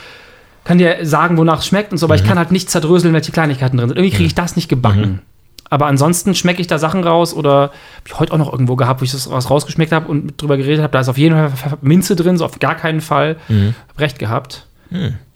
kann 0.64 0.78
dir 0.78 0.96
sagen, 1.02 1.36
wonach 1.36 1.58
es 1.58 1.66
schmeckt 1.66 1.92
und 1.92 1.98
so, 1.98 2.06
aber 2.06 2.14
Mhm. 2.14 2.22
ich 2.22 2.26
kann 2.28 2.38
halt 2.38 2.50
nicht 2.52 2.70
zerdröseln, 2.70 3.12
welche 3.12 3.32
Kleinigkeiten 3.32 3.76
drin 3.76 3.88
sind. 3.90 3.98
Irgendwie 3.98 4.16
kriege 4.16 4.26
ich 4.26 4.34
das 4.34 4.56
nicht 4.56 4.68
gebacken. 4.70 5.20
Aber 5.70 5.86
ansonsten 5.86 6.34
schmecke 6.34 6.60
ich 6.60 6.66
da 6.66 6.78
Sachen 6.78 7.02
raus 7.04 7.34
oder 7.34 7.54
habe 7.62 7.72
ich 8.06 8.18
heute 8.18 8.32
auch 8.32 8.38
noch 8.38 8.52
irgendwo 8.52 8.76
gehabt, 8.76 9.00
wo 9.00 9.04
ich 9.04 9.12
das 9.12 9.30
was 9.30 9.50
rausgeschmeckt 9.50 9.92
habe 9.92 10.08
und 10.08 10.40
drüber 10.40 10.56
geredet 10.56 10.82
habe. 10.82 10.92
Da 10.92 11.00
ist 11.00 11.08
auf 11.08 11.18
jeden 11.18 11.34
Fall 11.34 11.78
Minze 11.80 12.16
drin, 12.16 12.36
so 12.36 12.44
auf 12.44 12.58
gar 12.60 12.74
keinen 12.74 13.00
Fall. 13.00 13.36
Hab 13.88 14.00
recht 14.00 14.18
gehabt. 14.18 14.66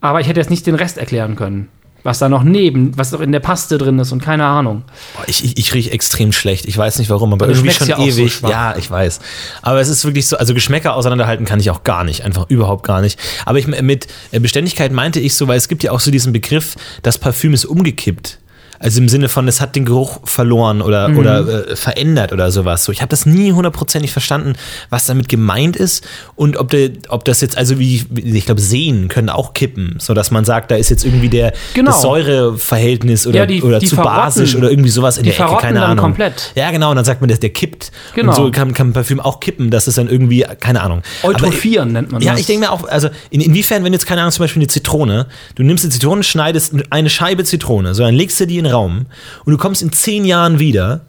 Aber 0.01 0.21
ich 0.21 0.29
hätte 0.29 0.39
jetzt 0.39 0.51
nicht 0.51 0.67
den 0.67 0.75
Rest 0.77 0.99
erklären 0.99 1.35
können. 1.35 1.69
Was 2.05 2.21
da 2.21 2.29
noch 2.29 2.45
neben, 2.45 2.97
was 2.97 3.11
noch 3.11 3.21
in 3.21 3.33
der 3.33 3.41
Paste 3.41 3.77
drin 3.77 3.99
ist 3.99 4.13
und 4.13 4.23
keine 4.23 4.45
Ahnung. 4.45 4.85
Boah, 5.17 5.25
Ich, 5.27 5.45
ich, 5.45 5.59
ich 5.59 5.75
rieche 5.75 5.91
extrem 5.91 6.31
schlecht. 6.31 6.65
Ich 6.67 6.79
weiß 6.79 7.01
nicht 7.01 7.11
warum, 7.11 7.33
aber 7.33 7.47
du 7.47 7.53
irgendwie 7.53 7.73
schon 7.73 7.89
ja 7.89 7.97
so 7.97 8.03
ewig. 8.05 8.35
schwach. 8.35 8.51
ja, 8.51 8.77
ich 8.77 8.89
weiß. 8.89 9.19
Aber 9.63 9.81
es 9.81 9.89
ist 9.89 10.05
wirklich 10.05 10.29
so, 10.29 10.37
also 10.37 10.55
Geschmäcker 10.55 10.95
auseinanderhalten 10.95 11.45
kann 11.45 11.59
ich 11.59 11.71
auch 11.71 11.83
gar 11.83 12.05
nicht. 12.05 12.25
Einfach 12.25 12.47
überhaupt 12.49 12.87
gar 12.87 13.01
nicht. 13.01 13.19
Aber 13.47 13.59
ich, 13.59 13.67
mit 13.67 14.07
Beständigkeit 14.31 14.93
meinte 14.93 15.19
ich 15.19 15.35
so, 15.35 15.49
weil 15.49 15.59
es 15.59 15.67
gibt 15.67 15.83
ja 15.83 15.91
auch 15.91 16.01
so 16.01 16.13
diesen 16.13 16.33
Begriff, 16.33 16.77
das 17.03 17.19
Parfüm 17.19 17.53
ist 17.53 17.65
umgekippt. 17.65 18.39
Also 18.81 19.01
im 19.01 19.09
Sinne 19.09 19.29
von, 19.29 19.49
es 19.49 19.61
hat 19.61 19.75
den 19.77 19.85
Geruch 19.85 20.21
verloren 20.25 20.81
oder, 20.83 21.09
Mhm. 21.09 21.19
oder 21.19 21.69
äh, 21.71 21.77
verändert 21.77 22.33
oder 22.33 22.51
sowas. 22.53 22.85
So, 22.85 22.93
ich 22.93 23.01
habe 23.03 23.11
das 23.11 23.27
nie 23.27 23.53
hundertprozentig 23.53 24.13
verstanden, 24.13 24.55
was 24.91 25.07
damit 25.07 25.29
gemeint 25.29 25.77
ist 25.77 26.07
und 26.37 26.57
ob, 26.57 26.71
der, 26.71 26.91
ob 27.09 27.25
das 27.25 27.41
jetzt, 27.41 27.57
also 27.59 27.79
wie, 27.79 28.05
ich 28.15 28.45
glaube, 28.47 28.61
Sehen 28.61 29.09
können 29.09 29.29
auch 29.31 29.53
kippen, 29.55 29.97
so 29.99 30.15
dass 30.15 30.31
man 30.31 30.45
sagt, 30.45 30.71
da 30.71 30.77
ist 30.77 30.91
jetzt 30.91 31.05
irgendwie 31.05 31.29
der 31.29 31.53
Genau. 31.75 31.91
das 31.91 32.03
Säureverhältnis 32.03 33.27
oder, 33.27 33.39
Ja, 33.41 33.47
die- 33.47 33.63
oder 33.63 33.79
die 33.79 33.87
zu 33.87 33.97
basisch 33.97 34.55
oder 34.57 34.71
irgendwie 34.71 34.91
sowas 34.91 35.19
in 35.19 35.25
Die 35.25 35.31
der 35.31 35.47
Ecke, 35.47 35.57
keine 35.61 35.81
dann 35.81 35.91
Ahnung. 35.93 36.05
komplett. 36.05 36.53
Ja, 36.55 36.71
genau, 36.71 36.91
und 36.91 36.97
dann 36.97 37.05
sagt 37.05 37.21
man, 37.21 37.29
der, 37.29 37.39
der 37.39 37.51
kippt. 37.51 37.91
Genau. 38.15 38.31
Und 38.31 38.37
so 38.37 38.51
kann, 38.51 38.73
kann 38.73 38.89
ein 38.91 38.93
Parfüm 38.93 39.21
auch 39.21 39.41
kippen, 39.41 39.71
das 39.71 39.89
ist 39.89 39.99
dann 39.99 40.09
irgendwie, 40.09 40.45
keine 40.61 40.83
Ahnung. 40.83 41.03
Eutrophieren 41.23 41.93
nennt 41.93 42.13
man 42.13 42.23
ja, 42.23 42.33
das. 42.33 42.41
ich 42.41 42.47
denke 42.47 42.67
mir 42.67 42.73
auch, 42.73 42.87
also 42.89 43.09
in, 43.31 43.41
inwiefern, 43.41 43.85
wenn 43.85 43.93
jetzt, 43.93 44.07
keine 44.07 44.21
Ahnung, 44.23 44.33
zum 44.33 44.45
Beispiel 44.45 44.63
eine 44.63 44.69
Zitrone, 44.69 45.27
du 45.55 45.63
nimmst 45.63 45.85
eine 45.85 45.93
Zitrone, 45.93 46.23
schneidest 46.23 46.75
eine 46.91 47.11
Scheibe 47.11 47.45
Zitrone, 47.45 47.95
so 47.95 48.03
dann 48.03 48.15
legst 48.15 48.39
du 48.41 48.47
die 48.47 48.59
in 48.59 48.67
Raum 48.69 49.07
und 49.45 49.53
du 49.53 49.59
kommst 49.59 49.83
in 49.83 49.93
zehn 49.93 50.25
Jahren 50.25 50.59
wieder, 50.59 51.03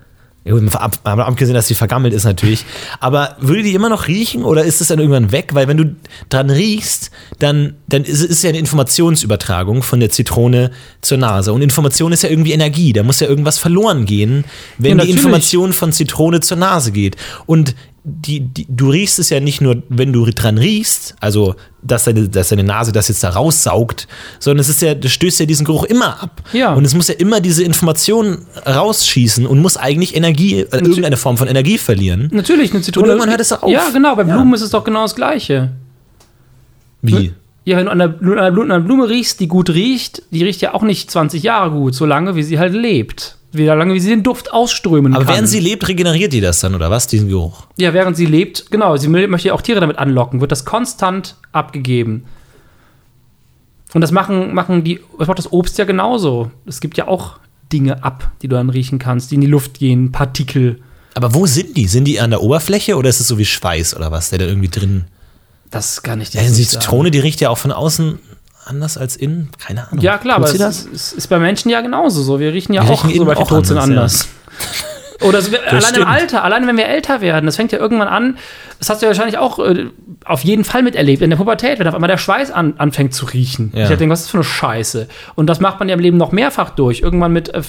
abgesehen, 1.03 1.53
dass 1.53 1.68
die 1.68 1.76
vergammelt 1.76 2.14
ist 2.14 2.24
natürlich, 2.24 2.66
aber 2.99 3.36
würde 3.39 3.62
die 3.62 3.74
immer 3.74 3.89
noch 3.89 4.07
riechen 4.07 4.43
oder 4.43 4.64
ist 4.64 4.82
es 4.82 4.88
dann 4.88 4.99
irgendwann 4.99 5.32
weg? 5.32 5.53
Weil 5.53 5.68
wenn 5.68 5.78
du 5.78 5.95
dran 6.30 6.49
riechst, 6.49 7.12
dann, 7.39 7.76
dann 7.88 8.03
ist 8.03 8.24
es 8.24 8.41
ja 8.41 8.49
eine 8.49 8.57
Informationsübertragung 8.57 9.84
von 9.84 9.99
der 9.99 10.10
Zitrone 10.10 10.72
zur 11.01 11.18
Nase. 11.18 11.53
Und 11.53 11.62
Information 11.62 12.14
ist 12.14 12.24
ja 12.24 12.30
irgendwie 12.30 12.53
Energie, 12.53 12.93
da 12.93 13.03
muss 13.03 13.20
ja 13.20 13.28
irgendwas 13.28 13.60
verloren 13.60 14.05
gehen, 14.05 14.45
wenn 14.78 14.97
Ja, 14.97 15.05
die. 15.05 15.12
Information 15.12 15.74
von 15.74 15.91
Zitrone 15.91 16.39
zur 16.39 16.57
Nase 16.57 16.91
geht. 16.91 17.16
Und 17.45 17.76
die, 18.10 18.41
die, 18.41 18.66
du 18.70 18.89
riechst 18.89 19.20
es 19.20 19.30
ja 19.30 19.39
nicht 19.39 19.62
nur, 19.62 19.82
wenn 19.89 20.12
du 20.14 20.26
dran 20.26 20.57
riechst, 20.57 21.16
also 21.20 21.55
dass 21.82 22.03
deine, 22.05 22.28
dass 22.28 22.49
deine 22.49 22.64
Nase 22.64 22.91
das 22.91 23.07
jetzt 23.07 23.24
da 23.24 23.30
raussaugt, 23.30 24.07
sondern 24.39 24.60
es 24.62 24.70
ist 24.70 24.82
ja, 24.82 24.95
das 24.95 25.12
stößt 25.12 25.39
ja 25.39 25.45
diesen 25.45 25.66
Geruch 25.66 25.84
immer 25.86 26.22
ab. 26.22 26.41
Ja. 26.51 26.74
Und 26.74 26.84
es 26.86 26.93
muss 26.93 27.07
ja 27.07 27.16
immer 27.16 27.39
diese 27.41 27.64
Information 27.64 28.39
rausschießen 28.68 29.45
und 29.45 29.60
muss 29.60 29.78
eigentlich 29.78 30.16
Energie, 30.16 30.60
äh, 30.62 30.66
irgendeine 30.78 31.18
Form 31.18 31.38
von 31.38 31.47
Energie 31.47 31.78
verlieren. 31.78 32.30
Natürlich, 32.34 32.72
eine 32.74 32.82
Zitrone. 32.82 33.05
Und 33.05 33.10
irgendwann 33.12 33.30
hört 33.30 33.41
es 33.41 33.53
auf. 33.53 33.72
Ja, 33.72 33.89
genau. 33.91 34.16
Bei 34.16 34.24
Ja. 34.24 34.36
Blumen 34.36 34.53
ist 34.53 34.62
es 34.62 34.72
doch 34.72 34.84
genau 34.84 35.03
das 35.03 35.16
Gleiche. 35.16 35.72
Wie? 37.01 37.34
Ja, 37.66 37.78
wenn 37.78 37.86
du 37.86 37.91
an 37.91 38.18
Blu- 38.20 38.34
an 38.34 38.72
einer 38.72 38.80
Blume 38.80 39.07
riechst, 39.10 39.39
die 39.39 39.47
gut 39.47 39.70
riecht, 39.70 40.24
die 40.32 40.43
riecht 40.43 40.62
ja 40.62 40.74
auch 40.74 40.82
nicht 40.82 41.10
20 41.12 41.43
Jahre 41.43 41.72
gut, 41.72 41.93
solange 41.95 42.36
wie 42.36 42.43
sie 42.43 42.60
halt 42.60 42.74
lebt. 42.74 43.38
Wie 43.51 43.65
lange 43.65 43.93
wie 43.95 43.99
sie 43.99 44.09
den 44.09 44.21
Duft 44.23 44.53
ausströmen 44.53 45.13
Aber 45.15 45.25
kann. 45.25 45.33
während 45.33 45.49
sie 45.49 45.59
lebt, 45.59 45.87
regeneriert 45.87 46.33
die 46.33 46.41
das 46.41 46.59
dann, 46.59 46.75
oder 46.75 46.91
was, 46.91 47.07
diesen 47.07 47.29
Geruch? 47.29 47.65
ja, 47.77 47.93
während 47.93 48.15
sie 48.15 48.27
lebt, 48.27 48.69
genau, 48.69 48.95
sie 48.97 49.07
mö- 49.07 49.27
möchte 49.27 49.47
ja 49.47 49.53
auch 49.55 49.61
Tiere 49.63 49.79
damit 49.79 49.97
anlocken, 49.97 50.39
wird 50.41 50.51
das 50.51 50.65
konstant 50.65 51.35
abgegeben. 51.51 52.25
Und 53.93 54.01
das 54.01 54.11
machen, 54.11 54.53
machen 54.53 54.83
die, 54.83 54.99
das 55.17 55.27
macht 55.27 55.39
das 55.39 55.51
Obst 55.51 55.77
ja 55.79 55.85
genauso. 55.85 56.51
Es 56.67 56.79
gibt 56.79 56.95
ja 56.97 57.07
auch 57.07 57.39
Dinge 57.73 58.03
ab, 58.03 58.31
die 58.41 58.47
du 58.47 58.55
dann 58.55 58.69
riechen 58.69 58.99
kannst, 58.99 59.31
die 59.31 59.35
in 59.35 59.41
die 59.41 59.47
Luft 59.47 59.79
gehen, 59.79 60.11
Partikel. 60.11 60.79
Aber 61.15 61.33
wo 61.33 61.47
sind 61.47 61.75
die? 61.75 61.87
Sind 61.87 62.05
die 62.05 62.19
an 62.19 62.29
der 62.29 62.41
Oberfläche 62.43 62.95
oder 62.97 63.09
ist 63.09 63.19
es 63.19 63.27
so 63.27 63.39
wie 63.39 63.45
Schweiß 63.45 63.95
oder 63.95 64.11
was, 64.11 64.29
der 64.29 64.37
da 64.39 64.45
irgendwie 64.45 64.69
drin. 64.69 65.05
Das 65.71 66.03
kann 66.03 66.21
ich 66.21 66.29
dir 66.29 66.41
Ja, 66.41 66.43
die 66.47 66.51
nicht 66.55 66.69
sagen. 66.69 66.83
Zitrone, 66.83 67.09
die 67.11 67.19
riecht 67.19 67.41
ja 67.41 67.49
auch 67.49 67.57
von 67.57 67.71
außen 67.71 68.19
anders 68.66 68.97
als 68.97 69.16
innen. 69.16 69.49
Keine 69.57 69.88
Ahnung. 69.88 70.03
Ja, 70.03 70.18
klar, 70.18 70.38
Tut 70.38 70.62
aber 70.62 70.66
es 70.72 70.84
ist, 70.84 70.93
es 70.93 71.14
ist 71.14 71.28
bei 71.28 71.39
Menschen 71.39 71.70
ja 71.70 71.82
genauso 71.82 72.22
so. 72.22 72.39
Wir 72.39 72.53
riechen 72.53 72.74
ja 72.74 72.84
Wir 72.84 72.93
auch, 72.93 73.05
riechen 73.05 73.26
wir 73.26 73.38
auch 73.38 73.47
tot 73.47 73.66
sind, 73.66 73.78
anders, 73.78 74.28
anders. 74.28 74.28
Oder 75.22 75.39
es, 75.39 75.53
allein 75.53 75.82
stimmt. 75.82 75.97
im 75.97 76.07
Alter, 76.07 76.43
allein 76.43 76.66
wenn 76.66 76.78
wir 76.78 76.86
älter 76.86 77.20
werden, 77.20 77.45
das 77.45 77.57
fängt 77.57 77.72
ja 77.74 77.80
irgendwann 77.80 78.07
an, 78.07 78.38
das 78.80 78.89
hast 78.89 79.01
du 79.01 79.05
ja 79.05 79.10
wahrscheinlich 79.10 79.38
auch 79.38 79.60
äh, 79.60 79.88
auf 80.24 80.43
jeden 80.43 80.64
Fall 80.64 80.82
miterlebt, 80.82 81.22
in 81.22 81.30
der 81.30 81.38
Pubertät, 81.38 81.80
wenn 81.80 81.88
auf 81.88 81.93
einmal 81.93 82.07
der 82.07 82.18
Schweiß 82.18 82.51
an, 82.51 82.76
anfängt 82.78 83.14
zu 83.14 83.26
riechen. 83.26 83.74
Ja. 83.76 83.84
Ich 83.84 83.97
denke, 83.97 84.10
was 84.10 84.22
ist 84.22 84.28
das 84.28 84.32
für 84.32 84.38
eine 84.38 84.43
Scheiße? 84.45 85.07
Und 85.36 85.47
das 85.47 85.60
macht 85.60 85.80
man 85.80 85.89
ja 85.89 85.95
im 85.95 85.99
Leben 85.99 86.18
noch 86.18 86.32
mehrfach 86.32 86.70
durch. 86.70 87.01
Irgendwann 87.01 87.34
mit, 87.34 87.49
äh, 87.53 87.62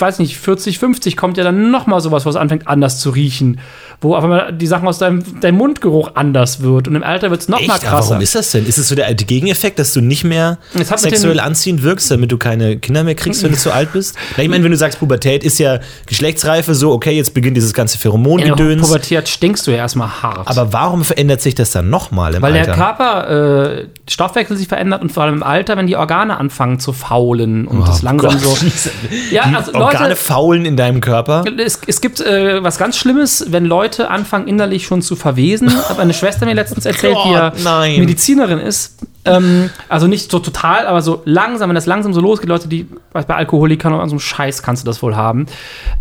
weiß 0.00 0.18
nicht, 0.20 0.36
40, 0.38 0.78
50 0.78 1.16
kommt 1.16 1.36
ja 1.36 1.44
dann 1.44 1.70
noch 1.70 1.86
mal 1.86 2.00
sowas, 2.00 2.24
wo 2.24 2.30
es 2.30 2.36
anfängt 2.36 2.66
anders 2.68 3.00
zu 3.00 3.10
riechen. 3.10 3.60
Wo 4.00 4.14
auf 4.14 4.22
einmal 4.22 4.52
die 4.52 4.66
Sachen 4.68 4.86
aus 4.86 4.98
deinem, 4.98 5.40
deinem 5.40 5.56
Mundgeruch 5.56 6.12
anders 6.14 6.62
wird. 6.62 6.86
Und 6.86 6.94
im 6.94 7.02
Alter 7.02 7.30
wird 7.30 7.40
es 7.40 7.48
noch 7.48 7.58
mal 7.58 7.74
Echt? 7.74 7.84
Aber 7.84 7.96
krasser. 7.96 8.10
warum 8.10 8.22
ist 8.22 8.34
das 8.36 8.52
denn? 8.52 8.64
Ist 8.66 8.78
es 8.78 8.86
so 8.88 8.94
der 8.94 9.06
alte 9.06 9.24
Gegeneffekt, 9.24 9.78
dass 9.80 9.92
du 9.92 10.00
nicht 10.00 10.22
mehr 10.22 10.58
sexuell 10.74 11.40
anziehend 11.40 11.82
wirkst, 11.82 12.10
damit 12.10 12.30
du 12.30 12.38
keine 12.38 12.78
Kinder 12.78 13.02
mehr 13.02 13.16
kriegst, 13.16 13.42
wenn 13.42 13.50
du 13.52 13.58
zu 13.58 13.72
alt 13.72 13.92
bist? 13.92 14.16
Ich 14.36 14.48
meine, 14.48 14.62
wenn 14.62 14.70
du 14.70 14.76
sagst, 14.76 15.00
Pubertät 15.00 15.42
ist 15.42 15.58
ja 15.58 15.80
Geschlechtsreife, 16.06 16.74
so, 16.74 16.92
okay, 16.92 17.10
jetzt 17.16 17.34
beginnt 17.34 17.56
dieses 17.56 17.72
ganze 17.74 17.98
Pheromongedöns. 17.98 18.82
Pubertät 18.86 19.28
stinkst 19.28 19.66
du 19.66 19.72
ja 19.72 19.78
erstmal 19.78 20.22
hart. 20.22 20.46
aber 20.48 20.72
warum 20.72 21.04
verändert 21.04 21.40
sich 21.40 21.54
das 21.56 21.72
dann 21.72 21.90
nochmal 21.90 22.34
im 22.34 22.42
Weil 22.42 22.52
Alter? 22.54 22.66
der 22.66 22.74
Körper, 22.74 23.78
äh, 23.80 23.86
Stoffwechsel 24.08 24.56
sich 24.56 24.68
verändert 24.68 25.02
und 25.02 25.10
vor 25.12 25.24
allem 25.24 25.34
im 25.36 25.42
Alter, 25.42 25.76
wenn 25.76 25.86
die 25.88 25.96
Organe 25.96 26.36
anfangen 26.38 26.78
zu 26.80 26.92
faulen 26.92 27.66
und 27.66 27.86
das 27.86 28.02
langsam 28.02 28.36
Oh 28.36 28.38
Gott. 28.48 28.58
so. 28.58 28.90
Ja, 29.32 29.42
also 29.54 29.72
Organe 29.94 30.16
faulen 30.16 30.64
in 30.64 30.76
deinem 30.76 31.00
Körper. 31.00 31.44
es, 31.58 31.80
es 31.86 32.00
gibt 32.00 32.20
äh, 32.20 32.62
was 32.62 32.78
ganz 32.78 32.96
Schlimmes, 32.96 33.46
wenn 33.48 33.64
Leute 33.64 34.10
anfangen 34.10 34.48
innerlich 34.48 34.86
schon 34.86 35.02
zu 35.02 35.16
verwesen. 35.16 35.68
Hat 35.88 35.98
meine 35.98 36.14
Schwester 36.14 36.46
mir 36.46 36.54
letztens 36.54 36.86
erzählt, 36.86 37.16
die 37.24 37.32
ja 37.32 37.52
nein. 37.64 37.98
Medizinerin 38.00 38.58
ist. 38.58 38.98
Ähm, 39.24 39.70
also 39.88 40.06
nicht 40.06 40.30
so 40.30 40.38
total, 40.38 40.86
aber 40.86 41.02
so 41.02 41.22
langsam, 41.24 41.68
wenn 41.68 41.74
das 41.74 41.86
langsam 41.86 42.12
so 42.14 42.20
losgeht, 42.20 42.48
Leute, 42.48 42.68
die 42.68 42.86
bei 43.12 43.22
Alkoholikern 43.26 43.92
oder 43.92 44.04
so 44.06 44.12
einem 44.12 44.20
Scheiß 44.20 44.62
kannst 44.62 44.84
du 44.84 44.86
das 44.86 45.02
wohl 45.02 45.16
haben. 45.16 45.46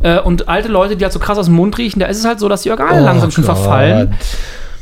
Äh, 0.02 0.20
und 0.20 0.48
alte 0.48 0.70
Leute, 0.70 0.96
die 0.96 1.04
halt 1.04 1.14
so 1.14 1.20
krass 1.20 1.38
aus 1.38 1.48
dem 1.48 1.56
Mund 1.56 1.78
riechen, 1.78 2.00
da 2.00 2.06
ist 2.06 2.20
es 2.20 2.26
halt 2.26 2.40
so, 2.40 2.48
dass 2.48 2.62
die 2.62 2.72
Organe 2.72 3.02
Oh 3.02 3.04
langsam 3.04 3.32
schon 3.32 3.44
Gott. 3.46 3.58
verfallen. 3.58 4.16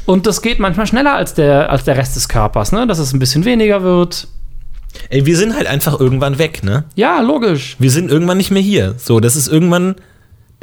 Und 0.05 0.27
das 0.27 0.41
geht 0.41 0.59
manchmal 0.59 0.85
schneller 0.85 1.15
als 1.15 1.33
der, 1.33 1.71
als 1.71 1.83
der 1.83 1.97
Rest 1.97 2.15
des 2.15 2.29
Körpers, 2.29 2.71
ne? 2.71 2.85
Dass 2.85 2.99
es 2.99 3.13
ein 3.13 3.19
bisschen 3.19 3.43
weniger 3.45 3.81
wird. 3.81 4.27
Ey, 5.09 5.25
wir 5.25 5.37
sind 5.37 5.55
halt 5.55 5.67
einfach 5.67 5.99
irgendwann 5.99 6.37
weg, 6.37 6.63
ne? 6.63 6.85
Ja, 6.95 7.21
logisch. 7.21 7.75
Wir 7.79 7.91
sind 7.91 8.11
irgendwann 8.11 8.37
nicht 8.37 8.51
mehr 8.51 8.61
hier. 8.61 8.95
So, 8.97 9.19
das 9.19 9.35
ist 9.35 9.47
irgendwann, 9.47 9.95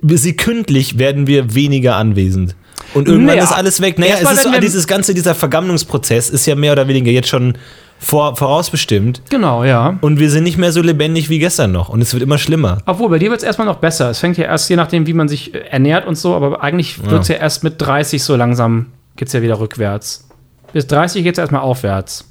sekündlich 0.02 0.98
werden 0.98 1.26
wir 1.26 1.54
weniger 1.54 1.96
anwesend. 1.96 2.56
Und 2.94 3.08
irgendwann 3.08 3.36
Naja, 3.36 3.44
ist 3.44 3.52
alles 3.52 3.80
weg. 3.80 3.98
Naja, 3.98 4.14
es 4.14 4.20
erstmal 4.20 4.34
ist 4.34 4.54
so, 4.54 4.60
dieses 4.60 4.86
ganze, 4.86 5.14
dieser 5.14 5.34
Vergammlungsprozess 5.34 6.30
ist 6.30 6.46
ja 6.46 6.54
mehr 6.54 6.72
oder 6.72 6.88
weniger 6.88 7.10
jetzt 7.10 7.28
schon 7.28 7.56
vor, 7.98 8.36
vorausbestimmt. 8.36 9.22
Genau, 9.30 9.64
ja. 9.64 9.96
Und 10.00 10.18
wir 10.18 10.28
sind 10.30 10.42
nicht 10.44 10.58
mehr 10.58 10.72
so 10.72 10.82
lebendig 10.82 11.30
wie 11.30 11.38
gestern 11.38 11.72
noch. 11.72 11.88
Und 11.88 12.02
es 12.02 12.12
wird 12.12 12.22
immer 12.22 12.36
schlimmer. 12.38 12.78
Obwohl, 12.84 13.08
bei 13.08 13.18
dir 13.18 13.30
wird 13.30 13.40
es 13.40 13.44
erstmal 13.46 13.66
noch 13.66 13.76
besser. 13.76 14.10
Es 14.10 14.18
fängt 14.18 14.36
ja 14.36 14.44
erst, 14.44 14.68
je 14.68 14.76
nachdem, 14.76 15.06
wie 15.06 15.14
man 15.14 15.28
sich 15.28 15.54
äh, 15.54 15.58
ernährt 15.58 16.06
und 16.06 16.16
so, 16.16 16.34
aber 16.34 16.62
eigentlich 16.62 17.02
wird 17.08 17.22
es 17.22 17.28
ja 17.28 17.36
erst 17.36 17.62
mit 17.64 17.80
30 17.80 18.22
so 18.22 18.36
langsam, 18.36 18.86
geht 19.16 19.28
es 19.28 19.34
ja 19.34 19.40
wieder 19.42 19.60
rückwärts. 19.60 20.28
Bis 20.72 20.86
30 20.86 21.22
geht 21.22 21.34
es 21.34 21.38
erstmal 21.38 21.62
aufwärts, 21.62 22.28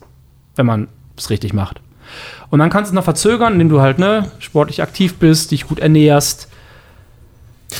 wenn 0.56 0.66
man 0.66 0.88
es 1.18 1.30
richtig 1.30 1.54
macht. 1.54 1.80
Und 2.49 2.59
dann 2.59 2.70
kannst 2.70 2.89
du 2.89 2.93
es 2.93 2.95
noch 2.95 3.03
verzögern, 3.03 3.53
indem 3.53 3.70
du 3.70 3.82
halt 3.82 3.97
ne, 3.99 4.32
sportlich 4.39 4.82
aktiv 4.82 5.16
bist, 5.16 5.51
dich 5.51 5.68
gut 5.68 5.80
ernährst. 5.80 6.47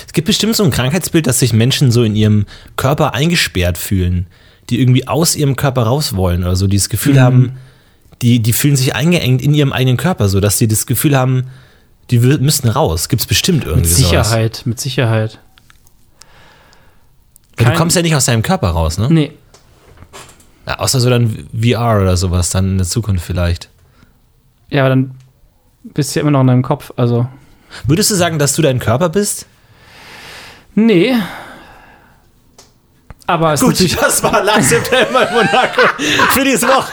Es 0.08 0.14
gibt 0.14 0.28
bestimmt 0.28 0.56
so 0.56 0.64
ein 0.64 0.72
Krankheitsbild, 0.72 1.28
dass 1.28 1.40
sich 1.40 1.52
Menschen 1.52 1.92
so 1.92 2.04
in 2.04 2.16
ihrem 2.16 2.46
Körper 2.78 3.14
eingesperrt 3.14 3.78
fühlen, 3.78 4.28
die 4.70 4.80
irgendwie 4.80 5.08
aus 5.08 5.36
ihrem 5.36 5.56
Körper 5.58 5.84
raus 5.84 6.16
wollen 6.16 6.44
oder 6.44 6.56
so, 6.56 6.68
die 6.68 6.78
das 6.78 6.88
Gefühl 6.90 7.16
Mhm. 7.16 7.20
haben, 7.20 7.52
die, 8.22 8.40
die 8.40 8.54
fühlen 8.54 8.76
sich 8.78 8.96
eingeengt 8.96 9.42
in 9.42 9.54
ihrem 9.54 9.74
eigenen 9.74 9.98
Körper, 9.98 10.30
so 10.30 10.40
dass 10.40 10.58
sie 10.58 10.68
das 10.68 10.86
Gefühl 10.86 11.18
haben, 11.18 11.48
die 12.10 12.20
müssten 12.20 12.70
raus. 12.70 13.10
Gibt 13.10 13.22
es 13.22 13.26
bestimmt 13.28 13.66
irgendwie 13.66 13.90
Mit 13.90 13.98
sowas. 13.98 14.30
Sicherheit, 14.30 14.62
mit 14.66 14.80
Sicherheit. 14.80 15.40
Weil 17.58 17.72
du 17.74 17.78
kommst 17.78 17.96
ja 17.96 18.02
nicht 18.02 18.16
aus 18.16 18.26
deinem 18.26 18.44
Körper 18.44 18.70
raus, 18.70 18.98
ne? 18.98 19.08
Nee, 19.10 19.32
Ja, 20.68 20.80
außer 20.80 21.00
so 21.00 21.10
dann 21.10 21.48
VR 21.60 22.00
oder 22.02 22.16
sowas, 22.16 22.50
dann 22.52 22.72
in 22.74 22.78
der 22.78 22.88
Zukunft 22.88 23.26
vielleicht. 23.26 23.70
Ja, 24.72 24.82
aber 24.82 24.90
dann 24.90 25.12
bist 25.84 26.16
du 26.16 26.20
ja 26.20 26.22
immer 26.22 26.32
noch 26.32 26.42
in 26.42 26.48
deinem 26.48 26.64
Kopf, 26.64 26.92
also. 26.96 27.28
Würdest 27.86 28.10
du 28.12 28.16
sagen, 28.16 28.40
dass 28.40 28.56
du 28.56 28.62
dein 28.62 28.80
Körper 28.80 29.10
bist? 29.10 29.46
Nee. 30.74 31.16
Aber 33.28 33.54
es 33.54 33.62
ist 33.62 33.68
natürlich 33.68 33.96
das 33.96 34.24
war 34.24 34.44
Last 34.44 34.70
September 34.70 35.28
in 35.28 35.34
Monaco 35.34 35.82
für 36.32 36.44
diese 36.44 36.68
Woche. 36.68 36.92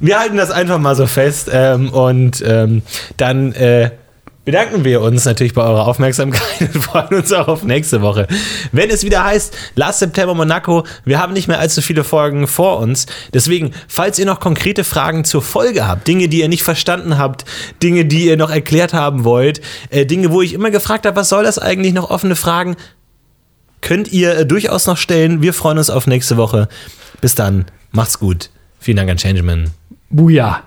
Wir 0.00 0.18
halten 0.18 0.36
das 0.36 0.50
einfach 0.50 0.78
mal 0.78 0.96
so 0.96 1.06
fest 1.06 1.50
ähm, 1.52 1.90
und 1.90 2.42
ähm, 2.46 2.82
dann 3.16 3.52
äh, 3.52 3.90
bedanken 4.50 4.84
wir 4.84 5.00
uns 5.00 5.24
natürlich 5.26 5.54
bei 5.54 5.62
eurer 5.62 5.86
Aufmerksamkeit 5.86 6.60
und 6.74 6.82
freuen 6.82 7.14
uns 7.14 7.32
auch 7.32 7.46
auf 7.46 7.62
nächste 7.62 8.02
Woche. 8.02 8.26
Wenn 8.72 8.90
es 8.90 9.04
wieder 9.04 9.22
heißt, 9.22 9.56
Last 9.76 10.00
September 10.00 10.34
Monaco, 10.34 10.84
wir 11.04 11.20
haben 11.20 11.34
nicht 11.34 11.46
mehr 11.46 11.60
allzu 11.60 11.80
viele 11.82 12.02
Folgen 12.02 12.48
vor 12.48 12.80
uns. 12.80 13.06
Deswegen, 13.32 13.70
falls 13.86 14.18
ihr 14.18 14.26
noch 14.26 14.40
konkrete 14.40 14.82
Fragen 14.82 15.24
zur 15.24 15.40
Folge 15.40 15.86
habt, 15.86 16.08
Dinge, 16.08 16.26
die 16.26 16.40
ihr 16.40 16.48
nicht 16.48 16.64
verstanden 16.64 17.16
habt, 17.16 17.44
Dinge, 17.80 18.06
die 18.06 18.26
ihr 18.26 18.36
noch 18.36 18.50
erklärt 18.50 18.92
haben 18.92 19.22
wollt, 19.22 19.60
äh, 19.90 20.04
Dinge, 20.04 20.32
wo 20.32 20.42
ich 20.42 20.52
immer 20.52 20.72
gefragt 20.72 21.06
habe, 21.06 21.14
was 21.14 21.28
soll 21.28 21.44
das 21.44 21.60
eigentlich, 21.60 21.94
noch 21.94 22.10
offene 22.10 22.34
Fragen, 22.34 22.74
könnt 23.82 24.10
ihr 24.10 24.36
äh, 24.36 24.46
durchaus 24.46 24.84
noch 24.88 24.96
stellen. 24.96 25.42
Wir 25.42 25.54
freuen 25.54 25.78
uns 25.78 25.90
auf 25.90 26.08
nächste 26.08 26.36
Woche. 26.38 26.66
Bis 27.20 27.36
dann, 27.36 27.66
macht's 27.92 28.18
gut. 28.18 28.50
Vielen 28.80 28.96
Dank 28.96 29.10
an 29.10 29.16
Changeman. 29.16 29.70
Buja. 30.08 30.64